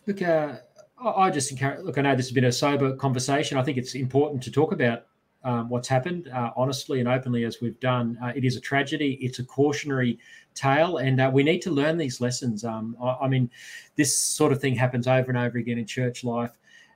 Look, 0.06 0.22
uh, 0.22 0.58
I 1.04 1.30
just 1.30 1.52
encourage. 1.52 1.84
Look, 1.84 1.98
I 1.98 2.02
know 2.02 2.16
this 2.16 2.28
has 2.28 2.34
been 2.34 2.46
a 2.46 2.52
sober 2.52 2.96
conversation. 2.96 3.58
I 3.58 3.64
think 3.64 3.78
it's 3.78 3.96
important 3.96 4.44
to 4.44 4.52
talk 4.52 4.72
about 4.72 5.06
um, 5.44 5.70
what's 5.70 5.88
happened 5.88 6.28
uh, 6.30 6.52
honestly 6.58 7.00
and 7.00 7.08
openly 7.08 7.46
as 7.46 7.62
we've 7.62 7.80
done. 7.80 8.18
Uh, 8.22 8.34
it 8.36 8.44
is 8.44 8.56
a 8.58 8.60
tragedy. 8.60 9.18
It's 9.22 9.40
a 9.40 9.46
cautionary 9.46 10.20
tale, 10.56 10.98
and 10.98 11.22
uh, 11.22 11.30
we 11.32 11.44
need 11.44 11.62
to 11.62 11.72
learn 11.72 11.98
these 11.98 12.20
lessons. 12.20 12.66
Um, 12.66 12.98
I, 13.02 13.18
I, 13.22 13.28
mean, 13.28 13.50
this 13.96 14.18
sort 14.18 14.52
of 14.52 14.60
thing 14.60 14.76
happens 14.76 15.08
over 15.08 15.30
and 15.30 15.38
over 15.38 15.58
again 15.58 15.78
in 15.78 15.86
church 15.86 16.24
life. 16.24 16.52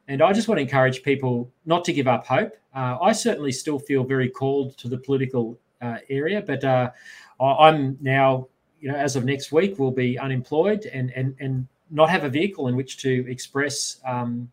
And 0.07 0.21
I 0.21 0.33
just 0.33 0.47
want 0.47 0.57
to 0.57 0.63
encourage 0.63 1.03
people 1.03 1.49
not 1.65 1.85
to 1.85 1.93
give 1.93 2.07
up 2.07 2.25
hope. 2.25 2.53
Uh, 2.75 2.97
I 3.01 3.11
certainly 3.13 3.51
still 3.51 3.79
feel 3.79 4.03
very 4.03 4.29
called 4.29 4.77
to 4.79 4.89
the 4.89 4.97
political 4.97 5.59
uh, 5.81 5.97
area, 6.09 6.41
but 6.41 6.63
uh, 6.63 6.91
I'm 7.39 7.97
now, 8.01 8.47
you 8.81 8.91
know, 8.91 8.97
as 8.97 9.15
of 9.15 9.23
next 9.23 9.51
week, 9.51 9.79
will 9.79 9.91
be 9.91 10.19
unemployed 10.19 10.85
and 10.91 11.11
and 11.11 11.35
and 11.39 11.67
not 11.89 12.09
have 12.09 12.23
a 12.23 12.29
vehicle 12.29 12.67
in 12.67 12.75
which 12.75 12.97
to 12.97 13.29
express 13.29 13.99
um, 14.05 14.49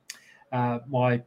uh, 0.53 0.81
my 0.89 1.23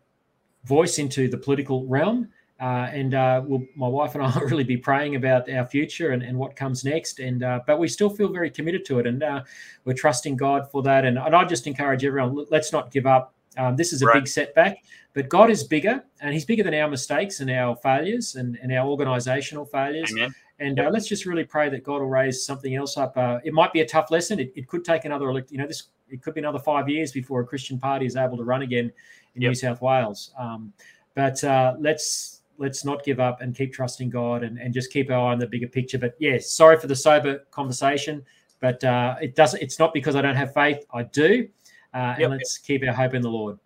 voice 0.65 0.99
into 0.99 1.27
the 1.27 1.37
political 1.37 1.85
realm. 1.87 2.29
Uh, 2.59 2.87
and 2.93 3.15
uh, 3.15 3.41
we'll, 3.43 3.65
my 3.75 3.87
wife 3.87 4.13
and 4.13 4.23
I 4.23 4.27
will 4.37 4.45
really 4.45 4.63
be 4.63 4.77
praying 4.77 5.15
about 5.15 5.49
our 5.49 5.65
future 5.65 6.11
and, 6.11 6.21
and 6.21 6.37
what 6.37 6.55
comes 6.55 6.85
next. 6.85 7.19
And 7.19 7.43
uh, 7.43 7.61
but 7.65 7.79
we 7.79 7.87
still 7.87 8.09
feel 8.09 8.29
very 8.29 8.51
committed 8.51 8.85
to 8.85 8.99
it, 8.99 9.07
and 9.07 9.23
uh, 9.23 9.41
we're 9.83 9.93
trusting 9.93 10.35
God 10.37 10.69
for 10.69 10.83
that. 10.83 11.05
And, 11.05 11.17
and 11.17 11.35
I 11.35 11.43
just 11.45 11.65
encourage 11.65 12.05
everyone: 12.05 12.45
let's 12.51 12.71
not 12.71 12.91
give 12.91 13.07
up. 13.07 13.33
Um, 13.57 13.75
this 13.75 13.91
is 13.93 14.01
a 14.01 14.05
right. 14.05 14.13
big 14.13 14.27
setback, 14.27 14.77
but 15.13 15.27
God 15.27 15.49
is 15.49 15.63
bigger, 15.63 16.03
and 16.21 16.33
He's 16.33 16.45
bigger 16.45 16.61
than 16.61 16.75
our 16.75 16.87
mistakes 16.87 17.39
and 17.39 17.49
our 17.49 17.75
failures 17.75 18.35
and, 18.35 18.57
and 18.61 18.71
our 18.71 18.85
organisational 18.85 19.69
failures. 19.69 20.11
Amen. 20.11 20.33
And 20.61 20.79
uh, 20.79 20.91
let's 20.93 21.07
just 21.07 21.25
really 21.25 21.43
pray 21.43 21.69
that 21.69 21.83
God 21.83 22.01
will 22.01 22.09
raise 22.09 22.45
something 22.45 22.75
else 22.75 22.95
up. 22.95 23.17
Uh, 23.17 23.39
it 23.43 23.51
might 23.51 23.73
be 23.73 23.81
a 23.81 23.85
tough 23.85 24.11
lesson. 24.11 24.39
It, 24.39 24.53
it 24.55 24.67
could 24.67 24.85
take 24.85 25.05
another, 25.05 25.25
you 25.49 25.57
know, 25.57 25.65
this 25.65 25.87
it 26.07 26.21
could 26.21 26.35
be 26.35 26.39
another 26.39 26.59
five 26.59 26.87
years 26.87 27.11
before 27.11 27.41
a 27.41 27.45
Christian 27.45 27.79
party 27.79 28.05
is 28.05 28.15
able 28.15 28.37
to 28.37 28.43
run 28.43 28.61
again 28.61 28.91
in 29.33 29.41
yep. 29.41 29.49
New 29.49 29.55
South 29.55 29.81
Wales. 29.81 30.31
Um, 30.37 30.71
but 31.15 31.43
uh, 31.43 31.75
let's 31.79 32.41
let's 32.59 32.85
not 32.85 33.03
give 33.03 33.19
up 33.19 33.41
and 33.41 33.55
keep 33.55 33.73
trusting 33.73 34.11
God 34.11 34.43
and, 34.43 34.59
and 34.59 34.71
just 34.71 34.91
keep 34.91 35.09
our 35.09 35.17
eye 35.29 35.31
on 35.31 35.39
the 35.39 35.47
bigger 35.47 35.67
picture. 35.67 35.97
But 35.97 36.15
yeah, 36.19 36.37
sorry 36.39 36.77
for 36.77 36.85
the 36.85 36.95
sober 36.95 37.39
conversation, 37.49 38.23
but 38.59 38.83
uh, 38.83 39.15
it 39.19 39.35
doesn't. 39.35 39.63
It's 39.63 39.79
not 39.79 39.95
because 39.95 40.15
I 40.15 40.21
don't 40.21 40.35
have 40.35 40.53
faith. 40.53 40.85
I 40.93 41.03
do, 41.03 41.47
uh, 41.95 42.15
yep. 42.17 42.19
and 42.19 42.31
let's 42.33 42.59
keep 42.59 42.83
our 42.87 42.93
hope 42.93 43.15
in 43.15 43.23
the 43.23 43.29
Lord. 43.29 43.57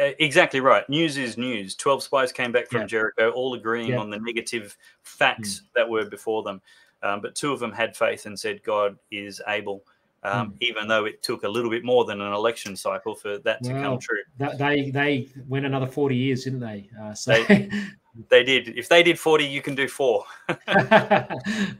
Uh, 0.00 0.12
exactly 0.18 0.60
right. 0.60 0.88
News 0.88 1.16
is 1.16 1.36
news. 1.36 1.74
Twelve 1.74 2.02
spies 2.02 2.32
came 2.32 2.52
back 2.52 2.68
from 2.68 2.86
Jericho, 2.86 3.30
all 3.30 3.54
agreeing 3.54 3.94
on 3.94 4.10
the 4.10 4.18
negative 4.18 4.76
facts 5.02 5.60
mm. 5.60 5.62
that 5.74 5.88
were 5.88 6.04
before 6.04 6.42
them. 6.42 6.60
Um, 7.02 7.20
but 7.20 7.34
two 7.34 7.52
of 7.52 7.60
them 7.60 7.72
had 7.72 7.96
faith 7.96 8.26
and 8.26 8.38
said, 8.38 8.62
"God 8.62 8.96
is 9.10 9.40
able." 9.46 9.84
um, 10.22 10.50
mm. 10.50 10.54
even 10.60 10.88
though 10.88 11.04
it 11.04 11.22
took 11.22 11.44
a 11.44 11.48
little 11.48 11.70
bit 11.70 11.84
more 11.84 12.04
than 12.04 12.20
an 12.20 12.32
election 12.32 12.76
cycle 12.76 13.14
for 13.14 13.38
that 13.38 13.62
to 13.64 13.70
come 13.72 13.98
true. 13.98 14.22
That, 14.38 14.58
they 14.58 14.90
they 14.90 15.28
went 15.48 15.66
another 15.66 15.86
forty 15.86 16.16
years, 16.16 16.44
didn't 16.44 16.60
they? 16.60 16.88
Uh, 17.00 17.14
so 17.14 17.42
they, 17.44 17.70
they, 18.28 18.42
did. 18.42 18.76
If 18.76 18.88
they 18.88 19.02
did 19.02 19.18
forty, 19.18 19.44
you 19.44 19.62
can 19.62 19.74
do 19.74 19.88
four. 19.88 20.24
yeah, 20.48 21.26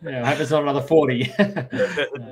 I 0.03 0.30
hope 0.30 0.41
it's 0.41 0.51
not 0.51 0.62
another 0.62 0.80
forty. 0.80 1.32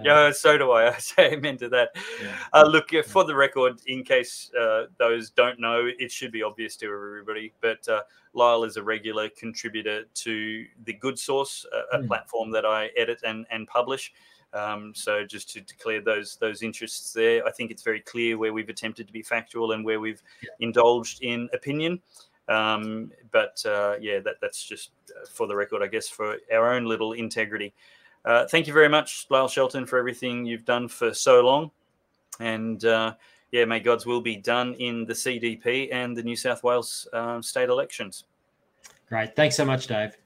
yeah, 0.04 0.30
so 0.32 0.56
do 0.56 0.70
I. 0.72 0.94
I 0.94 0.98
say 0.98 1.32
amen 1.32 1.58
to 1.58 1.68
that. 1.70 1.90
Yeah. 2.22 2.36
Uh, 2.52 2.66
look, 2.66 2.90
for 3.06 3.24
the 3.24 3.34
record, 3.34 3.80
in 3.86 4.04
case 4.04 4.50
uh, 4.58 4.84
those 4.98 5.30
don't 5.30 5.60
know, 5.60 5.88
it 5.98 6.10
should 6.10 6.32
be 6.32 6.42
obvious 6.42 6.76
to 6.76 6.86
everybody. 6.86 7.52
But 7.60 7.86
uh, 7.88 8.02
Lyle 8.32 8.64
is 8.64 8.76
a 8.76 8.82
regular 8.82 9.28
contributor 9.28 10.04
to 10.04 10.64
the 10.84 10.92
Good 10.92 11.18
Sauce, 11.18 11.66
a, 11.72 11.96
a 11.96 12.00
mm. 12.00 12.06
platform 12.06 12.50
that 12.52 12.64
I 12.64 12.90
edit 12.96 13.20
and 13.24 13.46
and 13.50 13.66
publish. 13.66 14.12
Um, 14.52 14.92
so 14.94 15.24
just 15.24 15.50
to 15.50 15.60
declare 15.60 16.00
those 16.00 16.36
those 16.36 16.62
interests 16.62 17.12
there, 17.12 17.46
I 17.46 17.50
think 17.50 17.70
it's 17.70 17.82
very 17.82 18.00
clear 18.00 18.38
where 18.38 18.52
we've 18.52 18.68
attempted 18.68 19.06
to 19.06 19.12
be 19.12 19.22
factual 19.22 19.72
and 19.72 19.84
where 19.84 20.00
we've 20.00 20.22
yeah. 20.42 20.50
indulged 20.60 21.22
in 21.22 21.48
opinion. 21.52 22.00
Um, 22.48 23.10
but 23.32 23.62
uh, 23.66 23.96
yeah, 24.00 24.20
that 24.20 24.36
that's 24.40 24.64
just 24.64 24.90
uh, 25.10 25.26
for 25.28 25.46
the 25.46 25.56
record, 25.56 25.82
I 25.82 25.88
guess, 25.88 26.08
for 26.08 26.36
our 26.52 26.74
own 26.74 26.84
little 26.84 27.12
integrity. 27.12 27.74
uh, 28.24 28.46
thank 28.46 28.66
you 28.66 28.72
very 28.72 28.88
much, 28.88 29.26
Lyle 29.30 29.48
Shelton, 29.48 29.86
for 29.86 29.98
everything 29.98 30.44
you've 30.44 30.64
done 30.64 30.88
for 30.88 31.12
so 31.12 31.40
long. 31.40 31.70
And 32.40 32.84
uh, 32.84 33.14
yeah, 33.50 33.64
may 33.64 33.80
God's 33.80 34.06
will 34.06 34.20
be 34.20 34.36
done 34.36 34.74
in 34.74 35.04
the 35.06 35.12
CDP 35.12 35.88
and 35.92 36.16
the 36.16 36.22
New 36.22 36.36
South 36.36 36.62
Wales 36.62 37.08
um, 37.12 37.42
state 37.42 37.68
elections. 37.68 38.24
Great. 39.08 39.36
Thanks 39.36 39.56
so 39.56 39.64
much, 39.64 39.86
Dave. 39.86 40.16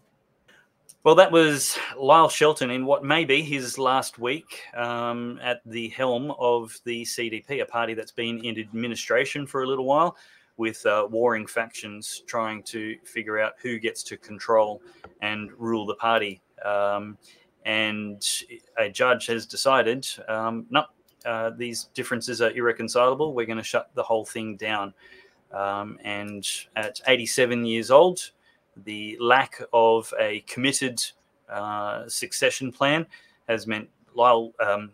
Well, 1.02 1.14
that 1.14 1.32
was 1.32 1.78
Lyle 1.96 2.28
Shelton 2.28 2.70
in 2.70 2.84
what 2.84 3.04
may 3.04 3.24
be 3.24 3.40
his 3.40 3.78
last 3.78 4.18
week 4.18 4.60
um, 4.74 5.38
at 5.42 5.62
the 5.64 5.88
helm 5.88 6.32
of 6.38 6.78
the 6.84 7.04
CDP, 7.04 7.62
a 7.62 7.64
party 7.64 7.94
that's 7.94 8.12
been 8.12 8.44
in 8.44 8.58
administration 8.58 9.46
for 9.46 9.62
a 9.62 9.66
little 9.66 9.86
while 9.86 10.16
with 10.60 10.84
uh, 10.84 11.08
warring 11.10 11.46
factions 11.46 12.22
trying 12.26 12.62
to 12.62 12.94
figure 13.02 13.40
out 13.40 13.54
who 13.62 13.78
gets 13.78 14.02
to 14.02 14.18
control 14.18 14.82
and 15.22 15.50
rule 15.58 15.86
the 15.86 15.94
party. 15.94 16.42
Um, 16.62 17.16
and 17.64 18.22
a 18.76 18.90
judge 18.90 19.24
has 19.26 19.46
decided 19.46 20.06
um, 20.28 20.66
no, 20.68 20.84
uh, 21.24 21.52
these 21.56 21.84
differences 21.94 22.42
are 22.42 22.50
irreconcilable. 22.50 23.32
We're 23.32 23.46
going 23.46 23.56
to 23.56 23.64
shut 23.64 23.88
the 23.94 24.02
whole 24.02 24.26
thing 24.26 24.56
down. 24.56 24.92
Um, 25.50 25.98
and 26.04 26.46
at 26.76 27.00
87 27.06 27.64
years 27.64 27.90
old, 27.90 28.30
the 28.84 29.16
lack 29.18 29.62
of 29.72 30.12
a 30.20 30.40
committed 30.40 31.02
uh, 31.48 32.06
succession 32.06 32.70
plan 32.70 33.06
has 33.48 33.66
meant 33.66 33.88
Lyle, 34.14 34.52
um, 34.60 34.90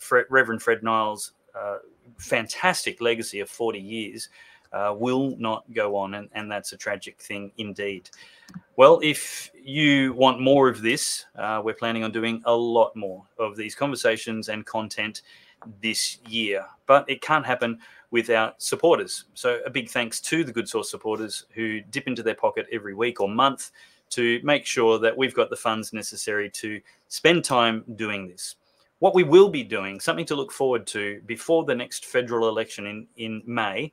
Fred, 0.00 0.26
Reverend 0.28 0.60
Fred 0.60 0.82
Nile's 0.82 1.34
uh, 1.54 1.78
fantastic 2.18 3.00
legacy 3.00 3.38
of 3.38 3.48
40 3.48 3.78
years 3.78 4.28
uh, 4.74 4.92
will 4.92 5.36
not 5.38 5.64
go 5.72 5.96
on, 5.96 6.14
and, 6.14 6.28
and 6.32 6.50
that's 6.50 6.72
a 6.72 6.76
tragic 6.76 7.20
thing 7.20 7.52
indeed. 7.58 8.10
Well, 8.76 8.98
if 9.02 9.50
you 9.54 10.12
want 10.14 10.40
more 10.40 10.68
of 10.68 10.82
this, 10.82 11.26
uh, 11.36 11.62
we're 11.64 11.74
planning 11.74 12.02
on 12.02 12.10
doing 12.10 12.42
a 12.44 12.54
lot 12.54 12.94
more 12.96 13.24
of 13.38 13.56
these 13.56 13.74
conversations 13.76 14.48
and 14.48 14.66
content 14.66 15.22
this 15.80 16.18
year, 16.28 16.66
but 16.86 17.08
it 17.08 17.22
can't 17.22 17.46
happen 17.46 17.78
without 18.10 18.60
supporters. 18.60 19.26
So, 19.34 19.60
a 19.64 19.70
big 19.70 19.88
thanks 19.88 20.20
to 20.22 20.42
the 20.42 20.52
Good 20.52 20.68
Sauce 20.68 20.90
supporters 20.90 21.46
who 21.54 21.80
dip 21.80 22.08
into 22.08 22.24
their 22.24 22.34
pocket 22.34 22.66
every 22.72 22.94
week 22.94 23.20
or 23.20 23.28
month 23.28 23.70
to 24.10 24.40
make 24.42 24.66
sure 24.66 24.98
that 24.98 25.16
we've 25.16 25.34
got 25.34 25.50
the 25.50 25.56
funds 25.56 25.92
necessary 25.92 26.50
to 26.50 26.80
spend 27.08 27.44
time 27.44 27.84
doing 27.94 28.26
this. 28.26 28.56
What 28.98 29.14
we 29.14 29.22
will 29.22 29.48
be 29.48 29.62
doing, 29.62 30.00
something 30.00 30.26
to 30.26 30.34
look 30.34 30.52
forward 30.52 30.86
to 30.88 31.20
before 31.26 31.64
the 31.64 31.74
next 31.74 32.06
federal 32.06 32.48
election 32.48 32.86
in, 32.86 33.06
in 33.16 33.42
May, 33.46 33.92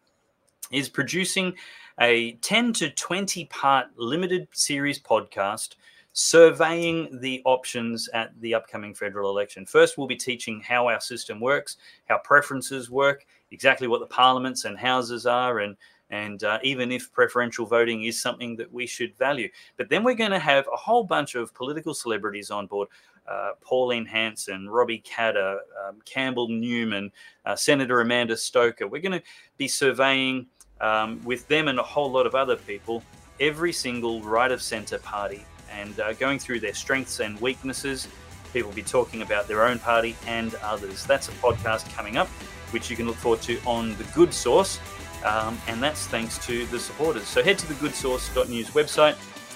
is 0.71 0.89
producing 0.89 1.53
a 1.99 2.33
10 2.41 2.73
to 2.73 2.89
20 2.89 3.45
part 3.45 3.87
limited 3.97 4.47
series 4.51 4.99
podcast 4.99 5.75
surveying 6.13 7.19
the 7.21 7.41
options 7.45 8.09
at 8.09 8.39
the 8.41 8.53
upcoming 8.53 8.93
federal 8.93 9.29
election. 9.29 9.65
First, 9.65 9.97
we'll 9.97 10.07
be 10.07 10.15
teaching 10.15 10.59
how 10.59 10.87
our 10.87 10.99
system 10.99 11.39
works, 11.39 11.77
how 12.05 12.17
preferences 12.19 12.89
work, 12.89 13.25
exactly 13.51 13.87
what 13.87 14.01
the 14.01 14.07
parliaments 14.07 14.65
and 14.65 14.77
houses 14.77 15.25
are, 15.25 15.59
and 15.59 15.75
and 16.09 16.43
uh, 16.43 16.59
even 16.61 16.91
if 16.91 17.09
preferential 17.13 17.65
voting 17.65 18.03
is 18.03 18.21
something 18.21 18.57
that 18.57 18.69
we 18.69 18.85
should 18.85 19.15
value. 19.15 19.47
But 19.77 19.87
then 19.87 20.03
we're 20.03 20.15
going 20.15 20.31
to 20.31 20.39
have 20.39 20.67
a 20.67 20.75
whole 20.75 21.05
bunch 21.05 21.35
of 21.35 21.53
political 21.53 21.93
celebrities 21.93 22.51
on 22.51 22.67
board. 22.67 22.89
Uh, 23.25 23.51
Pauline 23.61 24.05
Hanson, 24.05 24.67
Robbie 24.67 25.01
Katter, 25.07 25.59
um, 25.87 26.01
Campbell 26.03 26.49
Newman, 26.49 27.13
uh, 27.45 27.55
Senator 27.55 28.01
Amanda 28.01 28.35
Stoker. 28.35 28.89
We're 28.89 29.01
going 29.01 29.13
to 29.13 29.23
be 29.55 29.69
surveying 29.69 30.47
um, 30.81 31.21
with 31.23 31.47
them 31.47 31.67
and 31.67 31.79
a 31.79 31.83
whole 31.83 32.11
lot 32.11 32.25
of 32.25 32.35
other 32.35 32.55
people 32.55 33.03
every 33.39 33.73
single 33.73 34.21
right 34.21 34.51
of 34.51 34.61
centre 34.61 34.99
party 34.99 35.43
and 35.71 35.99
uh, 35.99 36.13
going 36.13 36.37
through 36.37 36.59
their 36.59 36.73
strengths 36.73 37.19
and 37.19 37.39
weaknesses. 37.41 38.07
People 38.53 38.69
will 38.69 38.75
be 38.75 38.83
talking 38.83 39.21
about 39.21 39.47
their 39.47 39.63
own 39.63 39.79
party 39.79 40.15
and 40.27 40.53
others. 40.55 41.05
That's 41.05 41.29
a 41.29 41.31
podcast 41.33 41.91
coming 41.95 42.17
up, 42.17 42.27
which 42.71 42.89
you 42.89 42.95
can 42.95 43.07
look 43.07 43.15
forward 43.15 43.41
to 43.43 43.59
on 43.65 43.97
the 43.97 44.03
Good 44.13 44.33
Sauce. 44.33 44.79
Um, 45.25 45.57
and 45.67 45.81
that's 45.81 46.07
thanks 46.07 46.43
to 46.45 46.65
the 46.67 46.79
supporters. 46.79 47.27
So 47.27 47.43
head 47.43 47.57
to 47.59 47.67
the 47.67 47.75
goodsauce.news 47.75 48.71
website. 48.71 49.15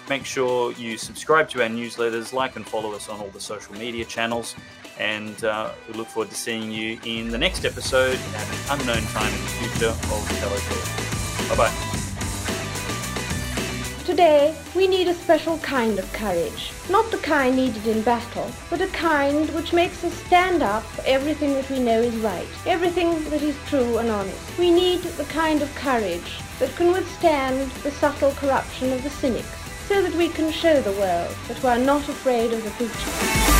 Make 0.09 0.25
sure 0.25 0.71
you 0.73 0.97
subscribe 0.97 1.49
to 1.49 1.63
our 1.63 1.69
newsletters, 1.69 2.31
like 2.31 2.55
and 2.55 2.65
follow 2.65 2.93
us 2.93 3.09
on 3.09 3.19
all 3.19 3.29
the 3.29 3.39
social 3.39 3.73
media 3.75 4.05
channels. 4.05 4.55
And 4.99 5.43
uh, 5.43 5.71
we 5.87 5.95
look 5.95 6.07
forward 6.07 6.29
to 6.29 6.35
seeing 6.35 6.71
you 6.71 6.99
in 7.03 7.29
the 7.29 7.37
next 7.37 7.65
episode 7.65 8.17
at 8.35 8.47
an 8.47 8.79
unknown 8.79 9.03
time 9.07 9.33
in 9.33 9.41
the 9.41 9.47
future 9.47 9.87
of 9.87 10.39
Pellowe 10.39 10.57
Talk. 10.57 11.04
Bye 11.49 11.55
bye. 11.55 11.95
Today, 14.05 14.55
we 14.75 14.87
need 14.87 15.07
a 15.07 15.13
special 15.13 15.57
kind 15.59 15.97
of 15.97 16.11
courage. 16.13 16.71
Not 16.89 17.09
the 17.09 17.17
kind 17.17 17.55
needed 17.55 17.87
in 17.87 18.03
battle, 18.03 18.51
but 18.69 18.81
a 18.81 18.87
kind 18.87 19.49
which 19.55 19.73
makes 19.73 20.03
us 20.03 20.13
stand 20.25 20.61
up 20.61 20.83
for 20.83 21.03
everything 21.07 21.53
that 21.55 21.69
we 21.69 21.79
know 21.79 22.01
is 22.01 22.15
right, 22.17 22.47
everything 22.67 23.23
that 23.31 23.41
is 23.41 23.57
true 23.67 23.97
and 23.97 24.09
honest. 24.09 24.57
We 24.59 24.69
need 24.69 25.01
the 25.01 25.25
kind 25.25 25.61
of 25.61 25.73
courage 25.75 26.39
that 26.59 26.75
can 26.75 26.91
withstand 26.91 27.71
the 27.81 27.91
subtle 27.91 28.31
corruption 28.31 28.93
of 28.93 29.03
the 29.03 29.09
cynics, 29.09 29.47
so 29.87 30.01
that 30.01 30.15
we 30.15 30.29
can 30.29 30.51
show 30.51 30.81
the 30.81 30.91
world 30.93 31.35
that 31.47 31.61
we 31.63 31.69
are 31.69 31.79
not 31.79 32.07
afraid 32.07 32.53
of 32.53 32.63
the 32.63 32.71
future. 32.71 33.54